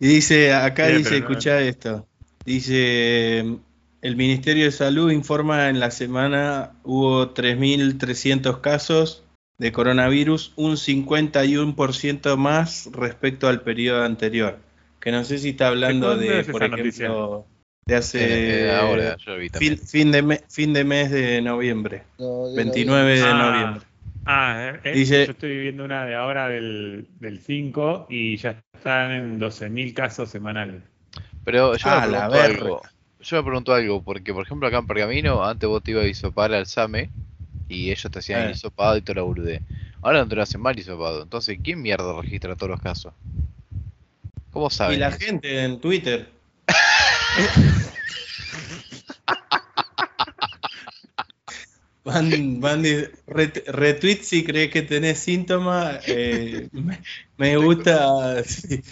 Y 0.00 0.06
dice, 0.06 0.52
acá 0.52 0.88
dice, 0.88 1.20
no- 1.20 1.26
escucha 1.28 1.60
esto. 1.60 2.06
Dice, 2.44 3.40
el 4.02 4.16
Ministerio 4.16 4.64
de 4.66 4.72
Salud 4.72 5.10
informa 5.10 5.68
en 5.70 5.80
la 5.80 5.90
semana 5.90 6.72
hubo 6.84 7.32
3.300 7.32 8.60
casos 8.60 9.23
de 9.58 9.72
coronavirus, 9.72 10.52
un 10.56 10.76
51% 10.76 12.36
más 12.36 12.90
respecto 12.92 13.48
al 13.48 13.60
periodo 13.62 14.02
anterior. 14.04 14.58
Que 15.00 15.12
no 15.12 15.24
sé 15.24 15.38
si 15.38 15.50
está 15.50 15.68
hablando 15.68 16.16
de, 16.16 16.40
es 16.40 16.46
por 16.48 16.62
ejemplo, 16.62 17.46
de 17.86 17.94
Eh, 17.94 17.98
hace 17.98 18.64
eh, 18.66 18.70
ahora, 18.70 19.16
yo 19.18 19.36
vi 19.36 19.48
también. 19.50 19.76
fin, 19.76 19.86
fin 19.86 20.12
de 20.12 20.22
me- 20.22 20.40
fin 20.48 20.72
de 20.72 20.84
mes 20.84 21.10
de 21.10 21.42
noviembre, 21.42 22.02
No, 22.18 22.48
de 22.48 22.56
29 22.56 23.18
de 23.18 23.22
Ah, 23.22 23.34
noviembre. 23.34 23.86
Ah, 24.26 24.72
eh, 24.84 24.92
Dice- 24.94 25.26
yo 25.26 25.32
estoy 25.32 25.58
viendo 25.58 25.84
una 25.84 26.06
de 26.06 26.14
ahora 26.14 26.48
del, 26.48 27.06
del 27.20 27.40
5 27.40 28.06
y 28.08 28.36
ya 28.38 28.62
están 28.72 29.12
en 29.12 29.38
12.000 29.38 29.92
casos 29.92 30.30
semanales. 30.30 30.82
Pero 31.44 31.76
yo 31.76 31.90
Ah, 31.90 32.00
me 32.00 32.08
pregunto 32.08 32.40
algo. 32.40 32.82
Yo 33.20 33.36
me 33.36 33.42
pregunto 33.42 33.74
algo, 33.74 34.02
porque 34.02 34.32
por 34.34 34.44
ejemplo 34.44 34.68
acá 34.68 34.78
en 34.78 34.86
Pergamino, 34.86 35.44
antes 35.44 35.68
vos 35.68 35.82
te 35.82 35.90
ibas 35.92 36.04
a 36.04 36.08
hisopar 36.08 36.52
al 36.54 36.66
SAME 36.66 37.10
y 37.68 37.90
ellos 37.90 38.10
te 38.10 38.18
hacían 38.18 38.42
Eh. 38.42 38.44
el 38.46 38.50
hisopado 38.52 38.96
y 38.96 39.02
toda 39.02 39.16
la 39.16 39.22
boludez. 39.22 39.62
Ahora 40.02 40.20
no 40.20 40.28
te 40.28 40.36
lo 40.36 40.42
hacen 40.42 40.60
mal 40.60 40.78
hisopado. 40.78 41.22
Entonces, 41.22 41.58
¿quién 41.62 41.80
mierda 41.82 42.20
registra 42.20 42.56
todos 42.56 42.70
los 42.70 42.80
casos? 42.80 43.12
¿Cómo 44.50 44.68
saben? 44.70 44.96
Y 44.96 45.00
la 45.00 45.08
eso? 45.08 45.18
gente 45.18 45.64
en 45.64 45.80
Twitter. 45.80 46.28
Van, 52.04 52.60
van 52.60 52.82
de- 52.82 53.10
ret- 53.26 53.64
retweet 53.66 54.18
si 54.22 54.44
crees 54.44 54.70
que 54.70 54.82
tenés 54.82 55.18
síntomas. 55.20 56.00
eh, 56.06 56.68
me, 56.72 57.00
me 57.38 57.56
gusta 57.56 58.44
si, 58.44 58.82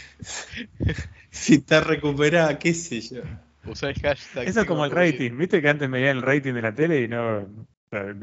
si 1.31 1.55
estás 1.57 1.87
recuperada, 1.87 2.59
qué 2.59 2.73
sé 2.73 3.03
yo. 3.03 3.21
Usá 3.67 3.91
el 3.91 4.01
hashtag. 4.01 4.49
Eso 4.49 4.63
es 4.63 4.67
como 4.67 4.85
el 4.87 4.91
rating, 4.91 5.37
viste 5.37 5.61
que 5.61 5.69
antes 5.69 5.91
medían 5.91 6.17
el 6.17 6.23
rating 6.23 6.55
de 6.55 6.63
la 6.63 6.75
tele 6.75 7.03
y 7.03 7.09
no. 7.09 7.47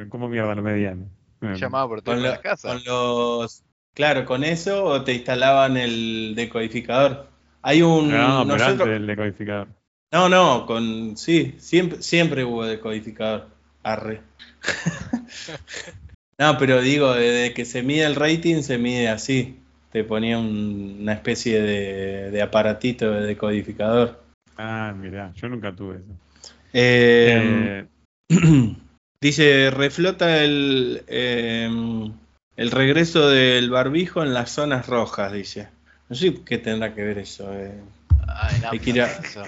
¿Cómo 0.09 0.27
mierda 0.29 0.55
lo 0.55 0.61
medían? 0.61 1.09
Eh, 1.41 1.53
Llamaba 1.57 1.87
por 1.87 2.03
Con, 2.03 2.15
teléfono 2.15 2.35
la 2.35 2.41
casa. 2.41 2.67
con 2.69 2.83
los. 2.85 3.63
Claro, 3.93 4.25
con 4.25 4.43
eso 4.43 4.83
o 4.85 5.03
te 5.03 5.13
instalaban 5.13 5.77
el 5.77 6.33
decodificador. 6.35 7.27
Hay 7.61 7.81
un. 7.81 8.09
No, 8.11 8.43
pero 8.43 8.45
nosotros- 8.45 8.69
antes 8.71 8.87
del 8.87 9.07
decodificador. 9.07 9.67
No, 10.11 10.27
no, 10.29 10.65
con 10.65 11.15
sí, 11.17 11.55
siempre, 11.59 12.01
siempre 12.01 12.43
hubo 12.43 12.65
decodificador. 12.65 13.47
Arre. 13.83 14.21
no, 16.37 16.57
pero 16.57 16.81
digo, 16.81 17.13
desde 17.13 17.53
que 17.53 17.65
se 17.65 17.83
mide 17.83 18.05
el 18.05 18.15
rating, 18.15 18.61
se 18.61 18.77
mide 18.77 19.09
así. 19.09 19.59
Te 19.91 20.03
ponía 20.03 20.37
un- 20.37 20.97
una 21.01 21.13
especie 21.13 21.61
de, 21.61 22.31
de 22.31 22.41
aparatito 22.41 23.11
de 23.11 23.21
decodificador. 23.25 24.21
Ah, 24.57 24.93
mirá, 24.97 25.31
yo 25.35 25.47
nunca 25.49 25.73
tuve 25.75 25.95
eso. 25.97 26.51
Eh, 26.73 27.85
Eh, 28.29 28.35
dice, 29.21 29.69
reflota 29.71 30.43
el, 30.43 31.03
eh, 31.07 31.69
el 32.55 32.71
regreso 32.71 33.29
del 33.29 33.69
barbijo 33.69 34.23
en 34.23 34.33
las 34.33 34.51
zonas 34.51 34.87
rojas, 34.87 35.31
dice. 35.31 35.69
No 36.09 36.15
sé 36.15 36.33
qué 36.43 36.57
tendrá 36.57 36.93
que 36.95 37.03
ver 37.03 37.17
eso. 37.19 37.53
eh. 37.53 37.73
Ay, 38.27 38.59
no, 38.61 38.69
hay 38.71 38.79
que 38.79 38.89
ir 38.91 39.01
a- 39.01 39.05
eso. 39.11 39.43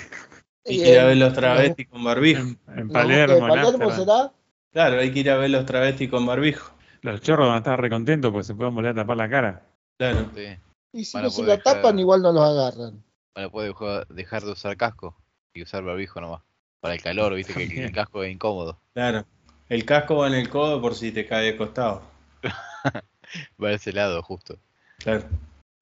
Hay 0.66 0.76
Y 0.76 0.84
que 0.84 0.92
ir 0.92 0.98
a 1.00 1.02
en- 1.04 1.08
ver 1.08 1.18
los 1.18 1.34
travestis 1.34 1.88
con 1.88 2.04
barbijo. 2.04 2.42
en, 2.42 2.60
en 2.68 2.88
¿De 2.88 2.94
Palermo, 2.94 3.36
en 3.36 3.48
Palermo 3.48 3.92
será? 3.92 4.32
Claro, 4.72 5.00
hay 5.00 5.12
que 5.12 5.20
ir 5.20 5.30
a 5.32 5.38
ver 5.38 5.50
los 5.50 5.66
travestis 5.66 6.10
con 6.10 6.26
barbijo. 6.26 6.72
los 7.02 7.20
chorros 7.22 7.48
van 7.48 7.56
a 7.56 7.60
estar 7.60 7.82
recontentos 7.82 8.32
porque 8.32 8.44
se 8.46 8.54
pueden 8.54 8.76
volver 8.76 8.92
a 8.92 8.96
tapar 8.96 9.18
la 9.18 9.30
cara. 9.30 9.64
Claro. 9.98 10.30
Sí. 10.36 10.46
Y 10.94 11.06
si 11.06 11.14
Bueno, 11.14 11.28
no 11.30 11.32
se 11.32 11.44
la 11.44 11.58
tapan, 11.58 11.98
igual 12.00 12.22
no 12.22 12.32
los 12.32 12.44
agarran. 12.44 13.04
Bueno, 13.34 13.50
puede 13.50 13.74
dejar- 14.10 14.44
de 14.44 14.52
usar 14.52 14.78
casco 14.78 15.18
y 15.54 15.64
usar 15.64 15.84
barbijo 15.84 16.22
nomás. 16.22 16.42
Para 16.80 16.94
el 16.96 17.02
calor, 17.02 17.34
viste 17.34 17.54
que 17.54 17.86
el 17.86 17.92
casco 17.92 18.24
es 18.24 18.32
incómodo. 18.32 18.80
Claro. 18.94 19.26
El 19.72 19.86
casco 19.86 20.18
va 20.18 20.28
en 20.28 20.34
el 20.34 20.50
codo 20.50 20.82
por 20.82 20.96
si 20.96 21.14
te 21.14 21.26
cae 21.26 21.46
de 21.46 21.56
costado. 21.56 22.02
Va 23.64 23.70
a 23.70 23.72
ese 23.72 23.94
lado, 23.94 24.22
justo. 24.22 24.58
Claro. 25.02 25.24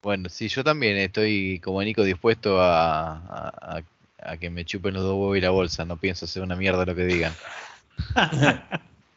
Bueno, 0.00 0.28
sí, 0.28 0.46
yo 0.46 0.62
también 0.62 0.96
estoy 0.96 1.58
como 1.58 1.82
Nico 1.82 2.04
dispuesto 2.04 2.60
a, 2.60 3.82
a- 4.22 4.36
que 4.38 4.48
me 4.48 4.64
chupen 4.64 4.94
los 4.94 5.02
dos 5.02 5.14
huevos 5.14 5.36
y 5.38 5.40
la 5.40 5.50
bolsa. 5.50 5.84
No 5.84 5.96
pienso 5.96 6.26
hacer 6.26 6.40
una 6.40 6.54
mierda 6.54 6.86
lo 6.86 6.94
que 6.94 7.04
digan. 7.04 7.32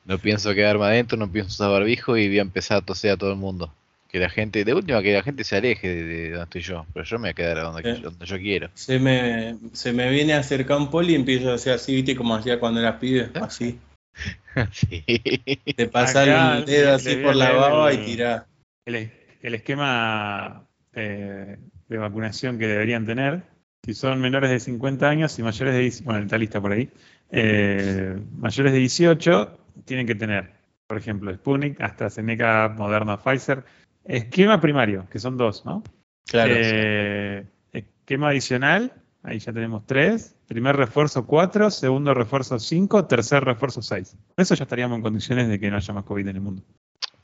No 0.05 0.17
pienso 0.17 0.53
quedarme 0.53 0.83
adentro, 0.85 1.17
no 1.17 1.31
pienso 1.31 1.51
usar 1.51 1.71
barbijo 1.71 2.17
y 2.17 2.27
voy 2.27 2.39
a 2.39 2.41
empezar 2.41 2.79
a 2.79 2.81
toser 2.81 3.11
a 3.11 3.17
todo 3.17 3.29
el 3.31 3.37
mundo. 3.37 3.71
Que 4.09 4.19
la 4.19 4.29
gente, 4.29 4.65
de 4.65 4.73
última, 4.73 5.01
que 5.01 5.13
la 5.13 5.23
gente 5.23 5.45
se 5.45 5.55
aleje 5.55 5.87
de, 5.87 6.03
de 6.03 6.29
donde 6.31 6.43
estoy 6.43 6.61
yo. 6.61 6.85
Pero 6.93 7.05
yo 7.05 7.19
me 7.19 7.21
voy 7.21 7.29
a 7.29 7.33
quedar 7.33 7.61
donde, 7.61 8.01
yo 8.25 8.37
quiero. 8.37 8.69
Se 8.73 8.99
me, 8.99 9.55
se 9.71 9.93
me 9.93 10.09
viene 10.09 10.33
a 10.33 10.39
acercar 10.39 10.77
un 10.77 10.89
poli 10.89 11.13
y 11.13 11.15
empiezo 11.15 11.51
a 11.51 11.55
hacer 11.55 11.73
así, 11.73 11.95
¿viste? 11.95 12.17
Como 12.17 12.35
hacía 12.35 12.59
cuando 12.59 12.81
eras 12.81 12.95
pibe. 12.99 13.29
Así. 13.35 13.79
sí. 14.71 15.03
Te 15.75 15.87
pasar 15.87 16.29
Acá 16.29 16.57
el 16.57 16.65
dedo 16.65 16.95
así 16.95 17.15
por 17.17 17.35
la 17.35 17.51
baba 17.51 17.91
el- 17.91 18.01
y 18.01 18.05
tirar. 18.05 18.45
El, 18.85 19.11
el 19.41 19.55
esquema 19.55 20.65
eh, 20.93 21.57
de 21.87 21.97
vacunación 21.97 22.59
que 22.59 22.67
deberían 22.67 23.05
tener, 23.05 23.43
si 23.85 23.93
son 23.93 24.19
menores 24.21 24.49
de 24.49 24.59
50 24.59 25.09
años 25.09 25.37
y 25.39 25.43
mayores 25.43 25.73
de 25.73 25.79
10 25.81 26.03
bueno, 26.03 26.21
está 26.23 26.37
lista 26.37 26.61
por 26.61 26.71
ahí, 26.71 26.89
eh, 27.31 28.17
mayores 28.37 28.73
de 28.73 28.79
18 28.79 29.57
tienen 29.85 30.05
que 30.05 30.15
tener, 30.15 30.51
por 30.87 30.97
ejemplo, 30.97 31.33
Sputnik, 31.33 31.81
AstraZeneca, 31.81 32.69
Moderna, 32.77 33.17
Pfizer. 33.17 33.63
Esquema 34.05 34.59
primario, 34.59 35.07
que 35.09 35.17
son 35.17 35.37
dos, 35.37 35.65
¿no? 35.65 35.81
Claro. 36.29 36.53
Eh, 36.55 37.45
esquema 37.71 38.29
adicional, 38.29 38.91
Ahí 39.23 39.39
ya 39.39 39.53
tenemos 39.53 39.85
tres. 39.85 40.35
Primer 40.47 40.75
refuerzo 40.75 41.25
4, 41.25 41.71
segundo 41.71 42.13
refuerzo 42.13 42.59
5, 42.59 43.05
tercer 43.05 43.43
refuerzo 43.45 43.81
6. 43.81 44.17
Eso 44.35 44.53
ya 44.55 44.63
estaríamos 44.63 44.97
en 44.97 45.01
condiciones 45.01 45.47
de 45.47 45.59
que 45.59 45.71
no 45.71 45.77
haya 45.77 45.93
más 45.93 46.03
COVID 46.03 46.27
en 46.27 46.35
el 46.35 46.41
mundo. 46.41 46.61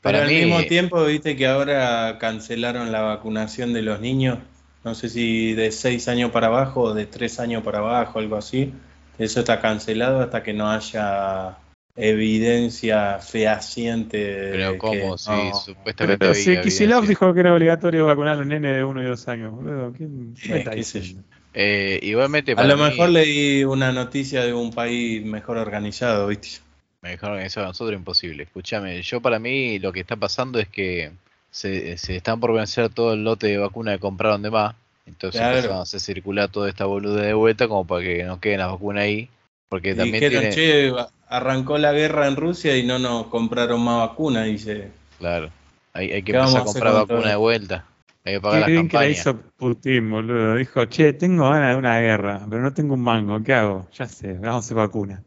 Para 0.00 0.22
al 0.22 0.28
mí- 0.28 0.40
mismo 0.44 0.62
tiempo, 0.64 1.04
viste 1.04 1.36
que 1.36 1.46
ahora 1.46 2.16
cancelaron 2.18 2.90
la 2.90 3.02
vacunación 3.02 3.74
de 3.74 3.82
los 3.82 4.00
niños. 4.00 4.38
No 4.82 4.94
sé 4.94 5.10
si 5.10 5.52
de 5.52 5.70
6 5.72 6.08
años 6.08 6.30
para 6.30 6.46
abajo 6.46 6.80
o 6.84 6.94
de 6.94 7.04
3 7.04 7.38
años 7.38 7.62
para 7.62 7.80
abajo, 7.80 8.18
algo 8.18 8.36
así. 8.36 8.72
Eso 9.18 9.40
está 9.40 9.60
cancelado 9.60 10.20
hasta 10.22 10.42
que 10.42 10.54
no 10.54 10.70
haya 10.70 11.58
evidencia 11.96 13.18
fehaciente. 13.18 14.16
de 14.16 14.50
Pero 14.52 14.72
que 14.72 14.78
¿cómo? 14.78 15.18
Sí, 15.18 15.30
no. 15.30 15.54
supuestamente 15.54 16.18
Pero 16.18 16.34
si 16.34 16.52
evidencia. 16.52 17.00
dijo 17.02 17.34
que 17.34 17.40
era 17.40 17.52
obligatorio 17.54 18.06
vacunar 18.06 18.34
a 18.34 18.36
los 18.36 18.46
nenes 18.46 18.74
de 18.74 18.84
1 18.84 19.02
y 19.02 19.06
2 19.06 19.28
años, 19.28 19.52
boludo. 19.52 19.92
¿Quién 19.94 20.34
Eh, 20.44 20.48
me 20.48 20.58
está 20.60 20.70
qué 20.70 20.82
sé 20.82 21.00
diciendo? 21.00 21.28
Eh, 21.54 21.98
igualmente 22.02 22.56
A 22.56 22.56
para 22.56 22.68
lo 22.68 22.76
mí, 22.76 22.82
mejor 22.84 23.08
leí 23.10 23.64
una 23.64 23.90
noticia 23.92 24.44
de 24.44 24.52
un 24.54 24.72
país 24.72 25.24
mejor 25.24 25.58
organizado, 25.58 26.28
¿viste? 26.28 26.60
mejor 27.02 27.30
organizado 27.32 27.66
nosotros 27.66 27.98
imposible. 27.98 28.42
Escúchame, 28.44 29.02
yo 29.02 29.20
para 29.20 29.38
mí 29.38 29.78
lo 29.78 29.92
que 29.92 30.00
está 30.00 30.16
pasando 30.16 30.58
es 30.58 30.68
que 30.68 31.12
se, 31.50 31.96
se 31.98 32.16
están 32.16 32.40
por 32.40 32.52
vencer 32.52 32.90
todo 32.92 33.14
el 33.14 33.24
lote 33.24 33.48
de 33.48 33.58
vacuna 33.58 33.92
que 33.92 34.00
compraron 34.00 34.42
de 34.42 34.50
más. 34.50 34.74
Entonces 35.06 35.40
Claro. 35.40 35.42
empezaron 35.42 35.78
a 35.78 35.82
hacer 35.82 36.00
circular 36.00 36.48
toda 36.50 36.68
esta 36.68 36.84
boluda 36.86 37.22
de 37.22 37.34
vuelta 37.34 37.68
como 37.68 37.86
para 37.86 38.02
que 38.02 38.24
no 38.24 38.40
queden 38.40 38.58
las 38.60 38.70
vacunas 38.70 39.04
ahí. 39.04 39.28
Porque 39.68 39.94
Y 39.94 39.94
también 39.94 40.24
dijeron, 40.24 40.48
tiene... 40.50 40.50
che, 40.50 40.92
arrancó 41.28 41.78
la 41.78 41.92
guerra 41.92 42.26
en 42.28 42.36
Rusia 42.36 42.76
y 42.76 42.84
no 42.84 42.98
nos 42.98 43.26
compraron 43.28 43.80
más 43.82 44.08
vacunas, 44.08 44.46
dice. 44.46 44.92
Claro, 45.18 45.52
hay, 45.92 46.10
hay 46.12 46.22
que 46.24 46.32
¿Qué 46.32 46.36
vamos 46.36 46.54
empezar 46.54 46.60
a 46.60 46.62
a 46.62 46.64
comprar 46.64 46.92
con 46.92 47.02
vacuna 47.02 47.20
todo? 47.20 47.30
de 47.30 47.36
vuelta. 47.36 47.89
Hay 48.30 48.36
que 48.36 48.40
Qué 48.40 48.40
pagar 48.42 48.60
las 48.60 48.68
bien 48.68 48.88
que 48.88 48.96
la 48.96 49.00
campañas. 49.02 49.18
hizo 49.18 49.36
Putin, 49.56 50.10
boludo. 50.10 50.54
Dijo, 50.56 50.84
che, 50.86 51.12
tengo 51.12 51.50
ganas 51.50 51.70
de 51.72 51.76
una 51.76 51.98
guerra, 52.00 52.40
pero 52.48 52.62
no 52.62 52.72
tengo 52.72 52.94
un 52.94 53.02
mango. 53.02 53.42
¿Qué 53.42 53.54
hago? 53.54 53.88
Ya 53.92 54.06
sé, 54.06 54.34
vamos 54.34 54.54
a 54.54 54.58
hacer 54.58 54.76
vacuna. 54.76 55.22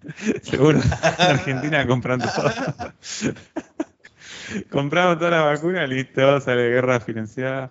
Seguro 0.42 0.78
en 0.78 0.92
Argentina 1.20 1.86
compran 1.86 2.20
todo. 2.20 2.50
Compramos 4.70 5.18
toda 5.18 5.30
la 5.30 5.42
vacuna, 5.42 5.86
listo, 5.86 6.40
sale 6.40 6.68
guerra 6.70 7.00
financiada. 7.00 7.70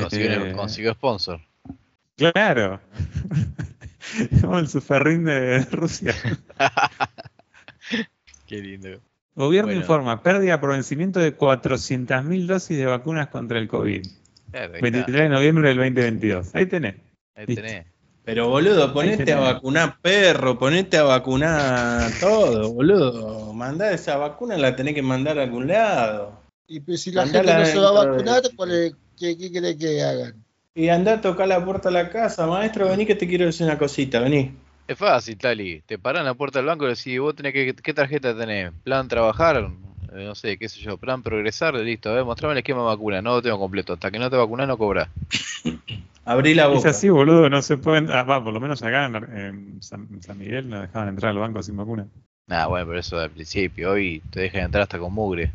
Consiguió, 0.00 0.46
Eh, 0.46 0.52
consiguió 0.52 0.92
sponsor. 0.94 1.40
Claro. 2.16 2.80
Como 4.40 4.58
el 4.58 4.68
superrín 4.68 5.24
de 5.24 5.60
Rusia. 5.66 6.14
Qué 8.46 8.56
lindo. 8.60 9.00
Gobierno 9.40 9.68
Bueno. 9.68 9.80
informa, 9.80 10.22
pérdida 10.22 10.60
por 10.60 10.70
vencimiento 10.70 11.18
de 11.20 11.36
400.000 11.36 12.46
dosis 12.46 12.78
de 12.78 12.86
vacunas 12.86 13.28
contra 13.28 13.58
el 13.58 13.66
COVID. 13.68 14.02
Claro, 14.52 14.74
ahí, 14.74 14.80
23 14.80 15.06
está. 15.08 15.22
de 15.22 15.28
noviembre 15.28 15.68
del 15.68 15.76
2022. 15.78 16.54
Ahí 16.54 16.66
tenés. 16.66 16.94
Ahí 17.34 17.46
listo. 17.46 17.62
tenés. 17.62 17.86
Pero 18.24 18.48
boludo, 18.48 18.92
ponete 18.92 19.32
a 19.32 19.40
vacunar 19.40 19.96
perro, 20.02 20.58
ponete 20.58 20.98
a 20.98 21.02
vacunar 21.04 22.10
todo, 22.20 22.72
boludo. 22.72 23.52
Mandá 23.54 23.92
esa 23.92 24.16
vacuna, 24.18 24.56
la 24.56 24.76
tenés 24.76 24.94
que 24.94 25.02
mandar 25.02 25.38
a 25.38 25.42
algún 25.44 25.66
lado. 25.68 26.38
Y 26.68 26.80
pues, 26.80 27.00
si 27.02 27.10
la 27.10 27.24
Mandala 27.24 27.52
gente 27.56 27.64
no 27.64 27.72
se 27.72 27.78
va 27.80 27.88
a 27.88 28.04
de- 28.04 28.10
vacunar, 28.10 28.42
¿cuál 28.54 28.70
es- 28.72 28.94
¿qué, 29.18 29.36
qué 29.36 29.50
quiere 29.50 29.76
que 29.76 30.02
hagan? 30.02 30.34
Y 30.74 30.88
andá 30.88 31.14
a 31.14 31.20
tocar 31.20 31.48
la 31.48 31.64
puerta 31.64 31.88
a 31.88 31.92
la 31.92 32.10
casa, 32.10 32.46
maestro, 32.46 32.88
vení 32.88 33.06
que 33.06 33.16
te 33.16 33.26
quiero 33.26 33.46
decir 33.46 33.66
una 33.66 33.76
cosita, 33.78 34.20
vení. 34.20 34.54
Es 34.90 34.98
fácil, 34.98 35.38
Tali. 35.38 35.82
Te 35.86 36.00
paran 36.00 36.24
la 36.24 36.34
puerta 36.34 36.58
del 36.58 36.66
banco 36.66 36.84
y 36.84 36.88
decís, 36.88 37.20
vos 37.20 37.36
tenés 37.36 37.52
que, 37.52 37.76
¿qué 37.76 37.94
tarjeta 37.94 38.36
tenés? 38.36 38.72
¿Plan 38.82 39.06
trabajar? 39.06 39.70
Eh, 40.12 40.24
no 40.24 40.34
sé, 40.34 40.58
qué 40.58 40.68
sé 40.68 40.80
yo, 40.80 40.96
plan 40.96 41.22
progresar, 41.22 41.74
listo, 41.74 42.10
a 42.10 42.14
ver, 42.14 42.24
mostrame 42.24 42.54
el 42.54 42.58
esquema 42.58 42.80
de 42.80 42.86
vacuna, 42.86 43.22
no 43.22 43.34
lo 43.36 43.42
tengo 43.42 43.56
completo. 43.60 43.92
Hasta 43.92 44.10
que 44.10 44.18
no 44.18 44.28
te 44.28 44.36
vacunas 44.36 44.66
no 44.66 44.76
cobras. 44.76 45.08
Abrí 46.24 46.54
la 46.54 46.64
Es 46.64 46.74
boca. 46.74 46.90
así, 46.90 47.08
boludo, 47.08 47.48
no 47.48 47.62
se 47.62 47.76
pueden. 47.76 48.10
Ah, 48.10 48.24
va, 48.24 48.42
por 48.42 48.52
lo 48.52 48.58
menos 48.58 48.82
acá 48.82 49.06
en, 49.06 49.14
en 49.14 49.80
San, 49.80 50.08
Miguel 50.36 50.68
no 50.68 50.80
dejaban 50.80 51.10
entrar 51.10 51.30
al 51.30 51.38
banco 51.38 51.62
sin 51.62 51.76
vacuna. 51.76 52.08
Nah, 52.48 52.66
bueno, 52.66 52.86
pero 52.88 52.98
eso 52.98 53.16
al 53.16 53.30
principio, 53.30 53.92
hoy 53.92 54.20
te 54.32 54.40
dejan 54.40 54.62
entrar 54.62 54.82
hasta 54.82 54.98
con 54.98 55.12
mugre. 55.12 55.52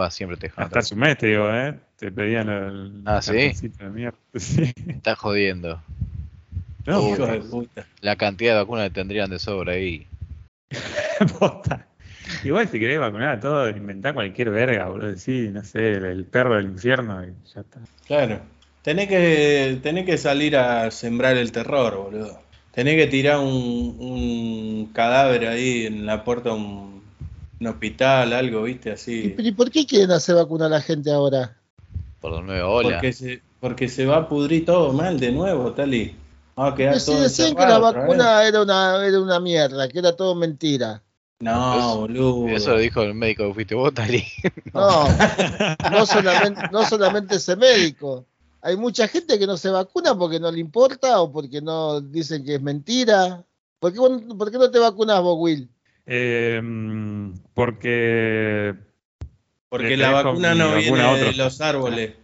Va, 0.00 0.10
siempre 0.10 0.38
te 0.38 0.46
dejan 0.46 0.64
Hasta 0.64 0.78
entrar. 0.78 0.94
un 0.94 0.98
mes, 1.00 1.18
te 1.18 1.26
digo, 1.26 1.50
¿eh? 1.52 1.74
Te 1.98 2.10
pedían 2.10 2.48
el. 2.48 3.02
Ah, 3.04 3.20
¿sí? 3.20 3.52
de 3.78 3.90
mierda. 3.90 4.16
Sí. 4.34 4.72
Estás 4.88 5.18
jodiendo. 5.18 5.78
No, 6.88 7.06
Hijo 7.06 7.26
de 7.26 7.40
puta. 7.40 7.86
La 8.00 8.16
cantidad 8.16 8.54
de 8.54 8.60
vacunas 8.60 8.88
que 8.88 8.94
tendrían 8.94 9.28
de 9.28 9.38
sobra 9.38 9.74
ahí. 9.74 10.06
posta. 11.38 11.86
Igual 12.42 12.66
si 12.68 12.80
querés 12.80 12.98
vacunar 12.98 13.36
a 13.36 13.40
todo, 13.40 13.68
inventá 13.68 14.14
cualquier 14.14 14.48
verga, 14.48 14.88
boludo. 14.88 15.14
Sí, 15.18 15.50
no 15.52 15.62
sé, 15.64 15.92
el, 15.92 16.04
el 16.06 16.24
perro 16.24 16.56
del 16.56 16.64
infierno 16.64 17.22
y 17.22 17.34
ya 17.54 17.60
está. 17.60 17.80
Claro. 18.06 18.40
Tenés 18.80 19.06
que, 19.08 19.78
tenés 19.82 20.06
que 20.06 20.16
salir 20.16 20.56
a 20.56 20.90
sembrar 20.90 21.36
el 21.36 21.52
terror, 21.52 21.94
boludo. 21.94 22.40
Tenés 22.72 22.96
que 22.96 23.06
tirar 23.06 23.38
un, 23.38 23.96
un 23.98 24.90
cadáver 24.94 25.46
ahí 25.46 25.84
en 25.84 26.06
la 26.06 26.24
puerta 26.24 26.50
de 26.50 26.54
un, 26.56 27.02
un 27.60 27.66
hospital, 27.66 28.32
algo, 28.32 28.62
viste, 28.62 28.88
¿Y, 28.88 28.92
así. 28.92 29.34
pero 29.36 29.46
¿y 29.46 29.52
por 29.52 29.70
qué 29.70 29.84
quieren 29.84 30.10
hacer 30.12 30.36
vacunar 30.36 30.68
a 30.68 30.76
la 30.76 30.80
gente 30.80 31.10
ahora? 31.10 31.54
Por 32.20 32.32
la 32.32 32.40
nueva 32.40 32.66
ola. 32.66 32.88
Porque 32.92 33.12
se, 33.12 33.42
porque 33.60 33.88
se 33.88 34.06
va 34.06 34.16
a 34.16 34.28
pudrir 34.28 34.64
todo 34.64 34.94
mal 34.94 35.20
de 35.20 35.32
nuevo, 35.32 35.72
Tali. 35.72 36.14
Va 36.58 36.68
a 36.68 36.74
quedar 36.74 36.92
Pero 36.94 37.00
si 37.00 37.12
todo 37.12 37.22
decían 37.22 37.54
que 37.54 37.66
la 37.66 37.78
vacuna 37.78 38.44
era 38.44 38.62
una, 38.62 39.06
era 39.06 39.20
una 39.20 39.38
mierda, 39.40 39.88
que 39.88 39.98
era 39.98 40.16
todo 40.16 40.34
mentira. 40.34 41.02
No, 41.40 41.78
Eso- 41.78 42.00
boludo. 42.00 42.48
Eso 42.48 42.72
lo 42.72 42.78
dijo 42.78 43.02
el 43.02 43.14
médico 43.14 43.46
que 43.48 43.54
fuiste 43.54 43.74
vos, 43.74 43.94
Tali. 43.94 44.24
No, 44.74 45.06
no 45.90 46.06
solamente, 46.06 46.60
no 46.72 46.84
solamente 46.84 47.36
ese 47.36 47.54
médico. 47.54 48.26
Hay 48.60 48.76
mucha 48.76 49.06
gente 49.06 49.38
que 49.38 49.46
no 49.46 49.56
se 49.56 49.70
vacuna 49.70 50.18
porque 50.18 50.40
no 50.40 50.50
le 50.50 50.58
importa 50.58 51.20
o 51.20 51.30
porque 51.30 51.60
no 51.60 52.00
dicen 52.00 52.44
que 52.44 52.56
es 52.56 52.60
mentira. 52.60 53.44
¿Por 53.78 53.92
qué, 53.92 54.00
por 54.36 54.50
qué 54.50 54.58
no 54.58 54.70
te 54.70 54.80
vacunas 54.80 55.22
vos, 55.22 55.36
Will? 55.38 55.68
Eh, 56.06 56.60
porque. 57.54 58.74
Porque 59.68 59.96
la 59.96 60.10
vacuna 60.10 60.54
no 60.54 60.70
vacuna 60.70 60.78
viene 60.78 61.02
a 61.02 61.14
de 61.14 61.32
los 61.34 61.60
árboles. 61.60 62.14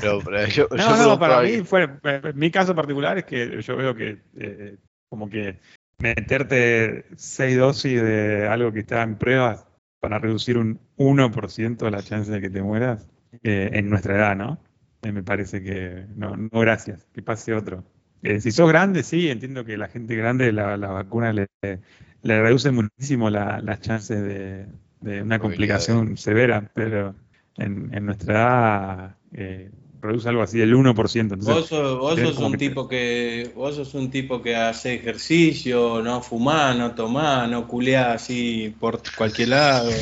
Pero, 0.00 0.22
pero 0.24 0.46
yo, 0.48 0.68
yo 0.70 0.76
No, 0.76 0.96
no, 0.96 1.18
para 1.18 1.42
mí 1.42 1.62
fue. 1.64 1.88
Mi 2.34 2.50
caso 2.50 2.74
particular 2.74 3.18
es 3.18 3.24
que 3.24 3.60
yo 3.62 3.76
veo 3.76 3.94
que. 3.94 4.18
eh, 4.36 4.76
como 5.08 5.28
que 5.30 5.58
meterte 6.00 7.06
seis 7.16 7.56
dosis 7.56 8.00
de 8.02 8.46
algo 8.46 8.72
que 8.72 8.80
está 8.80 9.02
en 9.02 9.16
pruebas 9.16 9.66
para 10.00 10.18
reducir 10.18 10.58
un 10.58 10.78
1% 10.96 11.90
la 11.90 12.02
chance 12.02 12.30
de 12.30 12.40
que 12.40 12.50
te 12.50 12.62
mueras 12.62 13.08
eh, 13.42 13.70
en 13.72 13.90
nuestra 13.90 14.16
edad, 14.16 14.36
¿no? 14.36 14.58
Eh, 15.02 15.12
me 15.12 15.22
parece 15.22 15.62
que 15.62 16.06
no, 16.14 16.36
no 16.36 16.60
gracias, 16.60 17.06
que 17.12 17.22
pase 17.22 17.54
otro. 17.54 17.84
Eh, 18.22 18.40
si 18.40 18.50
sos 18.52 18.68
grande, 18.68 19.02
sí, 19.02 19.28
entiendo 19.30 19.64
que 19.64 19.76
la 19.76 19.88
gente 19.88 20.14
grande 20.16 20.52
la, 20.52 20.76
la 20.76 20.88
vacuna 20.88 21.32
le, 21.32 21.46
le 21.62 22.42
reduce 22.42 22.70
muchísimo 22.70 23.30
la- 23.30 23.60
las 23.62 23.80
chances 23.80 24.22
de, 24.22 24.66
de 25.00 25.22
una 25.22 25.38
complicación 25.38 26.16
severa, 26.16 26.70
pero 26.74 27.14
en, 27.56 27.92
en 27.94 28.06
nuestra 28.06 28.34
edad 28.34 29.16
eh, 29.32 29.70
reduce 30.00 30.28
algo 30.28 30.42
así 30.42 30.58
del 30.58 30.74
1%. 30.74 31.20
Entonces, 31.20 31.54
Vos 31.54 31.66
sos, 31.66 31.98
vos 31.98 32.38
un 32.38 32.52
que 32.52 32.58
tipo 32.58 32.88
que 32.88 33.50
vos 33.54 33.74
sos 33.74 33.94
un 33.94 34.10
tipo 34.10 34.42
que 34.42 34.56
hace 34.56 34.94
ejercicio, 34.94 36.02
no 36.02 36.22
fumás, 36.22 36.76
no 36.76 36.94
tomás, 36.94 37.48
no 37.50 37.66
culeás 37.66 38.22
así 38.22 38.74
por 38.78 39.00
cualquier 39.16 39.48
lado. 39.50 39.90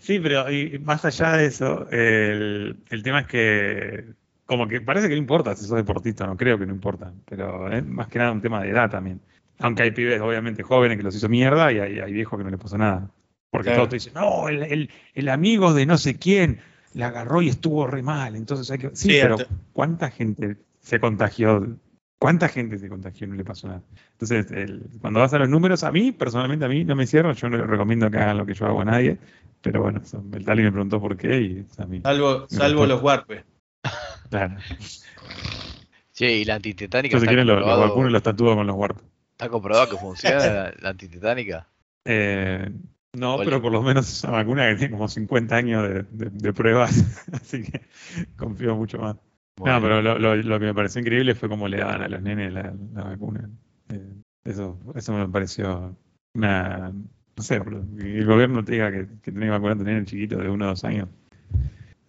Sí, 0.00 0.18
pero 0.18 0.52
y 0.52 0.78
más 0.80 1.02
allá 1.06 1.32
de 1.38 1.46
eso, 1.46 1.88
el, 1.90 2.76
el 2.90 3.02
tema 3.02 3.20
es 3.20 3.26
que 3.26 4.04
como 4.44 4.68
que 4.68 4.80
parece 4.80 5.08
que 5.08 5.14
no 5.14 5.20
importa 5.20 5.54
si 5.54 5.64
sos 5.64 5.76
deportista, 5.76 6.26
no 6.26 6.36
creo 6.36 6.58
que 6.58 6.66
no 6.66 6.74
importa, 6.74 7.12
pero 7.26 7.70
es 7.72 7.84
más 7.86 8.08
que 8.08 8.18
nada 8.18 8.32
un 8.32 8.40
tema 8.40 8.62
de 8.62 8.70
edad 8.70 8.90
también. 8.90 9.20
Aunque 9.60 9.82
hay 9.82 9.90
pibes 9.90 10.20
obviamente 10.20 10.62
jóvenes 10.62 10.96
que 10.96 11.02
los 11.02 11.14
hizo 11.14 11.28
mierda 11.28 11.72
y 11.72 11.78
hay, 11.78 11.98
hay 12.00 12.12
viejos 12.12 12.38
que 12.38 12.44
no 12.44 12.50
les 12.50 12.60
pasó 12.60 12.78
nada. 12.78 13.10
Porque 13.50 13.66
Claro. 13.68 13.78
todos 13.82 13.88
te 13.90 13.96
dicen, 13.96 14.14
no, 14.14 14.48
el, 14.48 14.62
el- 14.62 14.90
el 15.14 15.28
amigo 15.28 15.72
de 15.72 15.86
no 15.86 15.96
sé 15.98 16.16
quién 16.18 16.60
la 16.94 17.08
agarró 17.08 17.42
y 17.42 17.48
estuvo 17.48 17.86
re 17.86 18.02
mal, 18.02 18.36
entonces 18.36 18.70
hay 18.70 18.78
que... 18.78 18.88
Sí, 18.94 19.08
Sí, 19.12 19.18
pero 19.20 19.36
¿cuánta 19.72 20.10
gente 20.10 20.56
se 20.80 21.00
contagió? 21.00 21.76
¿Cuánta 22.18 22.48
gente 22.48 22.78
se 22.78 22.88
contagió 22.88 23.26
y 23.26 23.30
no 23.30 23.36
le 23.36 23.44
pasó 23.44 23.68
nada? 23.68 23.82
Entonces, 24.12 24.50
el- 24.50 24.82
cuando 25.00 25.20
vas 25.20 25.32
a 25.34 25.38
los 25.38 25.48
números, 25.48 25.84
a 25.84 25.92
mí, 25.92 26.12
personalmente 26.12 26.64
a 26.64 26.68
mí 26.68 26.84
no 26.84 26.96
me 26.96 27.06
cierro, 27.06 27.32
yo 27.32 27.48
no 27.48 27.56
les 27.58 27.66
recomiendo 27.66 28.10
que 28.10 28.18
hagan 28.18 28.38
lo 28.38 28.44
que 28.46 28.54
yo 28.54 28.66
hago 28.66 28.80
a 28.80 28.84
nadie, 28.84 29.18
pero 29.62 29.82
bueno, 29.82 30.02
el 30.32 30.44
Tali 30.44 30.62
me 30.62 30.72
preguntó 30.72 31.00
por 31.00 31.16
qué 31.16 31.40
y 31.40 31.66
a 31.78 31.86
mí, 31.86 32.00
Salvo, 32.02 32.46
salvo 32.48 32.86
los 32.86 33.02
warpes. 33.02 33.44
claro. 34.30 34.56
Che, 36.12 36.32
y 36.38 36.44
la 36.44 36.56
antitetánica 36.56 37.14
Yo 37.16 37.20
si 37.20 37.26
quieren 37.28 37.46
lo, 37.46 37.60
lo 37.60 37.78
vacuno 37.78 38.08
y 38.08 38.12
los 38.12 38.22
tatúo 38.22 38.54
con 38.56 38.66
los 38.66 38.76
warp. 38.76 38.98
¿Está 39.32 39.48
comprobado 39.48 39.88
que 39.88 39.96
funciona 39.96 40.40
la, 40.48 40.74
la 40.80 40.88
antitetánica? 40.88 41.68
Eh, 42.04 42.68
no, 43.14 43.38
pero 43.38 43.60
por 43.62 43.72
lo 43.72 43.82
menos 43.82 44.08
es 44.08 44.22
una 44.24 44.32
vacuna 44.34 44.68
que 44.68 44.76
tiene 44.76 44.92
como 44.92 45.08
50 45.08 45.56
años 45.56 45.82
de, 45.82 46.02
de- 46.10 46.30
de 46.30 46.52
pruebas, 46.52 46.92
así 47.32 47.62
que 47.62 47.80
confío 48.36 48.76
mucho 48.76 48.98
más. 48.98 49.16
Bueno, 49.56 49.76
No, 49.76 49.82
pero 49.82 50.02
lo, 50.02 50.18
lo- 50.18 50.36
lo 50.36 50.60
que 50.60 50.66
me 50.66 50.74
pareció 50.74 51.00
increíble 51.00 51.34
fue 51.34 51.48
cómo 51.48 51.66
le 51.68 51.78
daban 51.78 52.02
a 52.02 52.08
los 52.08 52.22
nenes 52.22 52.52
la, 52.52 52.72
la 52.94 53.02
vacuna. 53.04 53.50
Eh, 53.88 54.12
eso, 54.44 54.78
eso 54.94 55.12
me 55.12 55.28
pareció 55.28 55.96
una. 56.34 56.92
No 57.36 57.42
sé, 57.42 57.56
el 57.56 58.26
gobierno 58.26 58.64
te 58.64 58.72
diga 58.72 58.90
que, 58.90 59.06
que 59.22 59.32
tenés 59.32 59.46
que 59.46 59.50
vacunar 59.50 59.74
a 59.74 59.78
tu 59.78 59.84
nene 59.84 60.04
chiquito 60.04 60.36
de 60.38 60.48
uno 60.48 60.66
o 60.66 60.68
dos 60.68 60.84
años. 60.84 61.08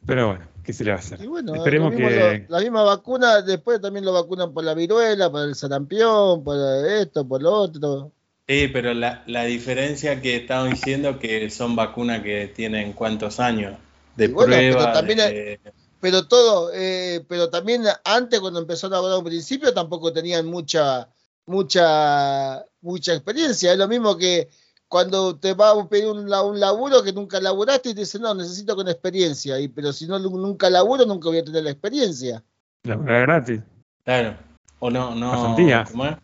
Pero 0.05 0.27
bueno, 0.29 0.45
¿qué 0.63 0.73
se 0.73 0.83
le 0.83 0.91
va 0.91 0.97
a 0.97 0.99
hacer? 0.99 1.21
Y 1.21 1.27
bueno, 1.27 1.53
Esperemos 1.55 1.93
que. 1.93 2.45
lo- 2.47 2.55
la 2.57 2.61
misma 2.61 2.83
vacuna, 2.83 3.41
después 3.41 3.79
también 3.81 4.05
lo 4.05 4.13
vacunan 4.13 4.53
por 4.53 4.63
la 4.63 4.73
viruela, 4.73 5.29
por 5.31 5.41
el 5.47 5.55
sarampión, 5.55 6.43
por 6.43 6.55
esto, 6.87 7.27
por 7.27 7.41
lo 7.41 7.51
otro. 7.51 8.11
Sí, 8.49 8.67
pero 8.67 8.95
la, 8.95 9.21
la 9.27 9.43
diferencia 9.43 10.19
que 10.21 10.37
estamos 10.37 10.71
diciendo 10.71 11.19
que 11.19 11.51
son 11.51 11.75
vacunas 11.75 12.23
que 12.23 12.47
tienen 12.47 12.93
cuántos 12.93 13.39
años 13.39 13.77
de 14.15 14.25
Y 14.25 14.27
bueno, 14.29 14.53
pero 14.53 14.73
prueba. 14.75 14.91
también 14.93 15.17
de- 15.19 15.59
Pero 15.99 16.27
todo, 16.27 16.71
eh, 16.73 17.23
pero 17.27 17.51
también 17.51 17.83
antes 18.03 18.39
cuando 18.39 18.59
empezó 18.59 18.87
a 18.87 18.89
laburar 18.89 19.17
al 19.17 19.23
principio 19.23 19.71
tampoco 19.71 20.11
tenían 20.11 20.47
mucha, 20.47 21.07
mucha, 21.45 22.65
mucha 22.81 23.13
experiencia. 23.13 23.71
Es 23.71 23.77
lo 23.77 23.87
mismo 23.87 24.17
que 24.17 24.49
cuando 24.87 25.35
te 25.35 25.53
va 25.53 25.69
a 25.69 25.87
pedir 25.87 26.07
un, 26.07 26.33
un 26.33 26.59
laburo 26.59 27.03
que 27.03 27.13
nunca 27.13 27.39
laburaste 27.39 27.89
y 27.89 27.93
te 27.93 27.99
dicen, 27.99 28.23
no, 28.23 28.33
necesito 28.33 28.75
con 28.75 28.87
experiencia. 28.87 29.59
Y, 29.59 29.67
pero 29.67 29.93
si 29.93 30.07
no 30.07 30.17
nunca 30.17 30.71
laburo, 30.71 31.05
nunca 31.05 31.29
voy 31.29 31.37
a 31.37 31.43
tener 31.45 31.63
la 31.65 31.69
experiencia. 31.69 32.43
La 32.81 32.95
verdad 32.95 33.21
gratis. 33.21 33.61
Claro. 34.03 34.37
O 34.79 34.89
no, 34.89 35.13
no. 35.13 35.31
Pasantías. 35.33 35.91
¿cómo 35.91 36.07
es? 36.07 36.15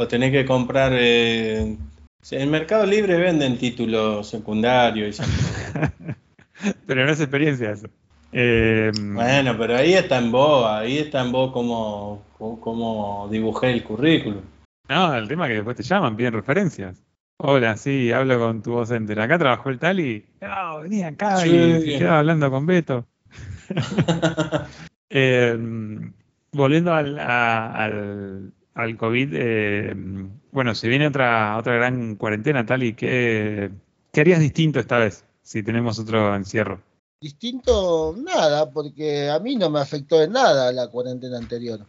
O 0.00 0.06
tenés 0.06 0.30
que 0.30 0.44
comprar. 0.44 0.92
eh, 0.94 1.76
en 2.30 2.50
Mercado 2.50 2.86
Libre 2.86 3.16
venden 3.16 3.58
títulos 3.58 4.28
secundarios. 4.28 5.18
y 5.18 5.22
Pero 6.86 7.04
no 7.04 7.10
es 7.12 7.20
experiencia 7.20 7.72
eso. 7.72 7.88
Eh, 8.32 8.92
bueno, 8.94 9.56
pero 9.58 9.76
ahí 9.76 9.94
está 9.94 10.18
en 10.18 10.30
vos, 10.30 10.66
ahí 10.70 10.98
está 10.98 11.22
en 11.22 11.32
vos 11.32 11.50
cómo, 11.52 12.22
cómo, 12.38 12.60
cómo 12.60 13.28
dibujé 13.30 13.72
el 13.72 13.82
currículum. 13.82 14.42
No, 14.88 15.14
el 15.16 15.26
tema 15.26 15.46
es 15.46 15.50
que 15.50 15.54
después 15.56 15.76
te 15.76 15.82
llaman, 15.82 16.16
piden 16.16 16.34
referencias. 16.34 17.02
Hola, 17.38 17.76
sí, 17.76 18.12
hablo 18.12 18.38
con 18.38 18.62
tu 18.62 18.72
docente. 18.72 19.20
Acá 19.20 19.38
trabajó 19.38 19.70
el 19.70 19.78
tal 19.78 19.98
y. 20.00 20.24
No, 20.40 20.80
vení 20.80 21.02
acá 21.04 21.38
Sí. 21.38 21.50
y 21.50 21.80
se 21.92 21.98
quedaba 21.98 22.18
hablando 22.20 22.50
con 22.50 22.66
Beto. 22.66 23.04
Eh, 25.10 25.56
volviendo 26.52 26.92
al, 26.92 27.18
a- 27.18 27.72
al, 27.84 28.52
al 28.78 28.96
COVID, 28.96 29.30
eh, 29.34 29.92
bueno, 30.52 30.74
se 30.74 30.88
viene 30.88 31.08
otra, 31.08 31.56
otra 31.58 31.74
gran 31.74 32.14
cuarentena, 32.14 32.64
tal 32.64 32.84
y 32.84 32.94
¿qué, 32.94 33.70
¿qué 34.12 34.20
harías 34.20 34.38
distinto 34.40 34.78
esta 34.78 34.98
vez 34.98 35.24
si 35.42 35.62
tenemos 35.64 35.98
otro 35.98 36.34
encierro? 36.36 36.80
Distinto, 37.20 38.14
nada, 38.16 38.70
porque 38.70 39.28
a 39.28 39.40
mí 39.40 39.56
no 39.56 39.68
me 39.68 39.80
afectó 39.80 40.22
en 40.22 40.32
nada 40.32 40.70
la 40.72 40.86
cuarentena 40.88 41.38
anterior. 41.38 41.80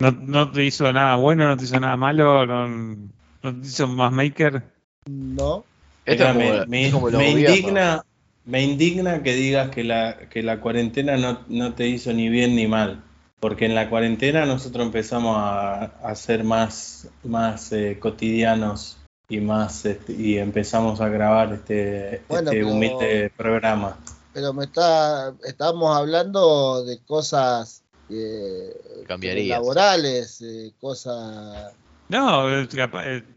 ¿No, 0.00 0.10
no 0.12 0.50
te 0.50 0.64
hizo 0.64 0.90
nada 0.90 1.16
bueno, 1.16 1.46
no 1.46 1.56
te 1.58 1.64
hizo 1.64 1.78
nada 1.78 1.96
malo, 1.98 2.46
no, 2.46 2.66
no 2.66 3.60
te 3.60 3.66
hizo 3.66 3.86
más 3.86 4.10
maker? 4.10 4.62
No. 5.10 5.64
Esto 6.06 6.24
Mira, 6.24 6.30
es 6.30 6.36
como, 6.38 6.66
me, 6.68 6.86
es 6.86 6.92
me- 6.92 7.00
como 7.00 7.10
indigna, 7.26 8.02
me 8.46 8.62
indigna 8.62 9.22
que 9.22 9.34
digas 9.34 9.68
que 9.68 9.84
la, 9.84 10.16
que 10.30 10.42
la 10.42 10.60
cuarentena 10.60 11.18
no, 11.18 11.44
no 11.48 11.74
te 11.74 11.86
hizo 11.86 12.12
ni 12.14 12.30
bien 12.30 12.56
ni 12.56 12.66
mal. 12.66 13.02
Porque 13.40 13.64
en 13.66 13.74
la 13.74 13.88
cuarentena 13.88 14.44
nosotros 14.44 14.84
empezamos 14.84 15.34
a, 15.38 15.84
a 15.84 16.14
ser 16.14 16.44
más, 16.44 17.08
más 17.24 17.72
eh, 17.72 17.98
cotidianos 17.98 18.98
y 19.30 19.40
más 19.40 19.84
este, 19.86 20.12
y 20.12 20.36
empezamos 20.38 21.00
a 21.00 21.08
grabar 21.08 21.52
este, 21.54 22.22
Bueno, 22.28 22.50
este 22.50 22.62
pero- 22.62 22.74
humilde 22.74 23.32
programa. 23.36 23.96
Pero 24.32 24.52
me 24.52 24.64
está, 24.64 25.34
estábamos 25.44 25.96
hablando 25.96 26.84
de 26.84 26.98
cosas 27.04 27.82
eh, 28.10 28.72
laborales, 29.48 30.40
eh, 30.42 30.72
cosas. 30.80 31.72
No, 32.08 32.44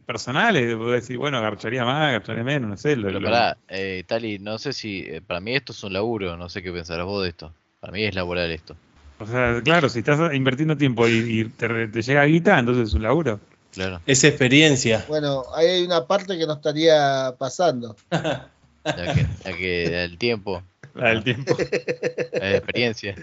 personales, 0.05 0.75
puedo 0.75 0.91
decir, 0.91 1.17
bueno, 1.17 1.41
garcharía 1.41 1.85
más, 1.85 2.11
garcharía 2.11 2.43
menos, 2.43 2.69
no 2.69 2.77
sé. 2.77 2.95
lo- 2.95 3.07
Pero 3.07 3.19
lo- 3.21 3.25
pará, 3.29 3.57
eh, 3.69 4.03
Tali, 4.07 4.37
no 4.39 4.57
sé 4.59 4.73
si. 4.73 4.99
eh, 5.01 5.21
para 5.21 5.39
mí 5.39 5.55
esto 5.55 5.71
es 5.71 5.83
un 5.83 5.93
laburo, 5.93 6.35
no 6.37 6.49
sé 6.49 6.61
qué 6.61 6.71
pensarás 6.71 7.05
vos 7.05 7.23
de 7.23 7.29
esto. 7.29 7.53
Para 7.79 7.93
mí 7.93 8.03
es 8.03 8.13
laboral 8.15 8.51
esto. 8.51 8.75
O 9.23 9.27
sea, 9.27 9.61
claro, 9.63 9.87
si 9.87 9.99
estás 9.99 10.33
invirtiendo 10.33 10.75
tiempo 10.75 11.07
y, 11.07 11.39
y 11.39 11.45
te, 11.45 11.87
te 11.87 12.01
llega 12.01 12.25
guita, 12.25 12.59
entonces 12.59 12.89
es 12.89 12.93
un 12.93 13.03
laburo. 13.03 13.39
Claro. 13.71 14.01
Es 14.05 14.23
experiencia. 14.23 15.05
Bueno, 15.07 15.45
ahí 15.55 15.67
hay 15.67 15.83
una 15.85 16.05
parte 16.05 16.37
que 16.37 16.45
no 16.45 16.53
estaría 16.53 17.33
pasando. 17.37 17.95
Ya 18.11 19.13
que, 19.13 19.25
ya 19.45 19.57
que 19.57 20.03
el 20.03 20.17
tiempo, 20.17 20.61
La 20.93 21.09
del 21.09 21.23
tiempo. 21.23 21.57
la 22.33 22.51
experiencia. 22.51 23.15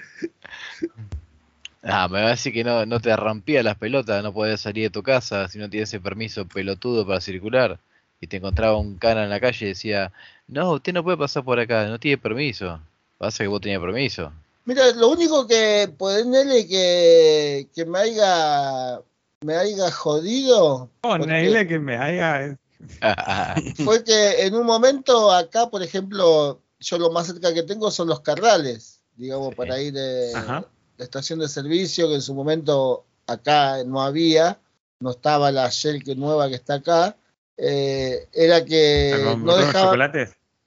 Ah, 1.82 2.08
me 2.08 2.20
va 2.20 2.28
a 2.28 2.30
decir 2.30 2.52
que 2.52 2.64
no, 2.64 2.86
no 2.86 2.98
te 2.98 3.14
rompía 3.14 3.62
las 3.62 3.76
pelotas, 3.76 4.22
no 4.22 4.32
podías 4.32 4.60
salir 4.60 4.84
de 4.84 4.90
tu 4.90 5.02
casa 5.02 5.48
si 5.48 5.58
no 5.58 5.68
tienes 5.68 5.90
ese 5.90 6.00
permiso 6.00 6.46
pelotudo 6.46 7.06
para 7.06 7.20
circular. 7.20 7.78
Y 8.22 8.26
te 8.26 8.38
encontraba 8.38 8.76
un 8.76 8.96
cana 8.96 9.24
en 9.24 9.30
la 9.30 9.38
calle 9.40 9.66
y 9.66 9.68
decía, 9.68 10.12
no, 10.48 10.72
usted 10.72 10.94
no 10.94 11.04
puede 11.04 11.18
pasar 11.18 11.44
por 11.44 11.60
acá, 11.60 11.86
no 11.86 11.98
tiene 11.98 12.18
permiso. 12.18 12.80
Pasa 13.18 13.44
que 13.44 13.48
vos 13.48 13.60
tenías 13.60 13.80
permiso. 13.80 14.32
Mira, 14.70 14.92
lo 14.92 15.08
único 15.08 15.48
que 15.48 15.92
ponerle 15.98 16.64
que, 16.68 17.68
que 17.74 17.84
me 17.84 17.98
haya 17.98 19.02
me 19.44 19.56
haya 19.56 19.90
jodido 19.90 20.88
Ponele 21.00 21.66
que 21.66 21.80
me 21.80 21.96
haya. 21.96 22.56
fue 23.84 24.04
que 24.04 24.46
en 24.46 24.54
un 24.54 24.64
momento 24.64 25.32
acá, 25.32 25.68
por 25.68 25.82
ejemplo, 25.82 26.60
yo 26.78 26.98
lo 26.98 27.10
más 27.10 27.26
cerca 27.26 27.52
que 27.52 27.64
tengo 27.64 27.90
son 27.90 28.06
los 28.06 28.20
carrales, 28.20 29.00
digamos, 29.16 29.48
Sí. 29.48 29.54
para 29.56 29.82
ir 29.82 29.92
de 29.92 30.36
Ajá. 30.36 30.64
la 30.98 31.04
estación 31.04 31.40
de 31.40 31.48
servicio, 31.48 32.06
que 32.06 32.14
en 32.14 32.22
su 32.22 32.32
momento 32.32 33.04
acá 33.26 33.82
no 33.82 34.00
había, 34.00 34.60
no 35.00 35.10
estaba 35.10 35.50
la 35.50 35.68
Shell 35.68 36.04
que 36.04 36.14
nueva 36.14 36.48
que 36.48 36.54
está 36.54 36.74
acá, 36.74 37.16
eh, 37.56 38.28
era 38.32 38.64
que 38.64 39.34
dejaban, 39.56 39.98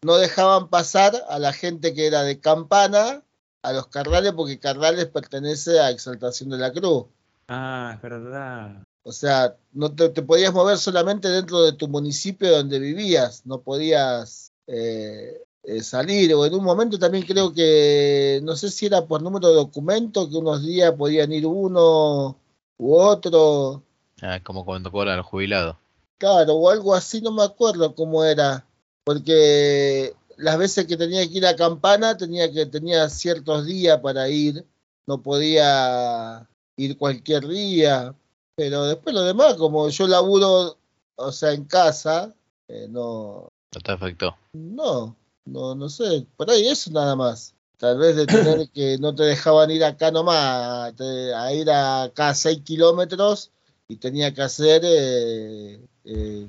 no 0.01 0.17
dejaban 0.17 0.67
pasar 0.67 1.23
a 1.29 1.39
la 1.39 1.53
gente 1.53 1.93
que 1.93 2.05
era 2.05 2.23
de 2.23 2.41
Campana 2.41 3.23
a 3.64 3.74
los 3.74 3.88
carrales, 3.88 4.34
porque 4.34 4.59
Carrales 4.59 5.05
pertenece 5.07 5.80
a 5.80 5.89
Exaltación 5.89 6.49
de 6.49 6.57
la 6.57 6.72
Cruz. 6.72 7.05
Ah, 7.47 7.93
es 7.95 8.01
verdad. 8.01 8.84
O 9.03 9.11
sea, 9.11 9.55
no 9.74 9.91
te, 9.93 10.09
te 10.09 10.22
podías 10.22 10.53
mover 10.53 10.78
solamente 10.78 11.30
dentro 11.30 11.61
de 11.64 11.74
tu 11.74 11.88
municipio 11.88 12.51
donde 12.51 12.80
vivías, 12.80 13.45
no 13.45 13.59
podías 13.61 14.51
eh, 14.68 15.41
eh, 15.64 15.82
salir. 15.82 16.34
O 16.36 16.45
en 16.45 16.53
un 16.53 16.64
momento 16.64 16.97
también 16.99 17.26
creo 17.26 17.53
que, 17.53 18.39
no 18.43 18.55
sé 18.55 18.70
si 18.70 18.86
era 18.86 19.05
por 19.05 19.22
número 19.22 19.47
de 19.49 19.55
documento, 19.55 20.30
que 20.30 20.38
unos 20.38 20.61
días 20.64 20.93
podían 20.93 21.32
ir 21.34 21.45
uno 21.45 22.38
u 22.78 22.95
otro, 22.95 23.82
Ah, 24.22 24.39
como 24.41 24.64
cuando 24.64 24.89
cobran 24.91 25.18
los 25.18 25.26
jubilados. 25.26 25.76
claro, 26.18 26.53
o 26.55 26.70
algo 26.70 26.93
así, 26.95 27.20
no 27.22 27.32
me 27.32 27.43
acuerdo 27.43 27.93
cómo 27.93 28.24
era, 28.24 28.66
porque 29.03 30.14
las 30.38 30.57
veces 30.57 30.86
que 30.88 30.97
tenía 30.97 31.27
que 31.27 31.38
ir 31.38 31.45
a 31.45 31.55
Campana 31.55 32.17
tenía 32.17 32.51
que 32.51 32.65
tenía 32.65 33.09
ciertos 33.09 33.65
días 33.65 33.99
para 33.99 34.27
ir, 34.29 34.65
no 35.05 35.21
podía 35.21 36.47
ir 36.77 36.97
cualquier 36.97 37.47
día, 37.47 38.15
pero 38.55 38.86
después 38.86 39.13
lo 39.15 39.23
demás, 39.23 39.55
como 39.55 39.88
yo 39.89 40.07
laburo, 40.07 40.77
o 41.15 41.31
sea, 41.31 41.51
en 41.53 41.65
casa, 41.65 42.34
eh, 42.67 42.88
no, 42.89 43.47
No 43.75 43.81
te 43.84 43.91
afectó. 43.91 44.36
no, 44.53 45.15
no, 45.45 45.75
no 45.75 45.89
sé, 45.89 46.25
por 46.38 46.49
ahí 46.49 46.67
eso 46.67 46.91
nada 46.91 47.15
más. 47.15 47.53
Tal 47.77 47.97
vez 47.97 48.15
de 48.15 48.25
tener 48.27 48.69
que 48.73 48.97
no 48.97 49.13
te 49.13 49.23
dejaban 49.23 49.69
ir 49.71 49.84
acá 49.84 50.09
nomás, 50.11 50.95
te- 50.95 51.34
a 51.34 51.53
ir 51.53 51.69
a 51.69 52.03
acá 52.03 52.34
6 52.34 52.61
kilómetros 52.63 53.51
y 53.88 53.97
tenía 53.97 54.34
que 54.34 54.41
hacer, 54.41 54.81
eh, 54.86 55.79
eh, 56.05 56.47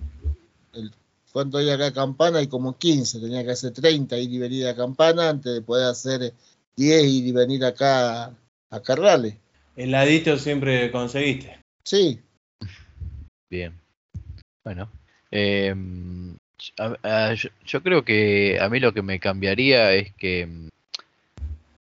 el, 1.35 1.51
cuando 1.51 1.61
ir 1.61 1.71
acá 1.71 1.87
a 1.87 1.93
Campana 1.93 2.39
hay 2.39 2.47
como 2.47 2.79
15, 2.79 3.19
tenía 3.21 3.45
que 3.45 3.51
hacer 3.51 3.73
30 3.73 4.17
ir 4.17 4.33
y 4.33 4.39
venir 4.39 4.69
a 4.69 4.77
Campana 4.77 5.31
antes 5.31 5.53
de 5.53 5.63
poder 5.63 5.89
hacer 5.89 6.33
10 6.77 7.05
ir 7.05 7.27
y 7.27 7.33
venir 7.33 7.65
acá 7.65 8.27
a 8.71 8.81
Carrales. 8.83 9.35
Heladito 9.77 10.39
siempre 10.39 10.91
conseguiste. 10.93 11.59
Sí, 11.85 12.21
Bien. 13.51 13.75
Bueno. 14.65 14.89
eh, 15.31 15.75
a- 16.79 16.97
a- 17.03 17.35
yo, 17.35 17.49
yo 17.67 17.83
creo 17.83 18.05
que 18.05 18.59
a 18.61 18.69
mí 18.69 18.79
lo 18.81 18.95
que 18.95 19.03
me 19.03 19.19
cambiaría 19.21 19.93
es 19.93 20.15
que 20.15 20.47
mm, 20.47 20.69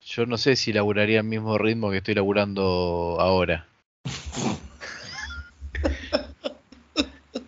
yo 0.02 0.26
no 0.26 0.38
sé 0.38 0.56
si 0.56 0.72
laburaría 0.74 1.20
al 1.20 1.26
mismo 1.26 1.58
ritmo 1.58 1.92
que 1.92 1.98
estoy 1.98 2.16
laburando 2.16 3.18
ahora. 3.20 3.68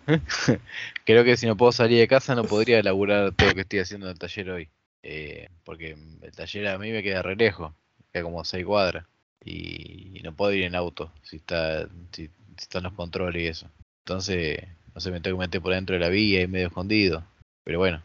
Creo 1.06 1.22
que 1.22 1.36
si 1.36 1.46
no 1.46 1.56
puedo 1.56 1.70
salir 1.70 2.00
de 2.00 2.08
casa 2.08 2.34
no 2.34 2.42
podría 2.42 2.82
laburar 2.82 3.32
todo 3.32 3.50
lo 3.50 3.54
que 3.54 3.60
estoy 3.60 3.78
haciendo 3.78 4.06
en 4.06 4.12
el 4.12 4.18
taller 4.18 4.50
hoy. 4.50 4.68
Eh, 5.04 5.48
porque 5.64 5.96
el 6.22 6.32
taller 6.32 6.66
a 6.66 6.78
mí 6.78 6.90
me 6.90 7.00
queda 7.00 7.22
re 7.22 7.36
lejos, 7.36 7.72
queda 8.12 8.24
como 8.24 8.44
seis 8.44 8.66
cuadras. 8.66 9.06
Y, 9.44 10.18
y 10.18 10.22
no 10.24 10.34
puedo 10.34 10.52
ir 10.52 10.64
en 10.64 10.74
auto 10.74 11.12
si 11.22 11.36
está 11.36 11.86
si, 12.10 12.26
si 12.26 12.30
están 12.58 12.82
los 12.82 12.92
controles 12.94 13.40
y 13.40 13.46
eso. 13.46 13.70
Entonces, 14.04 14.58
no 14.96 15.00
sé, 15.00 15.12
me 15.12 15.20
tengo 15.20 15.36
que 15.36 15.42
meter 15.42 15.62
por 15.62 15.74
dentro 15.74 15.94
de 15.94 16.00
la 16.00 16.08
vía 16.08 16.42
y 16.42 16.48
medio 16.48 16.66
escondido. 16.66 17.22
Pero 17.62 17.78
bueno, 17.78 18.02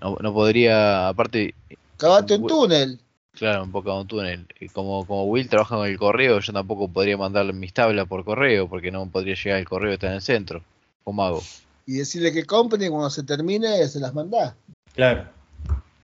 no, 0.00 0.16
no 0.18 0.32
podría, 0.32 1.08
aparte, 1.08 1.54
cavate 1.98 2.36
un 2.36 2.46
túnel. 2.46 2.98
claro, 3.32 3.64
un 3.64 3.72
poco 3.72 4.00
un 4.00 4.06
túnel. 4.06 4.46
Como, 4.72 5.06
como 5.06 5.24
Will 5.26 5.50
trabaja 5.50 5.76
con 5.76 5.86
el 5.86 5.98
correo, 5.98 6.40
yo 6.40 6.52
tampoco 6.54 6.88
podría 6.88 7.18
mandar 7.18 7.52
mis 7.52 7.74
tablas 7.74 8.08
por 8.08 8.24
correo 8.24 8.68
porque 8.68 8.90
no 8.90 9.06
podría 9.10 9.34
llegar 9.34 9.58
el 9.58 9.68
correo 9.68 9.92
está 9.92 10.06
en 10.06 10.14
el 10.14 10.22
centro. 10.22 10.62
¿Cómo 11.04 11.22
hago? 11.24 11.42
Y 11.86 11.94
decirle 11.98 12.32
que 12.32 12.44
compren 12.44 12.82
y 12.82 12.88
cuando 12.88 13.10
se 13.10 13.22
termine 13.24 13.86
se 13.88 14.00
las 14.00 14.14
mandás. 14.14 14.54
Claro. 14.94 15.28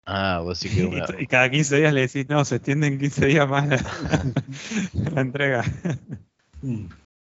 Ah, 0.06 0.42
vos 0.44 0.58
sí 0.60 0.70
que 0.70 0.82
Y, 0.84 0.86
una... 0.86 1.06
y 1.18 1.28
cada 1.28 1.50
15 1.50 1.78
días 1.78 1.94
le 1.94 2.02
decís, 2.02 2.28
no, 2.30 2.44
se 2.46 2.56
extienden 2.58 3.00
15 3.00 3.26
días 3.28 3.48
más 3.48 3.68
la, 3.70 3.78
la 5.14 5.22
entrega. 5.22 5.64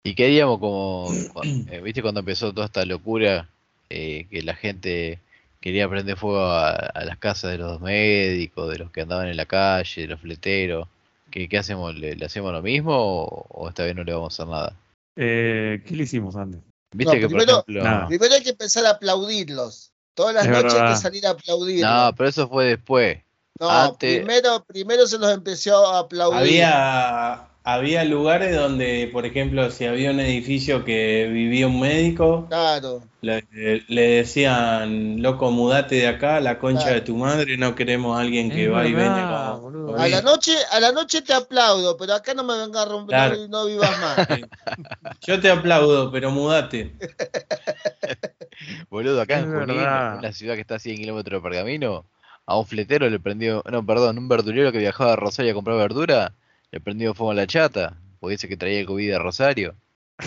Y 0.01 0.15
queríamos 0.15 0.59
como, 0.59 1.07
cua- 1.33 1.67
eh, 1.69 1.81
viste 1.81 2.01
cuando 2.01 2.21
empezó 2.21 2.53
toda 2.53 2.65
esta 2.67 2.85
locura, 2.85 3.49
eh, 3.89 4.27
que 4.29 4.41
la 4.43 4.55
gente 4.55 5.19
quería 5.59 5.89
prender 5.89 6.15
fuego 6.15 6.39
a, 6.39 6.71
a 6.71 7.03
las 7.05 7.17
casas 7.17 7.51
de 7.51 7.57
los 7.57 7.81
médicos, 7.81 8.69
de 8.71 8.79
los 8.79 8.91
que 8.91 9.01
andaban 9.01 9.27
en 9.27 9.35
la 9.37 9.45
calle, 9.45 10.01
de 10.03 10.07
los 10.07 10.21
fleteros. 10.21 10.87
¿Qué, 11.29 11.49
qué 11.49 11.57
hacemos? 11.57 11.93
¿Le, 11.95 12.15
le 12.15 12.25
hacemos 12.25 12.53
lo 12.53 12.61
mismo 12.61 12.93
o, 12.95 13.45
o 13.49 13.69
esta 13.69 13.83
vez 13.83 13.93
no 13.95 14.03
le 14.05 14.13
vamos 14.13 14.39
a 14.39 14.43
hacer 14.43 14.51
nada? 14.51 14.73
Eh, 15.17 15.83
¿Qué 15.85 15.95
le 15.97 16.03
hicimos 16.03 16.35
antes? 16.37 16.61
Viste 16.91 17.15
No, 17.15 17.19
que 17.21 17.27
por 17.29 17.37
primero- 17.37 17.63
ejemplo... 17.67 18.07
Primero 18.07 18.33
hay 18.35 18.43
que 18.43 18.49
empezar 18.51 18.85
a 18.85 18.89
aplaudirlos. 18.91 19.91
Todas 20.15 20.33
las 20.35 20.45
Es 20.45 20.51
noches 20.51 20.73
hay 20.73 20.89
que 20.93 20.99
salir 20.99 21.27
a 21.27 21.29
aplaudirlos. 21.31 21.89
No, 21.89 22.15
pero 22.15 22.29
eso 22.29 22.47
fue 22.49 22.65
después. 22.65 23.19
No, 23.59 23.69
antes- 23.69 24.17
primero, 24.19 24.63
primero 24.65 25.05
se 25.07 25.17
los 25.17 25.31
empezó 25.33 25.87
a 25.87 25.99
aplaudir. 25.99 26.39
Había, 26.39 27.48
había 27.73 28.03
lugares 28.05 28.55
donde, 28.55 29.09
por 29.11 29.25
ejemplo, 29.25 29.69
si 29.71 29.85
había 29.85 30.11
un 30.11 30.19
edificio 30.19 30.83
que 30.85 31.27
vivía 31.31 31.67
un 31.67 31.79
médico, 31.79 32.47
Claro. 32.49 33.01
le, 33.21 33.43
le 33.87 34.01
decían, 34.17 35.21
loco, 35.21 35.51
mudate 35.51 35.95
de 35.95 36.07
acá, 36.07 36.39
la 36.39 36.57
concha 36.59 36.83
Claro. 36.85 36.95
de 36.95 37.01
tu 37.01 37.15
madre, 37.17 37.57
no 37.57 37.75
queremos 37.75 38.17
a 38.17 38.21
alguien 38.21 38.49
que 38.51 38.65
Es 38.65 38.71
va 38.71 38.87
y 38.87 38.93
verdad, 38.93 39.59
como 39.59 39.93
A 39.97 40.07
la 40.07 40.21
bien". 40.21 40.23
noche, 40.23 40.55
a 40.71 40.79
la 40.79 40.91
noche 40.91 41.21
te 41.21 41.33
aplaudo, 41.33 41.97
pero 41.97 42.13
acá 42.13 42.33
no 42.33 42.43
me 42.43 42.57
venga 42.57 42.81
a 42.81 42.85
romper, 42.85 43.15
Claro. 43.15 43.35
no, 43.37 43.47
no 43.47 43.65
vivas 43.65 43.97
más. 43.97 44.19
Yo 45.21 45.39
te 45.39 45.49
aplaudo, 45.51 46.11
pero 46.11 46.31
mudate. 46.31 46.93
Boludo, 48.89 49.21
acá 49.21 49.37
Es 49.37 49.43
en 49.45 49.53
Junín, 49.53 49.79
una 50.17 50.31
ciudad 50.33 50.55
que 50.55 50.61
está 50.61 50.75
a 50.75 50.79
100 50.79 50.97
kilómetros 50.97 51.41
de 51.41 51.49
Pergamino, 51.49 52.05
a 52.45 52.57
un 52.57 52.65
fletero 52.65 53.09
le 53.09 53.19
prendió, 53.19 53.63
no, 53.71 53.85
perdón, 53.85 54.17
un 54.17 54.27
verdurero 54.27 54.71
que 54.71 54.79
viajaba 54.79 55.13
a 55.13 55.15
Rosario 55.15 55.51
a 55.51 55.55
comprar 55.55 55.77
verdura, 55.77 56.33
le 56.71 56.79
prendió 56.79 57.13
fuego 57.13 57.31
a 57.31 57.35
la 57.35 57.47
chata, 57.47 57.97
porque 58.19 58.33
dice 58.33 58.47
que 58.47 58.57
traía 58.57 58.85
COVID 58.85 59.09
de 59.11 59.19
Rosario. 59.19 59.75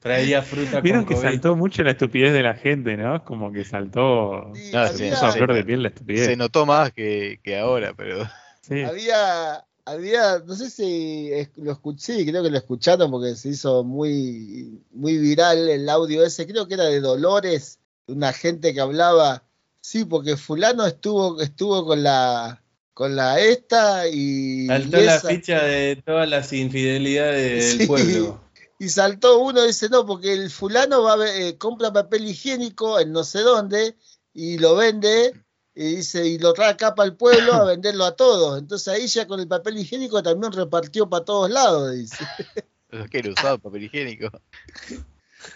Traía 0.00 0.42
fruta 0.42 0.80
Vieron 0.80 1.04
con 1.04 1.08
que 1.08 1.14
COVID. 1.16 1.26
saltó 1.28 1.56
mucho 1.56 1.82
la 1.82 1.90
estupidez 1.90 2.32
de 2.32 2.42
la 2.42 2.54
gente, 2.54 2.96
¿no? 2.96 3.22
Como 3.24 3.52
que 3.52 3.64
saltó. 3.64 4.50
Sí, 4.54 4.70
No, 4.72 4.86
Se 4.88 5.10
puso 5.10 5.26
a 5.26 5.32
flor 5.32 5.52
de 5.52 5.64
piel 5.64 5.82
la 5.82 5.88
estupidez. 5.88 6.26
Se 6.26 6.36
notó 6.36 6.64
más 6.64 6.92
que, 6.92 7.38
que 7.42 7.58
ahora, 7.58 7.92
pero 7.94 8.26
Sí. 8.62 8.82
Había, 8.82 9.64
había, 9.84 10.38
no 10.46 10.54
sé 10.54 10.70
si 10.70 11.30
es- 11.32 11.50
lo 11.56 11.72
escuché, 11.72 12.16
sí, 12.18 12.26
creo 12.26 12.42
que 12.42 12.50
lo 12.50 12.56
escucharon 12.58 13.10
porque 13.10 13.34
se 13.34 13.48
hizo 13.50 13.82
muy, 13.84 14.80
muy 14.92 15.18
viral 15.18 15.68
el 15.68 15.88
audio 15.88 16.24
ese, 16.24 16.46
creo 16.46 16.68
que 16.68 16.74
era 16.74 16.84
de 16.84 17.00
Dolores, 17.00 17.78
una 18.06 18.32
gente 18.32 18.72
que 18.72 18.80
hablaba, 18.80 19.42
sí, 19.80 20.04
porque 20.04 20.36
fulano 20.36 20.86
estuvo, 20.86 21.40
estuvo 21.40 21.84
con 21.84 22.02
la 22.02 22.62
con 23.00 23.16
la 23.16 23.40
esta 23.40 24.06
y, 24.08 24.66
Saltó 24.66 25.00
y 25.00 25.04
la 25.06 25.20
ficha 25.20 25.62
de 25.62 26.02
todas 26.04 26.28
las 26.28 26.52
infidelidades 26.52 27.78
del 27.78 27.86
pueblo. 27.86 28.44
y 28.78 28.90
saltó 28.90 29.38
uno 29.38 29.64
y 29.64 29.68
dice, 29.68 29.88
no, 29.88 30.04
porque 30.04 30.34
el 30.34 30.50
fulano 30.50 31.04
va 31.04 31.14
a 31.14 31.16
ver- 31.16 31.40
eh, 31.40 31.56
compra 31.56 31.94
papel 31.94 32.28
higiénico 32.28 33.00
en 33.00 33.10
no 33.12 33.24
sé 33.24 33.40
dónde 33.40 33.94
y 34.34 34.58
lo 34.58 34.76
vende 34.76 35.32
y 35.74 35.96
dice, 35.96 36.26
y 36.26 36.38
lo 36.38 36.52
trae 36.52 36.72
acá 36.72 36.94
para 36.94 37.08
el 37.08 37.16
pueblo 37.16 37.54
a 37.54 37.64
venderlo 37.72 38.04
a 38.04 38.14
todos. 38.14 38.58
Entonces 38.58 38.88
ahí 38.88 39.06
ya 39.06 39.26
con 39.26 39.40
el 39.40 39.48
papel 39.48 39.78
higiénico 39.78 40.22
también 40.22 40.52
repartió 40.52 41.08
para 41.08 41.24
todos 41.24 41.50
lados, 41.50 41.94
dice. 41.94 42.22
que 43.10 43.18
era 43.18 43.30
usado 43.30 43.58
papel 43.58 43.84
higiénico. 43.84 44.28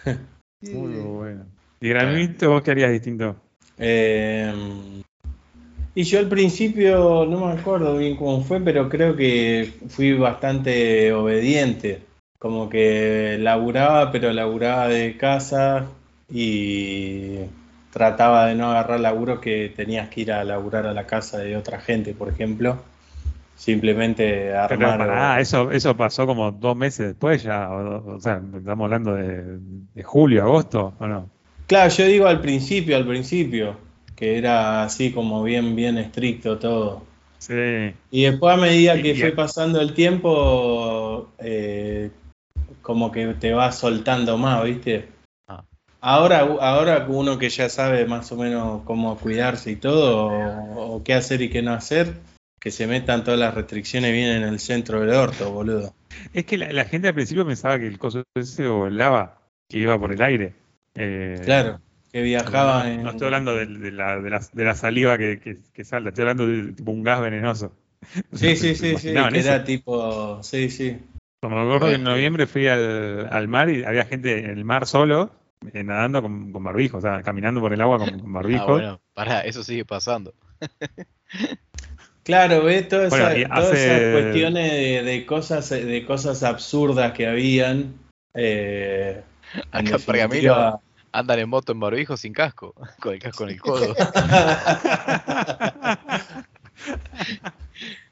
Muy 0.61 0.93
bueno. 0.95 1.45
Y 1.79 1.89
Gramito, 1.89 2.49
¿vos 2.49 2.63
qué 2.63 2.71
harías 2.71 2.91
distinto? 2.91 3.39
Eh, 3.77 5.03
y 5.95 6.03
yo 6.03 6.19
al 6.19 6.27
principio 6.27 7.25
no 7.25 7.47
me 7.47 7.53
acuerdo 7.53 7.97
bien 7.97 8.17
cómo 8.17 8.43
fue, 8.43 8.59
pero 8.59 8.89
creo 8.89 9.15
que 9.15 9.73
fui 9.87 10.13
bastante 10.13 11.13
obediente. 11.13 12.01
Como 12.37 12.69
que 12.69 13.37
laburaba, 13.39 14.11
pero 14.11 14.31
laburaba 14.33 14.89
de 14.89 15.15
casa 15.17 15.87
y 16.29 17.37
trataba 17.91 18.47
de 18.47 18.55
no 18.55 18.71
agarrar 18.71 18.99
laburo 18.99 19.39
que 19.39 19.71
tenías 19.73 20.09
que 20.09 20.21
ir 20.21 20.31
a 20.33 20.43
laburar 20.43 20.85
a 20.85 20.93
la 20.93 21.07
casa 21.07 21.37
de 21.37 21.55
otra 21.55 21.79
gente, 21.79 22.13
por 22.13 22.27
ejemplo. 22.27 22.77
Simplemente 23.55 24.51
Pero 24.67 24.91
armar. 24.91 24.97
pará, 24.97 25.39
eso, 25.39 25.71
eso 25.71 25.95
pasó 25.95 26.27
como 26.27 26.51
dos 26.51 26.75
meses 26.75 27.07
después 27.07 27.41
ya. 27.41 27.69
O, 27.71 28.15
o 28.15 28.19
sea, 28.19 28.41
estamos 28.53 28.83
hablando 28.83 29.15
de, 29.15 29.59
de 29.93 30.03
julio, 30.03 30.43
agosto, 30.43 30.93
¿o 30.99 31.07
no? 31.07 31.29
Claro, 31.67 31.89
yo 31.89 32.05
digo 32.05 32.27
al 32.27 32.41
principio, 32.41 32.97
al 32.97 33.07
principio, 33.07 33.77
que 34.15 34.37
era 34.37 34.83
así 34.83 35.11
como 35.11 35.43
bien, 35.43 35.75
bien 35.75 35.97
estricto 35.97 36.57
todo. 36.57 37.03
Sí. 37.37 37.93
Y 38.11 38.23
después 38.23 38.55
a 38.55 38.57
medida 38.57 39.01
que 39.01 39.15
fue 39.15 39.31
pasando 39.31 39.79
el 39.81 39.93
tiempo, 39.93 41.31
eh, 41.37 42.09
como 42.81 43.11
que 43.11 43.33
te 43.35 43.53
va 43.53 43.71
soltando 43.71 44.37
más, 44.37 44.63
¿viste? 44.63 45.09
Ah. 45.47 45.63
Ahora, 46.01 46.39
ahora 46.39 47.05
uno 47.07 47.37
que 47.37 47.49
ya 47.49 47.69
sabe 47.69 48.05
más 48.05 48.31
o 48.31 48.37
menos 48.37 48.81
cómo 48.83 49.17
cuidarse 49.17 49.71
y 49.71 49.75
todo, 49.75 50.27
o, 50.27 50.95
o 50.95 51.03
qué 51.03 51.13
hacer 51.13 51.41
y 51.41 51.49
qué 51.49 51.61
no 51.61 51.73
hacer, 51.73 52.13
que 52.59 52.71
se 52.71 52.87
metan 52.87 53.23
todas 53.23 53.39
las 53.39 53.53
restricciones 53.53 54.11
bien 54.11 54.29
en 54.29 54.43
el 54.43 54.59
centro 54.59 55.01
del 55.01 55.11
orto, 55.11 55.51
boludo. 55.51 55.93
Es 56.33 56.45
que 56.45 56.57
la, 56.57 56.71
la 56.71 56.85
gente 56.85 57.09
al 57.09 57.13
principio 57.13 57.45
pensaba 57.45 57.77
que 57.77 57.85
el 57.85 57.99
coso 57.99 58.23
ese 58.33 58.67
volaba, 58.67 59.39
que 59.69 59.77
iba 59.77 59.99
por 59.99 60.11
el 60.11 60.21
aire. 60.21 60.53
Eh, 60.95 61.41
Claro, 61.43 61.79
que 62.15 62.21
viajaba 62.21 62.83
No, 62.85 62.89
en... 62.89 63.03
no 63.03 63.09
estoy 63.09 63.25
hablando 63.25 63.53
de, 63.57 63.65
de 63.65 63.91
la, 63.91 64.21
de, 64.21 64.29
la, 64.29 64.39
de 64.53 64.63
la 64.63 64.73
saliva 64.73 65.17
que, 65.17 65.37
que, 65.41 65.57
que 65.73 65.83
salta, 65.83 66.09
estoy 66.09 66.21
hablando 66.21 66.47
de 66.47 66.71
tipo 66.71 66.89
un 66.93 67.03
gas 67.03 67.19
venenoso. 67.19 67.73
Sí, 68.31 68.55
sí, 68.55 68.73
¿Se 68.73 68.75
sí, 68.97 68.97
sí, 68.97 69.13
que 69.13 69.39
era 69.39 69.65
tipo... 69.65 70.41
Sí, 70.41 70.69
sí. 70.69 70.97
Como 71.41 71.57
me 71.57 71.61
acuerdo 71.63 71.87
que 71.87 71.95
en 71.95 72.01
Este- 72.01 72.09
noviembre 72.11 72.47
fui 72.47 72.67
al, 72.69 73.27
al 73.29 73.47
mar 73.49 73.69
y 73.69 73.83
había 73.83 74.05
gente 74.05 74.45
en 74.45 74.51
el 74.51 74.63
mar 74.63 74.87
solo, 74.87 75.29
eh, 75.73 75.83
nadando 75.83 76.21
con, 76.21 76.53
con 76.53 76.63
barbijo, 76.63 76.99
o 76.99 77.01
sea, 77.01 77.21
caminando 77.21 77.59
por 77.59 77.73
el 77.73 77.81
agua 77.81 77.99
con, 77.99 78.17
con 78.17 78.31
barbijo. 78.31 78.63
Ah, 78.63 78.71
bueno, 78.71 79.01
pará, 79.13 79.41
eso 79.41 79.61
sigue 79.61 79.83
pasando. 79.83 80.33
Claro, 82.23 82.63
ves 82.63 82.87
todas 82.87 83.09
Bueno, 83.09 83.27
esas, 83.27 83.49
todas 83.49 84.11
cuestiones 84.13 84.71
de, 84.71 85.03
de 85.03 85.25
cosas 85.25 85.69
de 85.69 86.05
cosas 86.05 86.43
absurdas 86.43 87.11
que 87.11 87.27
habían. 87.27 87.93
eh, 88.33 89.21
Acá 89.71 89.79
en 89.79 89.85
definitiva- 89.85 90.05
Pergamino 90.05 90.81
andan 91.17 91.39
en 91.39 91.49
moto 91.49 91.71
en 91.71 91.79
barbijo 91.79 92.17
sin 92.17 92.33
casco, 92.33 92.73
con 93.01 93.13
el 93.13 93.19
casco 93.19 93.43
en 93.45 93.49
el 93.51 93.61
codo. 93.61 93.95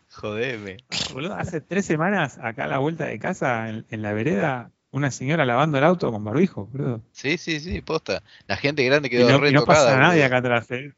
Jodeme. 0.09 0.77
Boludo, 1.13 1.35
hace 1.35 1.59
tres 1.61 1.85
semanas, 1.85 2.37
acá 2.41 2.65
a 2.65 2.67
la 2.67 2.77
vuelta 2.77 3.05
de 3.05 3.19
casa, 3.19 3.69
en, 3.69 3.85
en 3.89 4.01
la 4.01 4.13
vereda, 4.13 4.71
una 4.91 5.11
señora 5.11 5.45
lavando 5.45 5.77
el 5.77 5.83
auto 5.83 6.11
con 6.11 6.23
barbijo, 6.23 6.67
boludo. 6.71 7.01
Sí, 7.11 7.37
sí, 7.37 7.59
sí, 7.59 7.81
posta. 7.81 8.23
La 8.47 8.55
gente 8.57 8.83
grande 8.85 9.07
Y 9.07 9.11
quedó 9.11 9.29
no, 9.29 9.39
re 9.39 9.49
y 9.49 9.53
no 9.53 9.65
pasa 9.65 9.81
tocada, 9.89 9.99
nadie 9.99 10.23
acá 10.23 10.37
atrás, 10.37 10.67
¿eh? 10.71 10.91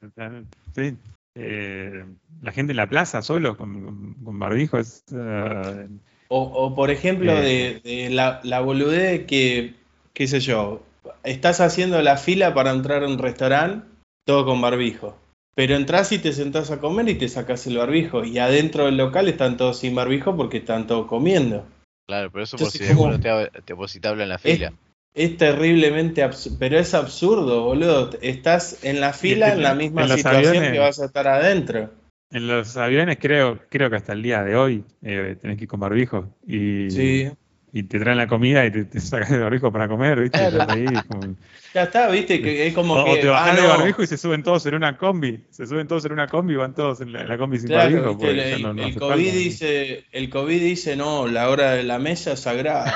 Sí. 0.76 0.95
Eh, 1.36 2.06
la 2.41 2.51
gente 2.51 2.72
en 2.72 2.78
la 2.78 2.88
plaza 2.88 3.22
solo 3.22 3.58
con, 3.58 3.84
con, 3.84 4.14
con 4.24 4.39
barbijo 4.39 4.78
es... 4.78 5.03
eh, 5.14 5.88
O, 6.28 6.41
o, 6.41 6.76
por 6.76 6.91
ejemplo, 6.91 7.32
Eh. 7.34 7.82
de, 7.84 7.89
de 7.89 8.10
la, 8.10 8.39
la 8.43 8.60
boludez 8.62 9.26
que, 9.26 9.76
qué 10.14 10.28
sé 10.28 10.39
yo, 10.39 10.84
estás 11.24 11.62
haciendo 11.62 12.01
la 12.01 12.18
fila 12.18 12.53
para 12.53 12.72
entrar 12.72 13.03
a 13.03 13.08
un 13.08 13.18
restaurante, 13.18 13.88
todo 14.26 14.45
con 14.45 14.62
barbijo. 14.62 15.18
Pero 15.56 15.76
entras 15.76 16.12
y 16.12 16.20
te 16.20 16.34
sentás 16.34 16.70
a 16.72 16.80
comer 16.80 17.08
y 17.10 17.16
te 17.16 17.30
sacas 17.30 17.66
el 17.68 17.78
barbijo. 17.78 18.24
Y 18.26 18.39
adentro 18.39 18.86
del 18.86 18.97
local 18.97 19.30
están 19.30 19.56
todos 19.58 19.80
sin 19.80 19.95
barbijo 19.95 20.36
porque 20.36 20.58
están 20.58 20.86
todos 20.88 21.08
comiendo. 21.08 21.66
Claro, 22.08 22.30
pero 22.32 22.43
eso 22.43 22.58
por 22.58 22.68
Entonces, 22.68 22.82
si 22.88 23.20
te, 23.22 23.30
hab- 23.30 23.64
te, 23.64 23.76
por 23.76 23.89
si 23.89 23.99
te 23.99 24.08
habla 24.08 24.24
en 24.24 24.30
la 24.30 24.38
fila. 24.38 24.74
Es 25.14 25.38
terriblemente 25.38 26.24
absurdo, 26.24 26.58
pero 26.60 26.78
es 26.78 26.93
absurdo, 26.93 27.64
boludo. 27.64 28.10
Estás 28.22 28.84
en 28.84 28.99
la 28.99 29.14
fila 29.14 29.53
en 29.53 29.64
la 29.64 29.74
misma 29.74 30.03
en 30.03 30.10
situación 30.10 30.56
aviones- 30.58 30.72
que 30.74 30.80
vas 30.80 30.99
a 30.99 31.06
estar 31.06 31.28
adentro. 31.28 31.89
En 32.32 32.47
los 32.47 32.76
aviones 32.76 33.18
creo, 33.22 33.62
creo 33.70 33.89
que 33.89 33.95
hasta 33.95 34.12
el 34.12 34.24
día 34.24 34.43
de 34.43 34.58
hoy 34.58 34.84
eh, 35.03 35.38
tenés 35.41 35.58
que 35.58 35.64
ir 35.64 35.70
con 35.70 35.80
barbijo 35.80 36.28
y, 36.45 36.89
Sí. 36.89 37.32
Y 37.78 37.84
te 37.84 37.99
traen 37.99 38.17
la 38.17 38.26
comida 38.28 38.65
y 38.65 38.71
te, 38.71 38.86
te 38.86 39.01
sacas 39.01 39.30
el 39.32 39.41
barbijo 39.41 39.69
para 39.69 39.89
comer, 39.89 40.17
¿viste? 40.21 40.38
Claro. 40.39 40.59
Estás 40.61 40.69
ahí 40.76 40.86
como- 41.09 41.36
Ya 41.73 41.84
está, 41.84 42.07
viste, 42.07 42.41
que 42.41 42.67
es 42.67 42.73
como 42.73 42.93
o, 42.93 43.03
que. 43.03 43.17
te 43.17 43.28
bajás 43.28 43.51
ah, 43.51 43.55
de 43.55 43.61
no, 43.63 43.67
barbijo 43.67 44.01
y 44.01 44.07
se 44.07 44.17
suben 44.17 44.43
todos 44.43 44.65
en 44.65 44.76
una 44.76 44.97
combi, 44.97 45.43
se 45.49 45.67
suben 45.67 45.86
todos 45.86 46.05
en 46.05 46.13
una 46.13 46.28
combi 46.30 46.53
y 46.53 46.55
van 46.55 46.73
todos 46.73 47.01
en 47.01 47.11
la, 47.11 47.23
en 47.23 47.28
la 47.28 47.38
combi 47.38 47.59
sin 47.59 47.67
Claro, 47.67 47.91
barbijo. 48.01 48.15
viste, 48.15 48.53
el, 48.53 48.61
no- 48.61 48.73
no 48.73 48.82
el 48.86 48.95
COVID 48.95 49.09
falta. 49.26 49.38
dice, 49.38 50.05
el 50.13 50.30
COVID 50.30 50.61
dice, 50.61 50.95
no, 50.95 51.28
la 51.28 51.49
hora 51.49 51.71
de 51.71 51.84
la 51.84 51.99
mesa 51.99 52.32
es 52.32 52.39
sagrada. 52.39 52.93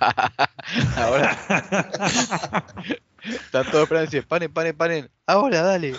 Ahora 0.96 1.38
esperando 3.52 4.02
y 4.02 4.06
dicen, 4.06 4.24
paren, 4.26 4.52
paren, 4.52 4.76
paren. 4.76 5.10
Ahora, 5.26 5.60
dale. 5.62 5.92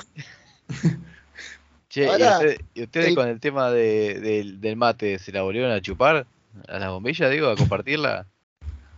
Che, 1.89 2.03
¿y 2.03 2.07
Ahora, 2.07 2.31
ustedes, 2.39 2.57
y 2.73 2.83
ustedes 2.83 3.07
el- 3.09 3.15
con 3.15 3.27
el 3.29 3.39
tema 3.39 3.69
de- 3.69 4.19
del 4.59 4.75
mate, 4.75 5.19
¿se 5.19 5.31
la 5.31 5.43
volvieron 5.43 5.71
a 5.71 5.79
chupar? 5.81 6.25
¿A 6.67 6.79
las 6.79 6.89
bombillas, 6.89 7.29
digo, 7.31 7.49
a 7.49 7.55
compartirla? 7.55 8.27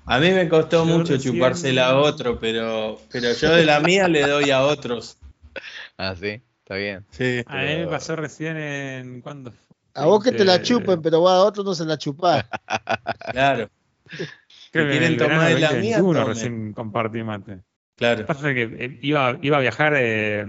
A 0.05 0.19
mí 0.19 0.31
me 0.31 0.47
costó 0.47 0.85
Yo 0.85 0.97
mucho 0.97 1.13
recién- 1.13 1.33
chupársela 1.35 1.89
a 1.89 1.97
otro, 1.97 2.39
pero, 2.39 2.99
pero 3.11 3.33
yo 3.33 3.51
de 3.55 3.65
la 3.65 3.79
mía 3.79 4.07
le 4.07 4.21
doy 4.27 4.51
a 4.51 4.63
otros. 4.63 5.17
Ah, 5.97 6.15
sí. 6.15 6.41
Está 6.63 6.75
bien. 6.75 7.05
Sí. 7.09 7.41
A 7.47 7.57
mí 7.63 7.75
me 7.77 7.87
pasó 7.87 8.15
recién 8.15 8.55
en. 8.57 9.21
¿Cuándo? 9.21 9.51
fue? 9.51 9.59
A 9.95 10.05
vos 10.05 10.23
que 10.23 10.31
te 10.31 10.45
la 10.45 10.55
Eh, 10.55 10.61
chupen, 10.61 11.01
pero 11.01 11.21
vos 11.21 11.31
a 11.31 11.39
otro 11.43 11.63
no 11.63 11.73
se 11.73 11.85
la 11.85 11.97
chupás. 11.97 12.45
Claro, 13.31 13.69
Creo 14.71 14.85
que 14.85 14.91
en 14.93 14.99
quieren 14.99 15.17
tomar 15.17 15.47
de 15.47 15.59
la 15.59 15.71
mía, 15.71 15.97
2021 15.97 16.13
tomen. 16.19 16.27
recién 16.27 16.73
compartí 16.73 17.23
mate. 17.23 17.51
Lo 17.55 17.61
claro. 17.95 18.17
que 18.17 18.23
pasa 18.25 18.49
es 18.51 18.55
que 18.55 18.85
eh, 18.85 18.99
iba, 19.01 19.37
iba 19.41 19.57
a 19.57 19.61
viajar, 19.61 19.93
eh, 19.97 20.45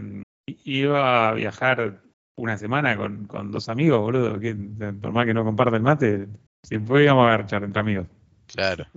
iba 0.64 1.28
a 1.30 1.32
viajar 1.32 2.02
una 2.36 2.58
semana 2.58 2.96
con, 2.96 3.26
con 3.26 3.50
dos 3.50 3.68
amigos, 3.70 4.00
boludo, 4.00 4.38
que 4.38 4.54
por 5.00 5.12
más 5.12 5.24
que 5.24 5.32
no 5.34 5.44
comparten 5.44 5.82
mate, 5.82 6.28
siempre 6.62 7.04
íbamos 7.04 7.26
a 7.26 7.30
garchar 7.30 7.64
entre 7.64 7.80
amigos. 7.80 8.06
Claro. 8.46 8.86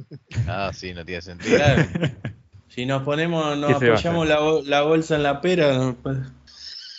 Ah, 0.47 0.72
sí, 0.74 0.93
no 0.93 1.03
tiene 1.05 1.22
sentido. 1.22 1.57
claro. 1.57 1.84
Si 2.70 2.86
nos 2.86 3.03
ponemos, 3.03 3.57
nos 3.57 3.74
¿Qué 3.74 3.80
se 3.80 3.89
va 3.89 3.95
a 3.95 3.97
apoyamos 3.97 4.28
la, 4.30 4.39
bol- 4.39 4.64
la 4.70 4.82
bolsa 4.84 5.16
en 5.18 5.24
la 5.24 5.41
pera, 5.41 5.74
no, 5.78 5.93
pues, 6.01 6.18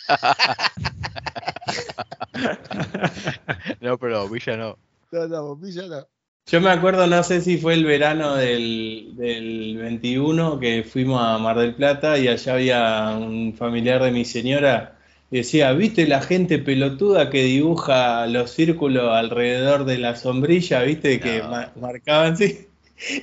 No, 3.81 3.97
pero 3.97 4.29
Villa 4.29 4.57
no. 4.57 4.77
No, 5.11 5.27
no, 5.27 5.43
bombilla 5.47 5.87
no. 5.87 6.07
Yo 6.45 6.59
me 6.61 6.69
acuerdo, 6.69 7.07
no 7.07 7.23
sé 7.23 7.41
si 7.41 7.57
fue 7.57 7.73
el 7.73 7.85
verano 7.85 8.35
del, 8.35 9.13
del 9.15 9.77
21 9.77 10.59
que 10.59 10.83
fuimos 10.83 11.21
a 11.23 11.37
Mar 11.37 11.57
del 11.57 11.73
Plata 11.73 12.17
y 12.19 12.27
allá 12.27 12.53
había 12.53 13.15
un 13.17 13.55
familiar 13.57 14.03
de 14.03 14.11
mi 14.11 14.25
señora 14.25 14.99
y 15.33 15.37
decía, 15.37 15.71
¿viste 15.71 16.05
la 16.05 16.21
gente 16.21 16.59
pelotuda 16.59 17.31
que 17.31 17.41
dibuja 17.41 18.27
los 18.27 18.51
círculos 18.51 19.11
alrededor 19.11 19.83
de 19.83 19.97
la 19.97 20.15
sombrilla? 20.15 20.83
¿Viste? 20.83 21.19
Que 21.19 21.41
ma- 21.41 21.71
marcaban 21.75 22.33
así. 22.33 22.67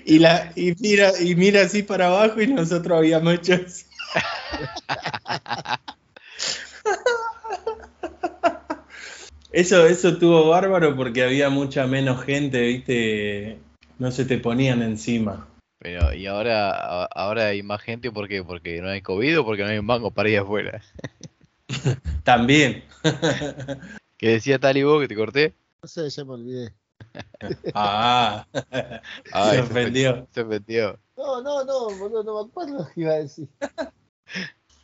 Y, 0.05 0.19
la, 0.19 0.53
y, 0.57 0.75
mira, 0.81 1.13
y 1.21 1.37
mira 1.37 1.63
así 1.63 1.85
para 1.85 2.09
abajo 2.09 2.43
y 2.43 2.49
nosotros 2.49 2.99
habíamos 2.99 3.35
hecho 3.35 3.55
así. 3.65 3.85
Eso, 9.53 9.87
eso 9.87 10.09
estuvo 10.09 10.49
bárbaro 10.49 10.97
porque 10.97 11.23
había 11.23 11.49
mucha 11.49 11.87
menos 11.87 12.25
gente, 12.25 12.61
¿viste? 12.61 13.59
No 14.01 14.11
se 14.11 14.25
te 14.25 14.39
ponían 14.39 14.83
encima. 14.83 15.47
Pero, 15.79 16.13
¿y 16.13 16.27
ahora, 16.27 17.05
ahora 17.05 17.47
hay 17.47 17.63
más 17.63 17.81
gente? 17.83 18.11
¿Por 18.11 18.27
qué? 18.27 18.43
¿Porque 18.43 18.83
no 18.83 18.89
hay 18.89 19.01
COVID 19.01 19.39
o 19.39 19.45
porque 19.45 19.63
no 19.63 19.69
hay 19.69 19.79
un 19.79 19.87
banco 19.87 20.11
para 20.11 20.29
ir 20.29 20.41
afuera? 20.41 20.83
También. 22.25 22.85
¿Qué 24.17 24.29
decía 24.29 24.59
Talibo 24.59 25.01
que 25.01 25.09
te 25.09 25.17
corté? 25.17 25.55
No 25.83 25.89
sé, 25.89 26.09
ya 26.11 26.25
me 26.25 26.33
olvidé. 26.33 26.75
Ah, 27.75 28.47
Ay, 29.33 29.57
se 29.57 29.61
ofendió. 29.63 30.29
Se 30.33 30.43
ofendió. 30.43 30.99
No, 31.17 31.43
no, 31.43 31.65
no, 31.65 31.91
boludo, 31.97 32.23
no 32.23 32.43
me 32.43 32.49
acuerdo 32.49 32.89
qué 32.95 33.01
iba 33.01 33.13
a 33.13 33.17
decir. 33.17 33.49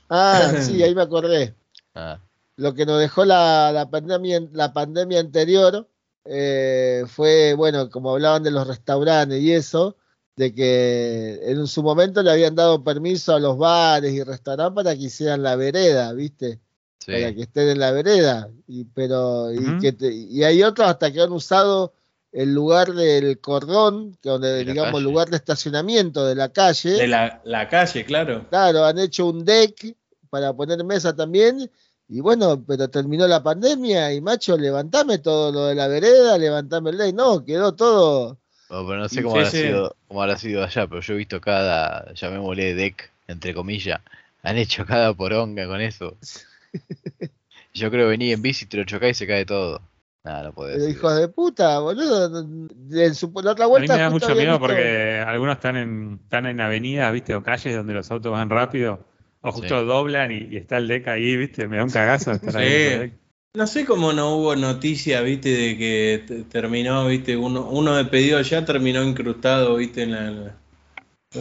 Ah, 0.09 0.55
sí, 0.61 0.82
ahí 0.82 0.95
me 0.95 1.03
acordé. 1.03 1.55
Ah, 1.95 2.18
Lo 2.57 2.74
que 2.74 2.87
nos 2.87 2.99
dejó 3.01 3.24
la, 3.24 3.70
la 3.72 3.91
pandemia, 3.91 4.41
la 4.53 4.72
pandemia 4.72 5.20
anterior 5.20 5.89
eh, 6.24 7.05
fue, 7.07 7.55
bueno, 7.55 7.91
como 7.91 8.12
hablaban 8.12 8.43
de 8.43 8.51
los 8.51 8.66
restaurantes 8.66 9.41
y 9.41 9.53
eso, 9.53 9.97
de 10.37 10.55
que 10.55 11.41
en 11.43 11.66
su 11.66 11.82
momento 11.82 12.22
le 12.22 12.30
habían 12.30 12.55
dado 12.55 12.82
permiso 12.82 13.34
a 13.34 13.41
los 13.41 13.59
bares 13.59 14.12
y 14.12 14.22
restaurantes 14.22 14.74
para 14.74 14.97
que 14.97 15.05
hicieran 15.05 15.43
la 15.43 15.57
vereda, 15.57 16.12
¿viste? 16.12 16.61
Sí. 17.07 17.13
para 17.13 17.33
que 17.35 17.43
estén 17.43 17.69
en 17.69 17.79
la 17.79 17.93
vereda. 17.93 18.49
Y, 18.69 18.85
pero, 18.85 19.53
y, 19.53 19.79
que 19.79 19.93
te- 19.93 20.13
y 20.13 20.43
hay 20.45 20.63
otros 20.63 20.89
hasta 20.89 21.11
que 21.13 21.23
han 21.23 21.33
usado 21.33 21.93
el 22.33 22.53
lugar 22.53 22.93
del 22.93 23.39
cordón, 23.41 24.19
que 24.23 24.29
donde, 24.29 24.59
digamos, 24.59 24.89
el 24.89 24.93
calle. 24.93 25.05
lugar 25.05 25.31
de 25.31 25.37
estacionamiento 25.37 26.27
de 26.27 26.35
la 26.35 26.51
calle. 26.51 26.91
De 26.91 27.07
la, 27.09 27.41
la 27.45 27.69
calle, 27.69 28.05
claro. 28.05 28.45
Claro, 28.51 28.85
han 28.85 28.99
hecho 28.99 29.27
un 29.27 29.45
deck 29.45 29.95
para 30.29 30.53
poner 30.53 30.85
mesa 30.85 31.17
también. 31.17 31.71
Y 32.09 32.21
bueno, 32.21 32.63
pero 32.67 32.89
terminó 32.89 33.27
la 33.27 33.43
pandemia 33.43 34.13
y 34.13 34.21
macho, 34.21 34.57
levantame 34.59 35.19
todo 35.19 35.51
lo 35.51 35.65
de 35.67 35.75
la 35.75 35.89
vereda, 35.89 36.37
levantame 36.37 36.91
el 36.91 36.99
deck. 36.99 37.15
No, 37.15 37.45
quedó 37.45 37.75
todo. 37.75 38.37
Oh, 38.69 38.85
pero 38.87 38.99
no 38.99 39.09
sé 39.09 39.23
cómo 39.23 39.37
habrá, 39.37 39.49
ese- 39.49 39.69
sido, 39.69 39.97
cómo 40.09 40.23
habrá 40.23 40.37
sido 40.37 40.63
allá, 40.65 40.87
pero 40.89 41.01
yo 41.01 41.15
he 41.15 41.17
visto 41.17 41.41
cada, 41.41 42.13
llamémosle 42.15 42.75
deck, 42.75 43.11
entre 43.29 43.55
comillas, 43.55 44.01
han 44.43 44.57
hecho 44.59 44.85
cada 44.85 45.15
poronga 45.15 45.67
con 45.67 45.81
eso. 45.81 46.17
Yo 47.74 47.91
creo 47.91 48.07
que 48.07 48.11
venía 48.11 48.35
en 48.35 48.43
bici, 48.43 48.66
te 48.66 48.77
lo 48.79 48.85
chocás 48.85 49.11
y 49.11 49.14
se 49.14 49.27
cae 49.27 49.45
todo. 49.45 49.81
Nada, 50.24 50.43
no 50.45 50.55
Pero 50.55 50.81
ser. 50.81 50.91
hijos 50.91 51.16
de 51.16 51.29
puta, 51.29 51.79
boludo. 51.79 52.41
En 52.91 53.14
su, 53.14 53.31
la 53.45 53.53
otra 53.53 53.66
A 53.66 53.68
mí 53.68 53.70
vuelta 53.72 53.95
me 53.95 54.01
da 54.03 54.11
mucho 54.11 54.35
miedo 54.35 54.53
visto- 54.53 54.61
porque 54.61 55.22
algunos 55.24 55.57
están 55.57 55.77
en, 55.77 56.18
están 56.24 56.47
en 56.47 56.61
avenidas, 56.61 57.12
¿viste? 57.12 57.35
O 57.35 57.43
calles 57.43 57.77
donde 57.77 57.95
los 57.95 58.11
autos 58.11 58.33
van 58.33 58.51
rápido, 58.51 58.99
o 59.43 59.53
justo 59.53 59.81
Sí. 59.81 59.87
doblan 59.87 60.33
y, 60.33 60.49
y 60.51 60.57
está 60.57 60.79
el 60.79 60.89
deck 60.89 61.07
ahí, 61.09 61.37
¿viste? 61.37 61.68
Me 61.68 61.77
da 61.77 61.85
un 61.85 61.91
cagazo 61.91 62.33
estar. 62.33 62.61
Sí. 62.61 63.12
No 63.55 63.66
sé 63.66 63.87
cómo 63.87 64.12
no 64.12 64.37
hubo 64.37 64.57
noticia, 64.57 65.20
viste, 65.22 65.49
de 65.51 65.79
que 65.79 66.24
te- 66.27 66.43
terminó, 66.45 67.07
viste, 67.07 67.37
uno, 67.37 67.68
uno 67.70 67.95
de 67.95 68.05
pedido 68.07 68.41
ya 68.41 68.64
terminó 68.64 69.03
incrustado, 69.05 69.77
viste, 69.77 70.03
en 70.03 70.12
la... 70.12 70.31
la- 70.31 70.57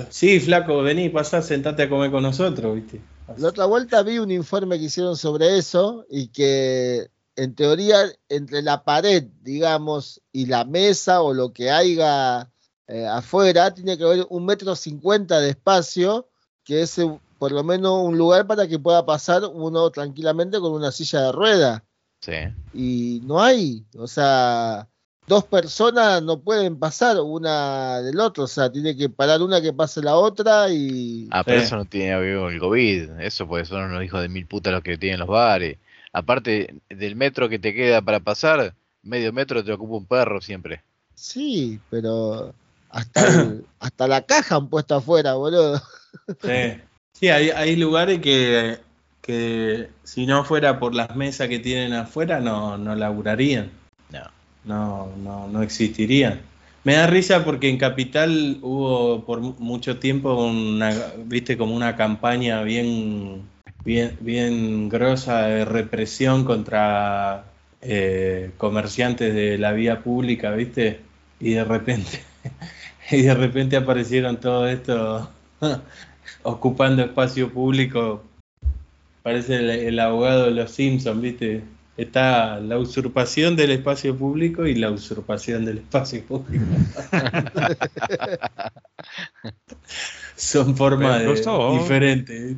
Sí, 0.10 0.40
flaco, 0.40 0.82
vení, 0.84 1.10
pasá, 1.10 1.42
sentate 1.42 1.84
a 1.84 1.90
comer 1.90 2.12
con 2.12 2.22
nosotros, 2.24 2.76
viste. 2.76 3.00
La 3.38 3.50
otra 3.50 3.66
vuelta 3.66 4.04
vi 4.04 4.20
un 4.20 4.32
informe 4.32 4.78
que 4.78 4.86
hicieron 4.86 5.18
sobre 5.18 5.58
eso 5.58 6.06
y 6.10 6.28
que 6.28 7.10
en 7.36 7.56
teoría 7.56 7.98
entre 8.30 8.62
la 8.62 8.84
pared, 8.84 9.26
digamos, 9.42 10.22
y 10.32 10.46
la 10.46 10.64
mesa 10.64 11.22
o 11.22 11.34
lo 11.34 11.52
que 11.52 11.72
haya 11.72 12.50
eh, 12.88 13.06
afuera, 13.08 13.74
tiene 13.74 13.98
que 13.98 14.04
haber 14.04 14.26
un 14.30 14.46
metro 14.46 14.76
cincuenta 14.76 15.40
de 15.40 15.50
espacio, 15.50 16.30
que 16.64 16.84
es 16.84 16.98
eh, 17.00 17.20
por 17.40 17.52
lo 17.52 17.64
menos 17.64 18.04
un 18.04 18.18
lugar 18.18 18.48
para 18.48 18.68
que 18.68 18.80
pueda 18.80 19.06
pasar 19.06 19.44
uno 19.44 19.90
tranquilamente 19.90 20.60
con 20.60 20.72
una 20.72 20.92
silla 20.92 21.24
de 21.24 21.32
rueda. 21.32 21.84
Sí. 22.22 22.34
Y 22.74 23.22
no 23.26 23.42
hay, 23.42 23.86
o 23.98 24.08
sea, 24.08 24.88
dos 25.28 25.44
personas 25.46 26.22
no 26.22 26.40
pueden 26.40 26.78
pasar 26.78 27.18
una 27.20 28.02
del 28.02 28.20
otro, 28.20 28.44
o 28.44 28.48
sea, 28.48 28.72
tiene 28.72 28.96
que 28.96 29.10
parar 29.10 29.42
una 29.42 29.62
que 29.62 29.74
pase 29.74 30.02
la 30.02 30.16
otra 30.16 30.70
y... 30.70 31.28
Ah, 31.32 31.44
pero 31.44 31.60
Sí. 31.60 31.66
eso 31.66 31.76
no 31.78 31.86
tiene 31.86 32.12
que 32.12 32.20
ver 32.20 32.38
con 32.40 32.54
el 32.54 32.60
COVID. 32.60 33.10
Eso 33.22 33.48
pues 33.48 33.68
son 33.68 33.84
unos 33.84 34.04
hijos 34.04 34.22
de 34.22 34.30
mil 34.30 34.46
putas 34.46 34.74
los 34.74 34.84
que 34.84 34.98
tienen 34.98 35.20
los 35.20 35.28
bares. 35.30 35.78
Aparte 36.14 36.76
del 36.90 37.16
metro 37.16 37.50
que 37.50 37.60
te 37.60 37.74
queda 37.74 38.02
para 38.02 38.20
pasar, 38.20 38.74
medio 39.04 39.34
metro 39.34 39.64
te 39.64 39.72
ocupa 39.74 39.96
un 39.96 40.06
perro 40.06 40.42
siempre. 40.42 40.82
Sí, 41.16 41.80
pero 41.90 42.54
hasta, 42.90 43.28
el- 43.28 43.66
hasta 43.80 44.08
la 44.08 44.22
caja 44.22 44.56
han 44.56 44.70
puesto 44.70 44.96
afuera, 44.96 45.34
boludo. 45.34 45.82
Sí, 46.42 46.82
Sí, 47.14 47.30
hay, 47.30 47.50
hay 47.50 47.78
lugares 47.78 48.20
que, 48.20 48.78
que 49.22 49.90
si 50.04 50.26
no 50.26 50.44
fuera 50.44 50.80
por 50.80 50.94
las 50.94 51.16
mesas 51.16 51.48
que 51.48 51.60
tienen 51.60 51.94
afuera 51.94 52.42
no, 52.42 52.78
no 52.78 52.94
laburarían, 52.94 53.72
No. 54.12 54.20
No, 54.66 55.16
no, 55.18 55.48
no 55.48 55.62
existirían. 55.62 56.42
Me 56.84 56.94
da 56.96 57.08
risa 57.08 57.44
porque 57.44 57.70
en 57.70 57.78
Capital 57.78 58.60
hubo 58.62 59.26
por 59.26 59.42
mu- 59.42 59.56
mucho 59.60 59.98
tiempo 60.00 60.36
una, 60.46 60.92
viste, 61.26 61.58
como 61.58 61.76
una 61.76 61.96
campaña 61.96 62.62
bien, 62.64 63.42
bien, 63.84 64.18
bien 64.22 64.90
grosa 64.90 65.44
de 65.48 65.66
represión 65.66 66.44
contra 66.46 67.46
eh, 67.82 68.52
comerciantes 68.58 69.34
de 69.34 69.58
la 69.58 69.72
vía 69.74 70.04
pública, 70.04 70.52
viste, 70.52 71.00
y 71.40 71.52
de 71.54 71.64
repente, 71.64 72.20
y 73.12 73.22
de 73.24 73.34
repente 73.34 73.78
aparecieron 73.78 74.40
todo 74.40 74.68
esto 74.68 75.30
ocupando 76.44 77.04
espacio 77.04 77.52
público. 77.52 78.24
Parece 79.24 79.58
el, 79.58 79.70
el 79.72 80.00
abogado 80.00 80.46
de 80.46 80.52
los 80.52 80.72
Simpsons, 80.72 81.22
¿viste? 81.22 81.64
Está 81.98 82.60
la 82.60 82.78
usurpación 82.78 83.56
del 83.56 83.72
espacio 83.72 84.18
público 84.18 84.66
y 84.68 84.76
la 84.76 84.92
usurpación 84.92 85.64
del 85.66 85.78
espacio 85.78 86.24
público. 86.26 86.66
Son 90.36 90.76
formas 90.76 91.24
diferentes. 91.72 92.58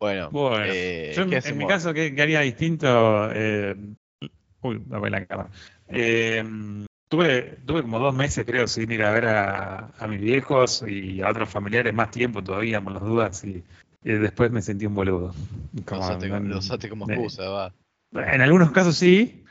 Bueno, 0.00 0.30
Bueno, 0.30 0.64
eh, 0.64 1.12
Yo 1.14 1.22
en, 1.22 1.30
¿qué 1.30 1.40
en 1.44 1.58
mi 1.58 1.66
caso, 1.66 1.92
¿qué, 1.94 2.14
qué 2.14 2.22
haría 2.22 2.40
distinto? 2.40 3.30
Eh, 3.32 3.74
uy, 4.62 4.82
me 4.86 4.98
voy 4.98 5.10
la 5.10 5.24
cámara. 5.26 5.50
Eh, 5.88 6.44
tuve, 7.08 7.58
tuve 7.66 7.82
como 7.82 7.98
dos 7.98 8.14
meses, 8.14 8.44
creo, 8.46 8.66
sin 8.66 8.90
ir 8.90 9.02
a 9.02 9.10
ver 9.12 9.26
a, 9.26 9.90
a 9.98 10.06
mis 10.06 10.20
viejos 10.20 10.84
y 10.86 11.20
a 11.22 11.30
otros 11.30 11.48
familiares 11.48 11.94
más 11.94 12.10
tiempo 12.10 12.42
todavía, 12.42 12.80
por 12.80 12.92
las 12.94 13.02
dudas, 13.02 13.44
y, 13.44 13.62
y 14.04 14.12
después 14.12 14.50
me 14.50 14.62
sentí 14.62 14.86
un 14.86 14.94
boludo. 14.94 15.34
Lo 15.74 15.84
Como, 15.84 16.00
usaste, 16.02 16.28
como- 16.28 16.40
no- 16.40 16.48
lo 16.48 16.58
usaste 16.58 16.88
como 16.88 17.10
excusa, 17.10 17.48
va. 17.48 17.72
En 18.12 18.40
algunos 18.40 18.70
casos 18.70 18.96
sí, 18.96 19.44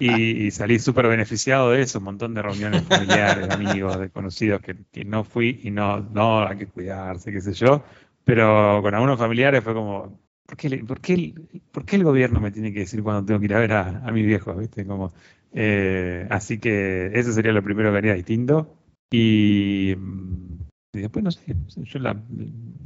y, 0.00 0.50
salí 0.50 0.78
súper 0.78 1.08
beneficiado 1.08 1.70
de 1.70 1.82
eso, 1.82 1.98
un 1.98 2.06
montón 2.06 2.34
de 2.34 2.42
reuniones 2.42 2.84
familiares, 2.84 3.48
amigos, 3.50 3.98
de 3.98 4.10
conocidos 4.10 4.60
que, 4.62 5.04
no 5.04 5.24
fui 5.24 5.60
y 5.62 5.70
no, 5.70 6.00
no, 6.00 6.46
hay 6.46 6.56
que 6.58 6.66
cuidarse, 6.66 7.32
qué 7.32 7.40
sé 7.40 7.52
yo, 7.52 7.84
pero 8.24 8.80
con 8.82 8.94
algunos 8.94 9.18
familiares 9.18 9.62
fue 9.62 9.74
como, 9.74 10.20
¿por 10.46 10.56
qué, 10.56 10.84
por 10.84 11.00
qué, 11.00 11.34
por 11.70 11.84
qué 11.84 11.96
el 11.96 12.04
gobierno 12.04 12.40
me 12.40 12.50
tiene 12.50 12.72
que 12.72 12.80
decir 12.80 13.02
cuando 13.02 13.24
tengo 13.24 13.40
que 13.40 13.46
ir 13.46 13.54
a 13.54 13.60
ver 13.60 13.72
a, 13.72 14.10
mis 14.12 14.26
viejos, 14.26 14.56
viste? 14.58 14.86
Como, 14.86 15.12
eh, 15.52 16.26
así 16.30 16.58
que 16.58 17.10
eso 17.14 17.32
sería 17.32 17.52
lo 17.52 17.62
primero 17.62 17.90
que 17.92 17.98
haría 17.98 18.14
distinto. 18.14 18.74
Y 19.10 19.94
mm, 19.96 20.58
después, 20.92 21.24
no 21.24 21.30
sé, 21.30 21.56
yo 21.76 21.98
la, 21.98 22.14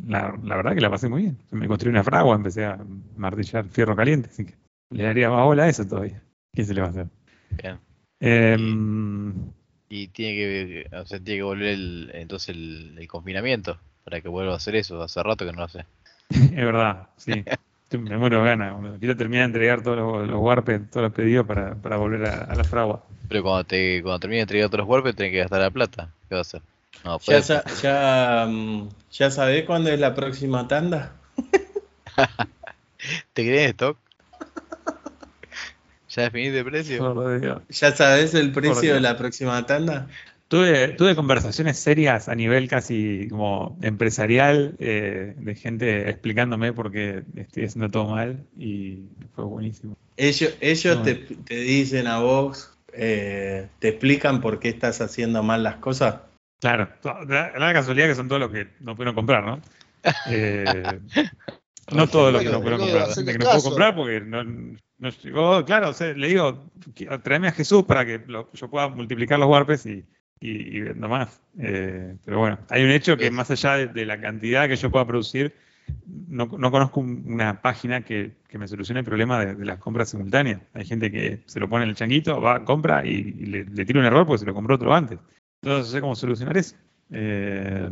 la 0.07 0.57
verdad 0.57 0.75
que 0.75 0.81
la 0.81 0.91
pasé 0.91 1.09
muy 1.09 1.23
bien. 1.23 1.39
Me 1.51 1.67
construí 1.67 1.91
una 1.91 2.05
fragua, 2.05 2.37
empecé 2.37 2.65
a 2.65 2.79
martillar 3.17 3.65
fierro 3.69 3.97
caliente, 3.97 4.29
así 4.31 4.45
que 4.45 4.62
le 4.93 5.05
daría 5.05 5.31
más 5.31 5.45
bola 5.45 5.65
a 5.65 5.69
eso 5.69 5.87
todavía. 5.87 6.23
¿Qué 6.53 6.65
se 6.65 6.75
le 6.75 6.81
va 6.81 6.89
a 6.89 6.91
hacer? 6.91 7.07
Bien. 7.51 7.79
Em, 8.21 9.33
Y 9.89 10.09
tiene 10.09 10.35
que, 10.91 10.97
o 10.97 11.07
sea, 11.07 11.21
tiene 11.21 11.39
que 11.39 11.43
volver 11.43 11.69
el, 11.69 12.11
entonces 12.15 12.49
el, 12.51 12.97
el 12.99 13.09
confinamiento 13.09 13.79
para 14.05 14.21
que 14.21 14.29
vuelva 14.29 14.55
a 14.55 14.57
hacer 14.57 14.75
eso. 14.77 15.03
Hace 15.03 15.23
rato 15.23 15.45
que 15.45 15.53
no 15.53 15.59
lo 15.59 15.65
hace. 15.65 15.85
es 16.31 16.51
verdad, 16.55 17.09
sí. 17.17 17.45
Me 17.93 18.17
muero 18.17 18.39
de 18.43 18.49
ganas. 18.49 18.99
Quiero 18.99 19.17
terminar 19.17 19.43
de 19.43 19.47
entregar 19.47 19.83
todos 19.83 19.99
los, 19.99 20.27
los 20.29 20.41
warpes, 20.41 20.89
todos 20.91 21.05
los 21.05 21.13
pedidos 21.13 21.47
para, 21.47 21.75
para 21.75 21.99
volver 21.99 22.25
a, 22.25 22.45
a 22.45 22.57
la 22.57 22.65
fragua. 22.65 23.05
Pero 23.29 23.43
cuando 23.43 23.65
te 23.65 24.03
cuando 24.03 24.19
termine 24.21 24.39
de 24.39 24.43
entregar 24.43 24.69
todos 24.71 24.79
los 24.79 24.87
golpes, 24.87 25.15
tenés 25.15 25.33
que 25.33 25.39
gastar 25.39 25.61
la 25.61 25.71
plata. 25.71 26.09
¿Qué 26.29 26.35
va 26.35 26.39
a 26.39 26.43
hacer? 26.43 26.63
No, 27.05 27.19
¿Ya, 27.19 27.43
sa- 27.43 27.65
ya, 27.83 28.47
mm, 28.49 28.89
¿Ya 29.13 29.31
sabés 29.31 29.65
cuándo 29.67 29.91
es 29.91 30.01
la 30.01 30.15
próxima 30.15 30.67
tanda? 30.69 31.13
¿Te 33.33 33.45
querés 33.45 33.71
stock? 33.71 33.99
¿Ya 36.15 36.25
definiste 36.25 36.59
el 36.59 36.65
precio? 36.65 37.15
Por 37.15 37.41
Dios. 37.41 37.63
¿Ya 37.71 37.97
sabés 37.97 38.35
el 38.35 38.53
precio 38.53 38.95
de 38.95 39.01
la 39.01 39.17
próxima 39.17 39.65
tanda? 39.65 40.09
Tuve, 40.49 40.89
tuve 40.89 41.15
conversaciones 41.15 41.79
serias 41.79 42.29
a 42.29 42.35
nivel 42.35 42.69
casi 42.69 43.27
como 43.31 43.79
empresarial, 43.81 44.77
eh, 44.79 45.35
de 45.39 45.55
gente 45.55 46.11
explicándome 46.11 46.75
por 46.75 46.93
qué 46.93 47.23
estoy 47.37 47.65
haciendo 47.65 47.89
todo 47.89 48.09
mal 48.09 48.45
y 48.59 48.99
fue 49.35 49.45
buenísimo. 49.47 49.97
Ellos, 50.19 50.55
ellos 50.61 50.99
No. 50.99 51.03
te, 51.05 51.15
te 51.15 51.55
dicen 51.57 52.07
a 52.07 52.19
vos, 52.19 52.77
eh, 52.93 53.69
te 53.79 53.89
explican 53.89 54.43
por 54.43 54.61
qué 54.61 54.69
estás 54.69 55.01
haciendo 55.01 55.43
mal 55.43 55.63
las 55.63 55.77
cosas. 55.77 56.17
Claro, 56.61 56.91
la, 57.27 57.53
la 57.59 57.73
casualidad 57.73 58.09
que 58.09 58.15
son 58.15 58.29
todos 58.29 58.43
los 58.43 58.53
que 58.53 58.69
no 58.81 58.95
pudieron 58.95 59.15
comprar, 59.15 59.45
¿no? 59.45 59.61
Eh, 60.29 60.99
no 61.91 62.07
todos 62.07 62.33
los 62.33 62.43
que 62.43 62.51
no 62.51 62.61
boludo, 62.61 62.79
comprar, 62.79 63.25
que 63.25 63.39
no 63.39 63.45
caso. 63.45 63.63
comprar 63.69 63.95
porque 63.97 64.21
no, 64.21 64.45
no 64.45 65.09
llegó, 65.23 65.65
claro, 65.65 65.89
o 65.91 65.93
sea, 65.93 66.13
le 66.15 66.29
digo, 66.29 66.71
tráeme 67.23 67.49
a 67.49 67.53
Jesús 67.53 67.85
para 67.85 68.05
que 68.07 68.21
lo- 68.27 68.51
yo 68.53 68.69
pueda 68.71 68.89
multiplicar 68.89 69.39
los 69.39 69.49
warpes 69.49 69.85
y, 69.87 70.05
y, 70.41 70.77
y 70.77 70.81
vendo 70.81 71.09
más. 71.09 71.41
Eh, 71.59 72.17
pero 72.25 72.39
bueno, 72.39 72.59
hay 72.71 72.85
un 72.85 72.91
hecho 72.91 73.17
que 73.17 73.31
más 73.31 73.51
allá 73.51 73.75
de, 73.75 73.87
de 73.89 74.07
la 74.07 74.21
cantidad 74.21 74.69
que 74.69 74.77
yo 74.77 74.91
pueda 74.91 75.07
producir, 75.07 75.55
no, 76.07 76.47
no 76.47 76.71
conozco 76.71 77.01
un- 77.01 77.25
una 77.27 77.61
página 77.61 78.03
que, 78.03 78.33
que 78.49 78.59
me 78.59 78.69
solucione 78.69 79.01
el 79.01 79.07
problema 79.07 79.45
de, 79.45 79.55
de 79.57 79.65
las 79.65 79.79
compras 79.79 80.11
simultáneas. 80.11 80.61
Hay 80.75 80.85
gente 80.85 81.11
que 81.11 81.43
se 81.47 81.59
lo 81.59 81.69
pone 81.69 81.85
en 81.85 81.91
el 81.91 81.97
changuito, 81.97 82.41
va, 82.41 82.65
compra 82.65 83.05
y, 83.05 83.11
y 83.11 83.47
le, 83.47 83.65
le 83.65 83.85
tira 83.85 83.99
un 83.99 84.07
error 84.07 84.25
porque 84.27 84.39
se 84.39 84.47
lo 84.47 84.55
compró 84.55 84.77
otro 84.77 84.95
antes. 84.95 85.19
Entonces 85.63 85.87
no 85.89 85.93
sé 85.97 86.01
cómo 86.01 86.15
solucionar 86.17 86.57
eso. 86.57 86.77
Eh, 87.11 87.89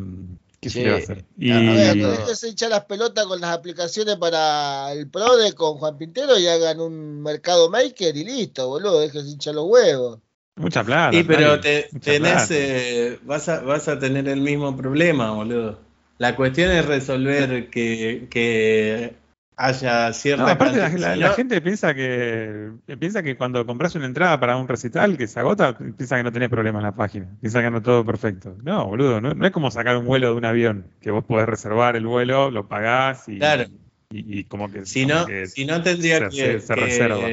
¿Qué 0.61 0.69
se 0.71 0.83
le 0.83 0.91
va 0.91 0.97
a 0.97 0.99
hacer? 0.99 1.25
Y, 1.39 1.51
a- 1.51 1.59
ver, 1.59 1.97
déjense 1.97 2.49
hinchar 2.49 2.71
las 2.71 2.85
pelotas 2.85 3.27
con 3.27 3.41
las 3.41 3.51
aplicaciones 3.57 4.17
para 4.17 4.93
el 4.93 5.09
PRODE 5.09 5.55
con 5.55 5.79
Juan 5.79 5.97
Pintero 5.97 6.39
y 6.39 6.47
hagan 6.47 6.81
un 6.81 7.23
mercado 7.23 7.71
maker 7.71 8.17
y 8.17 8.25
listo, 8.25 8.69
boludo, 8.69 9.01
déjense 9.01 9.31
hinchar 9.31 9.55
los 9.55 9.67
huevos. 9.67 10.19
mucha 10.57 10.85
plata. 10.85 11.17
Y 11.17 11.23
pero 11.25 11.61
te, 11.61 11.89
tenés, 12.03 12.21
plata. 12.21 12.47
eh, 12.51 13.19
vas, 13.23 13.49
a, 13.49 13.61
vas 13.61 13.89
a 13.89 13.99
tener 13.99 14.29
el 14.29 14.41
mismo 14.43 14.77
problema, 14.77 15.33
boludo. 15.33 15.79
La 16.19 16.37
cuestión 16.37 16.71
es 16.71 16.85
resolver 16.85 17.71
que, 17.71 18.29
que 18.31 19.15
haya 19.63 20.13
cierta 20.15 20.43
No, 20.45 20.49
aparte 20.49 20.79
la, 20.79 20.89
cantidad. 20.89 21.09
la- 21.09 21.15
si 21.15 21.21
la 21.21 21.29
no- 21.29 21.35
gente 21.35 21.61
piensa 21.61 21.95
que 21.95 22.71
piensa 22.99 23.23
que 23.23 23.37
cuando 23.37 23.67
compras 23.67 23.95
una 23.95 24.07
entrada 24.07 24.41
para 24.41 24.57
un 24.57 24.67
recital 24.67 25.19
que 25.19 25.27
se 25.27 25.39
agota, 25.39 25.77
piensa 25.77 26.17
que 26.17 26.23
no 26.23 26.33
tenés 26.33 26.49
problemas 26.49 26.81
en 26.81 26.87
la 26.87 26.95
página, 26.95 27.27
piensa 27.41 27.61
que 27.61 27.67
anda 27.67 27.83
todo 27.83 28.05
perfecto. 28.05 28.57
No, 28.63 28.87
boludo, 28.87 29.21
no, 29.21 29.35
no 29.35 29.45
es 29.47 29.53
como 29.53 29.71
sacar 29.71 29.97
un 29.99 30.07
vuelo 30.07 30.29
de 30.29 30.35
un 30.35 30.45
avión, 30.47 30.87
que 31.03 31.11
vos 31.11 31.25
podés 31.25 31.47
reservar 31.47 31.95
el 31.97 32.07
vuelo, 32.07 32.51
lo 32.51 32.69
pagás 32.69 33.29
y, 33.29 33.39
Claro. 33.39 33.65
y, 34.11 34.39
y 34.41 34.45
como 34.45 34.71
que, 34.73 34.87
Si 34.87 35.03
como 35.05 35.15
no, 35.21 35.27
que 35.27 35.47
si 35.47 35.65
no 35.67 35.83
tendría 35.83 36.19
se- 36.19 36.25
que, 36.37 36.61
se- 36.61 36.61
se 36.61 36.75
que- 36.75 36.81
reserva. 36.81 37.29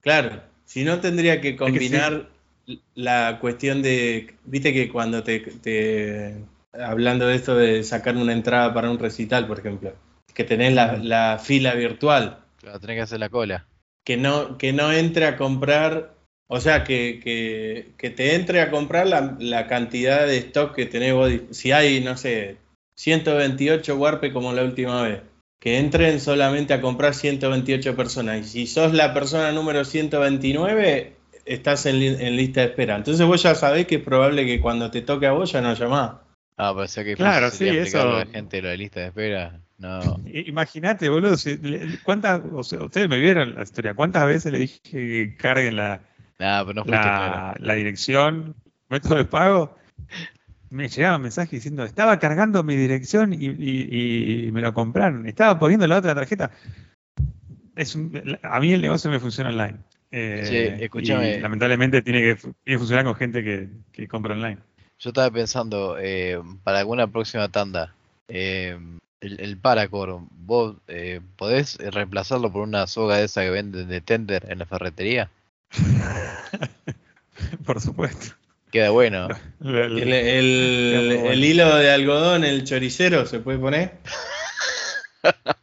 Claro, 0.00 0.40
si 0.64 0.84
no 0.84 1.00
tendría 1.00 1.40
que 1.40 1.50
sí. 1.52 1.56
combinar 1.56 2.28
la 2.94 3.38
cuestión 3.40 3.82
de, 3.82 4.34
viste 4.44 4.72
que 4.72 4.90
cuando 4.90 5.22
te, 5.24 5.40
te- 5.40 6.36
hablando 6.72 7.26
de 7.26 7.34
esto 7.34 7.56
de 7.56 7.82
sacar 7.82 8.16
una 8.16 8.32
entrada 8.32 8.72
para 8.74 8.90
un 8.90 8.98
recital, 8.98 9.46
por 9.46 9.58
ejemplo, 9.58 9.92
que 10.38 10.44
tenés 10.44 10.72
la, 10.72 10.96
la 10.96 11.38
fila 11.42 11.74
virtual, 11.74 12.38
Claro, 12.60 12.78
tenés 12.78 12.96
que 12.96 13.02
hacer 13.02 13.18
la 13.18 13.28
cola. 13.28 13.66
que 14.04 14.16
no, 14.16 14.56
que 14.56 14.72
no 14.72 14.92
entre 14.92 15.26
a 15.26 15.36
comprar, 15.36 16.14
o 16.48 16.60
sea, 16.60 16.84
que, 16.84 17.20
que, 17.22 17.90
que 17.98 18.10
te 18.10 18.36
entre 18.36 18.60
a 18.60 18.70
comprar 18.70 19.08
la, 19.08 19.36
la 19.40 19.66
cantidad 19.66 20.26
de 20.28 20.36
stock 20.38 20.74
que 20.76 20.86
tenés 20.86 21.12
vos. 21.12 21.32
Si 21.50 21.72
hay, 21.72 22.00
no 22.00 22.16
sé, 22.16 22.56
128 22.96 23.96
Warpe 23.96 24.32
como 24.32 24.52
la 24.52 24.62
última 24.62 25.02
vez, 25.02 25.22
que 25.60 25.78
entren 25.78 26.20
solamente 26.20 26.72
a 26.72 26.80
comprar 26.80 27.14
128 27.14 27.96
personas. 27.96 28.38
Y 28.38 28.44
si 28.44 28.66
sos 28.68 28.94
la 28.94 29.12
persona 29.12 29.50
número 29.50 29.84
129, 29.84 31.14
estás 31.46 31.84
en, 31.86 31.96
en 32.02 32.36
lista 32.36 32.60
de 32.60 32.68
espera. 32.68 32.94
Entonces 32.96 33.26
vos 33.26 33.42
ya 33.42 33.54
sabés 33.56 33.86
que 33.88 33.96
es 33.96 34.02
probable 34.02 34.46
que 34.46 34.60
cuando 34.60 34.90
te 34.92 35.02
toque 35.02 35.26
a 35.26 35.32
vos 35.32 35.50
ya 35.50 35.60
no 35.60 35.74
llamás. 35.74 36.12
Ah, 36.56 36.72
pero 36.74 36.86
sea 36.88 37.02
que 37.04 37.14
Claro, 37.16 37.50
sí, 37.50 37.66
explicarle 37.68 37.98
a 37.98 38.20
eso- 38.22 38.24
la 38.26 38.32
gente 38.32 38.62
lo 38.62 38.68
de 38.68 38.76
lista 38.76 39.00
de 39.00 39.06
espera. 39.08 39.60
No. 39.78 40.20
Imagínate, 40.26 41.08
boludo, 41.08 41.36
si- 41.36 41.58
¿cuántas, 42.02 42.42
o 42.52 42.62
sea, 42.64 42.82
ustedes 42.82 43.08
me 43.08 43.18
vieron 43.18 43.54
la 43.54 43.62
historia, 43.62 43.94
¿cuántas 43.94 44.26
veces 44.26 44.52
le 44.52 44.58
dije 44.58 44.80
que 44.82 45.36
carguen 45.38 45.76
la, 45.76 46.00
Nada, 46.38 46.62
pero 46.64 46.74
no 46.74 46.84
fuiste 46.84 47.00
claro. 47.00 47.54
la, 47.60 47.74
dirección, 47.74 48.54
método 48.88 49.14
de 49.16 49.24
pago, 49.24 49.76
me 50.70 50.88
llegaba 50.88 51.16
un 51.16 51.22
mensaje 51.22 51.56
diciendo, 51.56 51.84
estaba 51.84 52.18
cargando 52.18 52.62
mi 52.64 52.74
dirección 52.76 53.32
y, 53.32 53.36
y- 53.46 54.46
y 54.48 54.52
me 54.52 54.60
lo 54.62 54.74
compraron, 54.74 55.26
estaba 55.28 55.58
poniendo 55.58 55.86
la 55.86 55.98
otra 55.98 56.14
tarjeta. 56.14 56.50
Es 57.76 57.94
un- 57.94 58.38
a 58.42 58.60
mí 58.60 58.72
el 58.72 58.82
negocio 58.82 59.10
me 59.10 59.20
funciona 59.20 59.50
online. 59.50 59.78
Eh, 60.10 60.44
Che, 60.48 60.84
escúchame. 60.84 61.38
lamentablemente 61.38 62.02
tiene 62.02 62.20
que, 62.20 62.34
tiene 62.36 62.52
que 62.64 62.78
funcionar 62.78 63.04
con 63.04 63.14
gente 63.14 63.44
que, 63.44 63.68
que 63.92 64.08
compra 64.08 64.34
online. 64.34 64.58
Yo 64.98 65.10
estaba 65.10 65.30
pensando, 65.30 65.96
eh, 66.00 66.40
para 66.64 66.80
alguna 66.80 67.06
próxima 67.06 67.48
tanda, 67.48 67.94
eh, 68.26 68.76
el, 69.20 69.40
el 69.40 69.56
Paracord, 69.58 70.22
¿vos 70.30 70.76
eh, 70.88 71.20
podés 71.36 71.76
reemplazarlo 71.78 72.52
por 72.52 72.62
una 72.62 72.86
soga 72.86 73.16
de 73.16 73.24
esa 73.24 73.42
que 73.42 73.50
venden 73.50 73.88
de 73.88 74.00
tender 74.00 74.46
en 74.50 74.60
la 74.60 74.66
ferretería? 74.66 75.30
Por 77.64 77.80
supuesto. 77.80 78.34
Queda 78.70 78.90
bueno. 78.90 79.28
El, 79.64 81.44
hilo 81.44 81.76
de 81.76 81.90
algodón, 81.90 82.44
el 82.44 82.64
choricero, 82.64 83.26
¿se 83.26 83.40
puede 83.40 83.58
poner? 83.58 83.98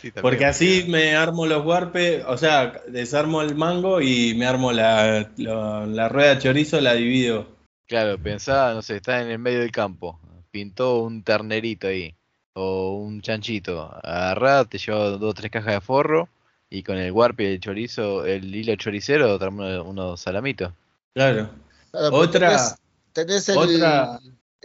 Sí. 0.00 0.12
Porque 0.12 0.44
así 0.44 0.86
me 0.88 1.16
armo 1.16 1.46
los 1.46 1.66
warpes, 1.66 2.24
o 2.24 2.38
sea, 2.38 2.82
desarmo 2.86 3.42
el 3.42 3.56
mango 3.56 4.00
y 4.00 4.32
me 4.34 4.46
armo 4.46 4.70
la, 4.70 5.28
la, 5.36 5.86
la 5.86 6.08
rueda 6.08 6.38
chorizo, 6.38 6.80
la 6.80 6.94
divido. 6.94 7.48
Claro, 7.86 8.16
pensá, 8.16 8.74
no 8.74 8.82
sé, 8.82 8.96
está 8.96 9.20
en 9.20 9.28
el 9.30 9.40
medio 9.40 9.58
del 9.58 9.72
campo, 9.72 10.20
pintó 10.52 11.00
un 11.00 11.24
ternerito 11.24 11.88
ahí, 11.88 12.14
o 12.58 12.96
un 12.98 13.20
chanchito, 13.22 13.90
agarrá, 14.02 14.64
te 14.64 14.78
lleva 14.78 15.10
dos 15.10 15.30
o 15.30 15.34
tres 15.34 15.50
cajas 15.50 15.74
de 15.74 15.80
forro, 15.80 16.28
y 16.70 16.82
con 16.82 16.98
el 16.98 17.12
warp 17.12 17.40
y 17.40 17.46
el 17.46 17.60
chorizo, 17.60 18.26
el 18.26 18.54
hilo 18.54 18.74
choricero, 18.76 19.34
armó 19.40 19.82
unos, 19.82 20.20
salamitos. 20.20 20.72
Claro. 21.14 21.50
Claro, 21.90 22.14
Otra- 22.16 22.76
Tenés, 23.12 23.46
tenés 23.46 23.48
el, 23.48 23.56
otra- 23.58 24.20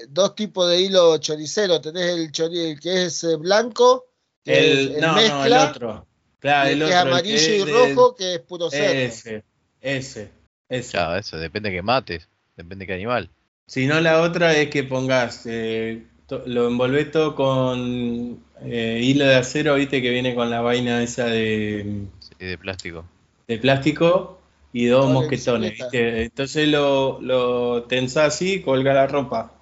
dos 0.10 0.36
tipos 0.36 0.70
de 0.70 0.82
hilo 0.82 1.18
choricero. 1.20 1.80
Tenés 1.80 2.10
el, 2.18 2.32
chori- 2.32 2.72
el 2.72 2.80
que 2.80 3.06
es 3.06 3.24
eh, 3.24 3.38
blanco, 3.38 4.06
que 4.44 4.60
El, 4.60 4.90
es 4.90 4.96
el 4.96 5.02
no, 5.02 5.08
no, 5.08 5.16
mezcla, 5.16 5.46
el 5.46 5.70
otro. 5.70 6.08
Claro, 6.40 6.70
el 6.70 6.74
el 6.74 6.80
que 6.80 6.84
otro. 6.86 6.96
es 6.98 7.02
el 7.02 7.08
amarillo 7.08 7.38
que 7.38 7.58
y 7.58 7.74
rojo, 7.74 8.16
que 8.16 8.34
es 8.36 8.40
puro 8.42 8.70
cerdo. 8.70 8.92
Ese, 8.94 9.44
ese, 9.80 10.32
ese. 10.68 10.92
Claro, 10.92 11.16
eso, 11.18 11.38
depende 11.38 11.70
de 11.70 11.76
qué 11.78 11.82
mates, 11.82 12.28
depende 12.58 12.84
de 12.84 12.88
qué 12.88 12.94
animal. 12.96 13.30
Si 13.66 13.88
no, 13.88 14.02
la 14.02 14.22
otra 14.22 14.54
es 14.58 14.70
que 14.70 14.84
pongas, 14.84 15.44
eh, 15.46 16.06
lo 16.46 16.68
envolvés 16.68 17.12
todo 17.12 17.36
con 17.36 18.40
eh, 18.62 19.00
hilo 19.04 19.26
de 19.26 19.36
acero, 19.36 19.76
viste 19.76 20.02
que 20.02 20.10
viene 20.12 20.34
con 20.36 20.50
la 20.50 20.62
vaina 20.62 21.02
esa 21.04 21.26
de, 21.26 22.06
Sí, 22.20 22.46
de 22.46 22.58
plástico. 22.58 23.06
de 23.48 23.58
plástico 23.58 24.40
y 24.72 24.86
dos 24.88 25.10
mosquetones. 25.12 25.74
¿viste? 25.74 26.24
Entonces 26.24 26.68
lo, 26.70 27.20
lo 27.22 27.84
tensás 27.84 28.34
así, 28.36 28.62
colga 28.62 28.94
la 28.94 29.08
ropa. 29.08 29.54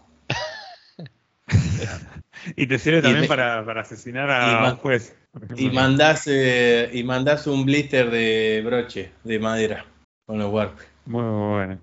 y 2.55 2.68
te 2.68 2.80
sirve 2.80 2.99
y 2.99 3.01
también 3.01 3.28
para, 3.28 3.66
para 3.66 3.82
asesinar 3.82 4.30
y 4.30 4.32
a 4.55 4.59
ma- 4.62 4.72
un 4.72 4.78
juez. 4.78 5.16
Y 5.57 5.70
mandás, 5.70 6.28
eh, 6.28 6.89
y 6.93 7.03
mandás 7.03 7.47
un 7.47 7.66
blister 7.66 8.09
de 8.12 8.62
broche, 8.66 9.12
de 9.24 9.39
madera, 9.39 9.86
con 10.26 10.38
los 10.39 10.51
warpes. 10.51 10.86
Muy 11.05 11.24
bueno. 11.24 11.80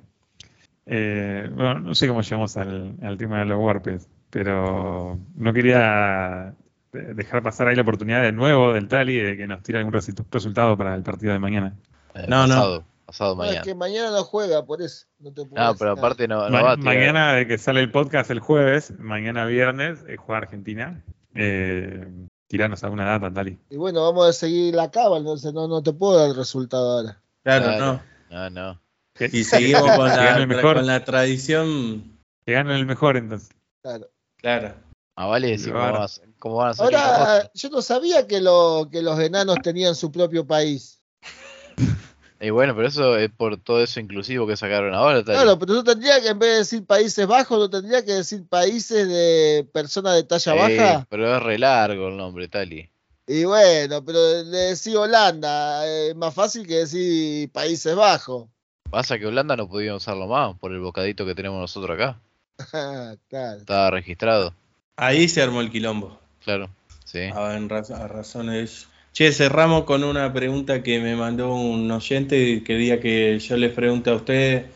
Eh, 0.87 1.49
bueno, 1.53 1.81
no 1.81 1.95
sé 1.95 2.09
cómo 2.09 2.23
llegamos 2.23 2.57
al, 2.57 2.95
al 3.03 3.17
tema 3.19 3.41
de 3.41 3.45
los 3.47 3.59
warpes, 3.59 4.09
pero 4.31 5.19
no 5.37 5.53
quería 5.53 6.55
de- 6.93 7.15
dejar 7.15 7.43
pasar 7.43 7.69
ahí 7.69 7.77
la 7.77 7.83
oportunidad 7.83 8.23
de 8.23 8.33
nuevo 8.33 8.73
del 8.73 8.89
Tali 8.89 9.17
de 9.17 9.37
que 9.37 9.47
nos 9.47 9.63
tire 9.63 9.79
algún 9.79 9.93
resultado 9.93 10.77
para 10.77 10.95
el 10.95 11.03
partido 11.03 11.33
de 11.33 11.39
mañana. 11.39 11.77
Eh, 12.15 12.27
No, 12.29 12.47
no. 12.47 12.55
pasado. 12.55 12.85
Pasado 13.07 13.37
No, 13.37 13.43
es 13.45 13.49
mañana. 13.49 13.65
que 13.65 13.75
mañana 13.75 14.11
no 14.11 14.23
juega, 14.25 14.65
por 14.67 14.83
eso. 14.83 15.07
No, 15.19 15.33
te 15.33 15.45
puedo 15.47 15.65
No, 15.65 15.75
pero 15.77 15.93
aparte 15.93 16.29
no, 16.29 16.45
no 16.45 16.51
Ma- 16.51 16.63
va 16.63 16.73
a 16.73 16.77
tirar. 16.77 16.95
mañana 16.95 17.33
de 17.33 17.47
que 17.47 17.57
sale 17.57 17.81
el 17.81 17.91
podcast 17.91 18.31
el 18.31 18.41
jueves, 18.41 18.93
mañana 18.99 19.47
viernes, 19.47 20.05
eh, 20.09 20.17
juega 20.17 20.43
Argentina. 20.43 21.03
Eh, 21.35 22.07
tiranos 22.49 22.85
alguna 22.85 23.05
data, 23.07 23.33
Tali. 23.33 23.59
Y 23.71 23.77
bueno, 23.77 24.03
vamos 24.03 24.29
a 24.29 24.33
seguir 24.35 24.75
la 24.75 24.91
cava, 24.91 25.17
entonces 25.17 25.55
no, 25.55 25.69
no 25.69 25.83
te 25.83 25.93
puedo 25.95 26.19
dar 26.19 26.29
el 26.31 26.37
resultado 26.37 26.99
ahora. 26.99 27.19
Claro, 27.45 27.65
Claro. 27.65 27.85
no. 27.87 28.03
No, 28.31 28.51
no. 28.51 28.81
Si 29.15 29.43
seguimos 29.43 29.83
con 29.97 30.07
la, 30.07 30.47
mejor. 30.47 30.75
con 30.77 30.87
la 30.87 31.03
tradición, 31.05 32.19
que 32.45 32.53
gane 32.53 32.75
el 32.77 32.85
mejor 32.87 33.17
entonces. 33.17 33.51
Claro. 33.83 34.07
Claro. 34.39 34.75
Ah, 35.17 35.27
vale 35.27 35.49
decir 35.49 35.73
cómo, 35.73 35.85
van 35.85 36.03
a- 36.03 36.07
cómo 36.39 36.57
van 36.57 36.69
a 36.79 36.83
Ahora, 36.83 37.51
yo 37.53 37.69
no 37.71 37.83
sabía 37.83 38.27
que, 38.27 38.41
lo, 38.41 38.89
que 38.91 39.03
los 39.03 39.19
enanos 39.21 39.57
tenían 39.63 39.95
su 39.95 40.11
propio 40.13 40.47
país. 40.47 41.01
Y 42.41 42.51
bueno, 42.51 42.73
pero 42.77 42.87
eso 42.87 43.17
es 43.17 43.33
por 43.33 43.57
todo 43.61 43.83
eso 43.83 43.99
inclusivo 43.99 44.47
que 44.47 44.57
sacaron 44.57 44.95
ahora. 44.95 45.25
Tali. 45.25 45.39
Claro, 45.39 45.59
pero 45.59 45.75
tú 45.75 45.83
tendrías 45.83 46.21
que 46.21 46.29
en 46.29 46.39
vez 46.39 46.51
de 46.51 46.57
decir 46.59 46.87
Países 46.87 47.27
Bajos, 47.27 47.59
no 47.59 47.69
tendría 47.69 48.05
que 48.05 48.13
decir 48.13 48.47
países 48.49 49.09
de 49.09 49.69
personas 49.73 50.15
de 50.15 50.23
talla 50.23 50.55
Eh, 50.55 50.77
baja. 50.79 51.07
pero 51.11 51.37
es 51.37 51.43
re 51.43 51.59
largo 51.59 52.07
el 52.07 52.17
nombre, 52.17 52.47
Tali. 52.47 52.89
Y 53.27 53.43
bueno, 53.43 54.05
pero 54.05 54.45
le 54.45 54.57
decís 54.57 54.95
Holanda, 54.95 55.85
es 55.85 56.15
más 56.15 56.33
fácil 56.33 56.65
que 56.65 56.77
decir 56.77 57.51
Países 57.51 57.97
Bajos. 57.97 58.49
Pasa 58.89 59.19
que 59.19 59.27
Holanda 59.27 59.57
no 59.57 59.69
podía 59.69 59.97
usarlo 59.97 60.29
más 60.29 60.57
por 60.61 60.71
el 60.73 60.79
bocadito 60.79 61.27
que 61.27 61.35
tenemos 61.35 61.61
nosotros 61.61 61.97
acá. 61.97 62.21
claro. 63.29 63.59
Estaba 63.59 63.91
registrado, 63.91 64.55
Ahí 64.97 65.29
se 65.29 65.43
armó 65.43 65.61
el 65.61 65.71
quilombo. 65.71 66.19
claro. 66.45 66.69
Sí. 67.05 67.21
A, 67.35 67.57
en 67.57 67.69
raz- 67.71 67.91
a 67.91 68.07
razones. 68.09 68.87
Che, 69.15 69.33
cerramos 69.33 69.85
con 69.85 70.05
una 70.05 70.31
pregunta 70.33 70.83
que 70.83 71.01
me 71.01 71.17
mandó 71.17 71.55
un 71.55 71.91
oyente 71.91 72.39
y 72.39 72.61
quería 72.63 73.01
que 73.01 73.39
yo 73.39 73.57
les 73.57 73.73
pregunte 73.73 74.11
a 74.11 74.15
ustedes 74.15 74.67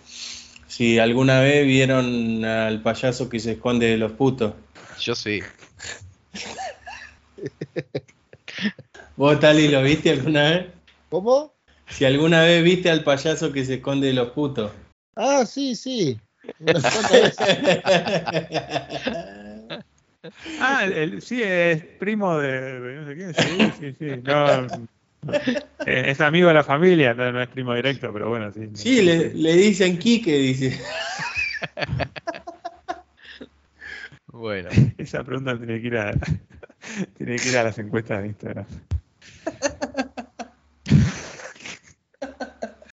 si 0.66 0.98
alguna 0.98 1.40
vez 1.40 1.66
vieron 1.66 2.42
al 2.44 2.80
payaso 2.80 3.28
que 3.28 3.38
se 3.38 3.52
esconde 3.52 3.86
de 3.88 3.98
los 3.98 4.12
putos. 4.12 4.54
Yo 4.98 5.14
sí. 5.14 5.40
¿Vos, 9.16 9.38
Tali, 9.40 9.68
lo 9.68 9.82
viste 9.82 10.10
alguna 10.10 10.42
vez? 10.50 10.66
¿Cómo? 11.10 11.52
Si 11.88 12.04
alguna 12.06 12.42
vez 12.42 12.64
viste 12.64 12.90
al 12.90 13.04
payaso 13.04 13.52
que 13.52 13.64
se 13.64 13.74
esconde 13.74 14.06
de 14.08 14.12
los 14.14 14.30
putos. 14.30 14.72
Ah, 15.16 15.44
sí, 15.44 15.76
sí. 15.76 16.18
Ah, 20.61 20.84
el- 20.84 21.20
sí, 21.22 21.43
es 21.43 21.82
primo 21.99 22.38
de, 22.38 22.95
no 23.01 23.07
sé 23.09 23.16
quién. 23.16 23.34
Sí, 23.34 23.72
sí, 23.78 23.93
sí. 23.99 24.20
No, 24.22 24.66
eh, 25.86 26.05
es 26.07 26.20
amigo 26.20 26.49
de 26.49 26.55
la 26.55 26.62
familia, 26.64 27.14
no, 27.14 27.32
no 27.32 27.43
es 27.43 27.49
primo 27.49 27.74
directo, 27.74 28.12
pero 28.12 28.28
bueno, 28.28 28.53
sí. 28.53 28.68
Sí, 28.74 29.03
le, 29.03 29.34
le 29.34 29.55
dicen 29.55 29.99
Quique, 29.99 30.32
dice. 30.36 30.80
Bueno, 34.26 34.70
Esa 34.99 35.22
pregunta 35.24 35.57
tiene 35.59 35.80
que 35.80 35.86
ir 35.88 35.97
a, 35.99 36.12
tiene 37.16 37.36
que 37.36 37.49
ir 37.49 37.57
a 37.59 37.64
las 37.64 37.78
encuestas 37.78 38.22
de 38.22 38.28
Instagram. 38.28 38.66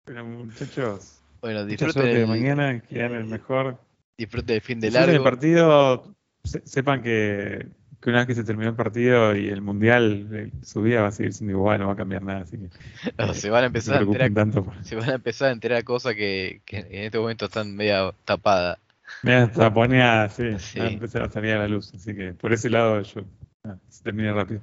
Pero 0.05 0.25
muchachos, 0.25 1.24
bueno, 1.45 1.65
disfruten 1.67 2.07
el, 2.07 2.27
mañana, 2.27 2.81
que 2.81 3.05
el 3.05 3.25
mejor. 3.25 3.79
disfruten 4.19 4.57
el 4.57 4.63
fin 4.63 4.81
de 4.81 4.87
Disfruten 4.89 5.09
el 5.11 5.15
largo. 5.23 5.25
partido, 5.25 6.15
se- 6.45 6.67
sepan 6.67 7.03
que, 7.03 7.67
que 8.01 8.11
una 8.11 8.19
vez 8.21 8.27
que 8.29 8.35
se 8.35 8.45
terminó 8.45 8.71
el 8.71 8.77
partido 8.77 9.37
y 9.37 9.49
el 9.49 9.61
mundial, 9.61 10.29
eh, 10.33 10.51
su 10.63 10.83
vida 10.83 11.03
va 11.03 11.09
a 11.09 11.13
seguir 11.13 11.33
siendo 11.33 11.53
igual, 11.53 11.81
no 11.81 11.87
va 11.89 11.93
a 11.93 11.97
cambiar 11.97 12.23
nada, 12.23 12.41
así 12.43 12.57
que 12.59 12.69
no 13.19 13.35
Se 13.35 13.51
van 13.51 13.59
a 13.59 13.63
se 13.63 13.67
empezar 13.67 13.97
a 13.97 14.01
enterar, 14.01 14.31
preocupen 14.31 14.35
tanto. 14.35 14.65
por- 14.65 14.85
se 14.85 14.97
van 14.97 15.11
a 15.11 15.15
empezar 15.15 15.49
a 15.49 15.53
enterar 15.53 15.85
cosas 15.85 16.15
que, 16.15 16.61
que 16.65 16.79
en 16.79 17.05
este 17.05 17.19
momento 17.19 17.45
están 17.47 17.75
media 17.77 18.13
tapadas. 18.25 18.79
Me 19.23 19.47
taponeada, 19.49 20.29
sí, 20.31 20.59
Sí. 20.59 20.79
va 20.81 20.85
a 20.87 20.89
empezar 20.91 21.23
a 21.23 21.29
salir 21.31 21.53
a 21.53 21.59
la 21.59 21.69
luz, 21.69 21.93
así 21.95 22.15
que 22.15 22.33
por 22.33 22.53
ese 22.55 22.71
lado 22.71 23.03
yo 23.03 23.23
ah, 23.65 23.77
se 23.91 24.03
termina 24.03 24.33
rápido. 24.33 24.61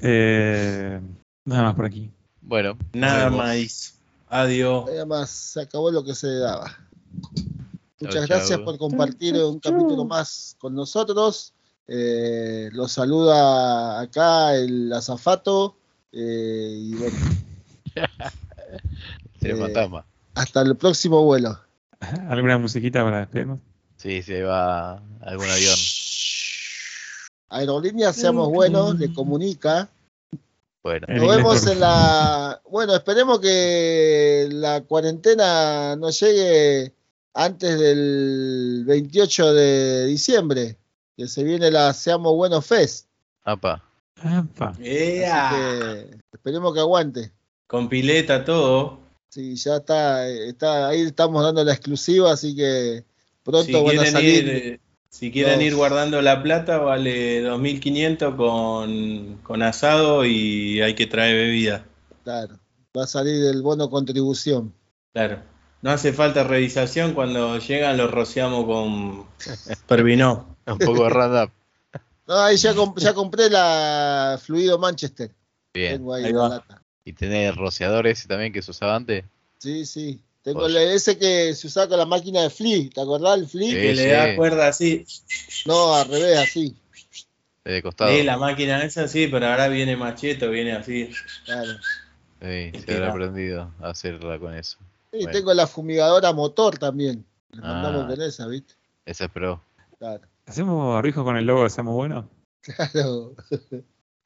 Eh, 0.00 1.00
nada 1.44 1.62
más 1.64 1.74
por 1.74 1.86
aquí. 1.86 2.10
Bueno, 2.40 2.76
Nada 2.92 3.24
vemos. 3.30 3.38
más. 3.38 3.93
Adiós. 4.34 4.86
Nada 4.86 5.06
más, 5.06 5.30
se 5.30 5.60
acabó 5.60 5.90
lo 5.92 6.02
que 6.04 6.14
se 6.14 6.26
daba. 6.38 6.76
Muchas 8.00 8.14
Chau, 8.16 8.26
gracias 8.26 8.58
chau. 8.58 8.64
por 8.64 8.78
compartir 8.78 9.36
un 9.36 9.60
capítulo 9.60 10.04
más 10.04 10.56
con 10.58 10.74
nosotros. 10.74 11.52
Eh, 11.86 12.68
los 12.72 12.90
saluda 12.92 14.00
acá 14.00 14.54
el 14.56 14.92
azafato. 14.92 15.76
eh, 16.10 16.76
y 16.80 16.94
bueno, 16.96 17.16
Sería 19.40 19.54
Eh, 19.56 19.60
fantasma. 19.60 20.04
hasta 20.34 20.62
el 20.62 20.76
próximo 20.76 21.22
vuelo. 21.24 21.58
¿Alguna 22.28 22.58
musiquita 22.58 23.04
para 23.04 23.20
despedirnos? 23.20 23.60
Sí, 23.96 24.20
sí, 24.22 24.34
ahí 24.34 24.42
va 24.42 24.94
algún 25.22 25.48
avión. 25.48 25.76
Aerolíneas, 27.50 28.16
seamos 28.16 28.48
buenos, 28.50 28.98
le 28.98 29.12
comunica. 29.12 29.88
Bueno, 30.84 31.06
En 31.08 31.16
Nos 31.16 31.34
vemos 31.34 31.66
en 31.66 31.80
la. 31.80 32.60
Bueno, 32.70 32.94
esperemos 32.94 33.40
que 33.40 34.48
la 34.52 34.82
cuarentena 34.82 35.96
no 35.96 36.10
llegue 36.10 36.92
antes 37.32 37.80
del 37.80 38.84
28 38.86 39.54
de 39.54 40.04
diciembre, 40.06 40.76
que 41.16 41.26
se 41.26 41.42
viene 41.42 41.70
la 41.70 41.94
Seamos 41.94 42.34
Buenos 42.34 42.66
Fest. 42.66 43.06
apa. 43.44 43.82
Apa. 44.22 44.74
Que 44.78 45.24
esperemos 46.32 46.74
que 46.74 46.80
aguante. 46.80 47.32
Con 47.66 47.88
pileta 47.88 48.44
todo. 48.44 49.00
Sí, 49.30 49.56
ya 49.56 49.76
está, 49.76 50.28
está, 50.28 50.88
ahí 50.88 51.00
estamos 51.00 51.42
dando 51.42 51.64
la 51.64 51.72
exclusiva, 51.72 52.30
así 52.30 52.54
que 52.54 53.04
pronto 53.42 53.64
Si 53.64 53.72
van 53.72 53.98
a 54.00 54.06
salir. 54.06 54.44
ir, 54.44 54.50
eh, 54.50 54.80
si 55.14 55.30
quieren 55.30 55.62
ir 55.62 55.76
guardando 55.76 56.20
la 56.22 56.42
plata, 56.42 56.78
vale 56.78 57.40
2.500 57.44 58.34
con, 58.36 59.36
con 59.44 59.62
asado 59.62 60.24
y 60.24 60.80
hay 60.80 60.94
que 60.94 61.06
traer 61.06 61.36
bebida. 61.36 61.84
Claro, 62.24 62.58
va 62.96 63.04
a 63.04 63.06
salir 63.06 63.44
el 63.44 63.62
bono 63.62 63.88
contribución. 63.88 64.74
Claro. 65.12 65.40
No 65.82 65.90
hace 65.92 66.12
falta 66.12 66.42
revisación, 66.42 67.12
cuando 67.14 67.58
llegan 67.58 67.96
los 67.96 68.10
rociamos 68.10 68.64
con 68.64 69.26
Pervinó. 69.86 70.56
Un 70.66 70.78
poco 70.78 71.04
de 71.04 71.10
roundup. 71.10 71.50
No, 72.26 72.38
ahí 72.38 72.56
ya, 72.56 72.72
comp- 72.74 72.98
ya 72.98 73.12
compré 73.12 73.50
la 73.50 74.40
Fluido 74.42 74.78
Manchester. 74.78 75.30
Bien. 75.74 75.98
Tengo 75.98 76.14
ahí 76.14 76.24
Ahí 76.24 76.32
la 76.32 76.38
va. 76.40 76.48
lata. 76.48 76.82
¿Y 77.04 77.12
tenés 77.12 77.54
rociador 77.54 78.06
ese 78.06 78.26
también 78.26 78.50
que 78.52 78.62
se 78.62 78.70
usaba 78.70 78.96
antes? 78.96 79.24
Sí, 79.58 79.84
sí. 79.84 80.20
Tengo 80.44 80.60
Oye. 80.60 80.94
ese 80.94 81.18
que 81.18 81.54
se 81.54 81.66
usaba 81.66 81.88
con 81.88 81.98
la 81.98 82.04
máquina 82.06 82.42
de 82.42 82.50
Flea, 82.50 82.88
¿te 82.94 83.00
acordás 83.00 83.38
el 83.38 83.48
Flea? 83.48 83.70
Sí. 83.70 83.74
Que 83.76 83.94
le 83.94 84.06
da 84.08 84.36
cuerda 84.36 84.68
así. 84.68 85.04
No, 85.66 85.94
al 85.96 86.06
revés, 86.06 86.38
así. 86.38 86.76
De 87.64 87.82
costado. 87.82 88.10
Sí, 88.10 88.22
la 88.22 88.36
máquina 88.36 88.84
esa 88.84 89.08
sí, 89.08 89.26
pero 89.26 89.46
ahora 89.46 89.68
viene 89.68 89.96
macheto, 89.96 90.50
viene 90.50 90.72
así. 90.72 91.10
Claro. 91.46 91.72
Sí, 92.42 92.70
se 92.74 92.82
Tira. 92.82 92.96
habrá 92.98 93.10
aprendido 93.10 93.72
a 93.80 93.88
hacerla 93.88 94.38
con 94.38 94.54
eso. 94.54 94.76
Sí, 95.12 95.18
Bueno. 95.22 95.30
tengo 95.32 95.54
la 95.54 95.66
fumigadora 95.66 96.32
motor 96.34 96.76
también. 96.78 97.24
Le 97.52 97.62
mandamos 97.62 98.04
Ah. 98.04 98.08
con 98.08 98.20
esa, 98.20 98.46
¿viste? 98.46 98.74
Esa 99.06 99.24
es 99.24 99.30
pro. 99.30 99.62
Claro. 99.98 100.20
¿Hacemos 100.44 100.92
barbijo 100.94 101.24
con 101.24 101.38
el 101.38 101.46
logo 101.46 101.62
de 101.64 101.70
Seamos 101.70 101.94
Buenos? 101.94 102.26
Claro. 102.60 103.34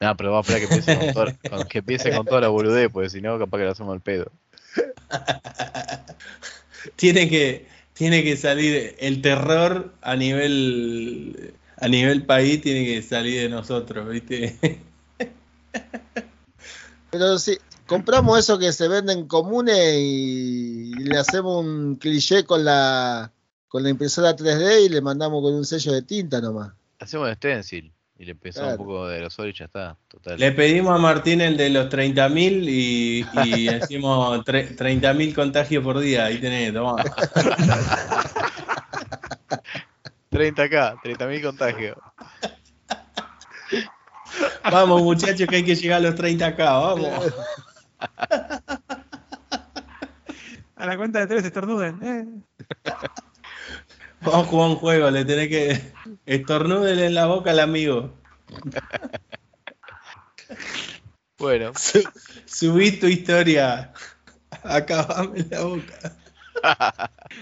No, 0.01 0.17
pero 0.17 0.31
vamos 0.33 0.49
a 0.49 0.57
esperar 0.57 0.67
que 0.67 0.75
empiece 0.75 0.97
con, 0.99 1.13
toda- 1.13 1.37
con- 1.57 1.67
que 1.69 1.77
empiece 1.77 2.11
con 2.13 2.25
toda 2.25 2.41
la 2.41 2.47
boludez, 2.49 2.89
porque 2.91 3.09
si 3.09 3.21
no, 3.21 3.39
capaz 3.39 3.57
que 3.59 3.63
le 3.63 3.69
hacemos 3.69 3.95
el 3.95 4.01
pedo. 4.01 4.29
Tiene 6.95 7.29
que, 7.29 7.67
tiene 7.93 8.23
que 8.23 8.37
salir 8.37 8.95
el 8.99 9.21
terror 9.21 9.93
a 10.01 10.15
nivel 10.15 11.53
a 11.81 11.87
nivel 11.87 12.25
país 12.25 12.61
tiene 12.61 12.85
que 12.85 13.01
salir 13.01 13.41
de 13.41 13.49
nosotros, 13.49 14.09
¿viste? 14.09 14.57
Pero 17.11 17.39
sí, 17.39 17.57
compramos 17.87 18.39
eso 18.39 18.59
que 18.59 18.73
se 18.73 18.87
venden 18.87 19.27
comunes 19.27 19.95
y 19.97 20.93
le 20.95 21.17
hacemos 21.17 21.63
un 21.63 21.95
cliché 21.95 22.43
con 22.43 22.65
la 22.65 23.31
con 23.69 23.83
la 23.83 23.89
impresora 23.89 24.35
3D 24.35 24.85
y 24.85 24.89
le 24.89 25.01
mandamos 25.01 25.41
con 25.41 25.53
un 25.53 25.65
sello 25.65 25.93
de 25.93 26.01
tinta 26.01 26.41
nomás. 26.41 26.73
Hacemos 26.99 27.31
stencil 27.33 27.93
y 28.19 28.25
le 28.25 28.35
Claro. 28.35 28.71
un 28.71 28.77
poco 28.77 29.07
de 29.07 29.15
aerosol 29.15 29.47
y 29.49 29.53
ya 29.53 29.65
está. 29.65 29.97
Total. 30.09 30.37
Le 30.37 30.51
pedimos 30.51 30.93
a 30.93 30.97
Martín 30.97 31.39
el 31.39 31.55
de 31.55 31.69
los 31.69 31.87
30.000 31.89 32.63
y, 32.67 33.25
y 33.45 33.65
decimos 33.79 34.39
tre- 34.45 34.75
30.000 34.75 35.33
contagios 35.33 35.81
por 35.83 35.99
día. 35.99 36.25
Ahí 36.25 36.37
tenés, 36.39 36.73
tomá. 36.73 36.97
30k, 40.31 41.01
30.000 41.01 41.41
contagios. 41.43 41.97
Vamos, 44.69 45.01
muchachos, 45.01 45.47
que 45.47 45.55
hay 45.57 45.63
que 45.63 45.75
llegar 45.75 45.97
a 45.99 46.01
los 46.01 46.15
30k, 46.15 46.57
vamos. 46.57 47.33
A 50.75 50.85
la 50.85 50.97
cuenta 50.97 51.19
de 51.19 51.27
tres 51.27 51.45
estornuden. 51.45 51.99
Eh. 52.03 52.25
Vamos 54.21 54.47
a 54.47 54.49
jugar 54.49 54.69
un 54.69 54.75
juego, 54.75 55.11
le 55.11 55.25
tenés 55.25 55.47
que 55.47 55.81
estornúdele 56.25 57.05
en 57.07 57.15
la 57.15 57.25
boca 57.27 57.51
al 57.51 57.59
amigo. 57.59 58.13
Bueno, 61.37 61.71
Subí 62.45 62.91
tu 62.99 63.07
historia 63.07 63.93
Acabame 64.63 65.45
la 65.49 65.61
boca. 65.61 66.17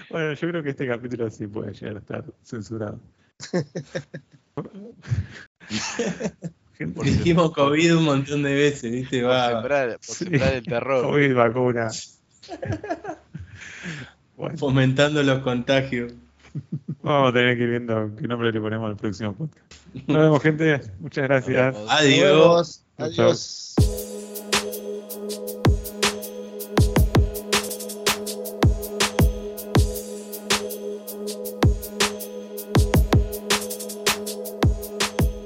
Bueno, 0.10 0.34
yo 0.34 0.50
creo 0.50 0.62
que 0.62 0.70
este 0.72 0.88
capítulo 0.88 1.30
sí 1.32 1.48
puede 1.48 1.74
llegar 1.74 1.96
a 1.96 2.00
estar 2.00 2.24
censurado. 2.44 3.00
Dijimos 6.80 7.52
COVID 7.54 7.96
un 7.98 8.04
montón 8.04 8.44
de 8.44 8.54
veces, 8.54 8.92
¿viste? 8.92 9.22
Por 9.22 9.32
Va 9.32 9.50
sembrar, 9.50 9.98
por 9.98 10.16
Sí. 10.16 10.26
sembrar 10.26 10.54
el 10.54 10.64
terror. 10.64 11.04
COVID, 11.06 11.36
vacuna. 11.36 11.90
Bueno, 14.38 14.56
fomentando 14.56 15.24
los 15.24 15.40
contagios. 15.40 16.14
Vamos 17.02 17.30
a 17.30 17.34
tener 17.34 17.58
que 17.58 17.64
ir 17.64 17.70
viendo 17.70 18.16
qué 18.16 18.28
nombre 18.28 18.52
le 18.52 18.62
ponemos 18.62 18.90
al 18.90 18.98
próximo 18.98 19.34
podcast. 19.34 19.74
Nos 20.08 20.18
vemos, 20.18 20.42
gente. 20.42 20.82
Muchas 21.00 21.24
gracias. 21.24 21.76
Adiós. 21.90 22.84
Adiós. 22.98 23.76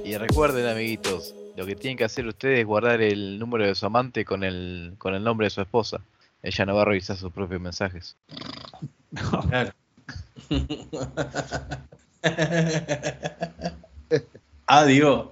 Y 0.04 0.18
recuerden, 0.18 0.68
amiguitos, 0.68 1.34
lo 1.56 1.66
que 1.66 1.76
tienen 1.76 1.98
que 1.98 2.04
hacer 2.04 2.28
ustedes 2.28 2.60
es 2.60 2.66
guardar 2.66 3.02
el 3.02 3.40
número 3.40 3.66
de 3.66 3.76
su 3.76 3.86
amante 3.86 4.26
con 4.26 4.44
el, 4.44 4.96
con 4.98 5.14
el 5.14 5.24
nombre 5.24 5.46
de 5.46 5.52
su 5.52 5.62
esposa. 5.62 6.02
Ella 6.44 6.66
no 6.66 6.76
va 6.76 6.82
a 6.82 6.86
revisar 6.86 7.16
sus 7.18 7.32
propios 7.32 7.62
mensajes. 7.62 8.18
Claro. 9.50 9.72
Adiós. 14.68 15.32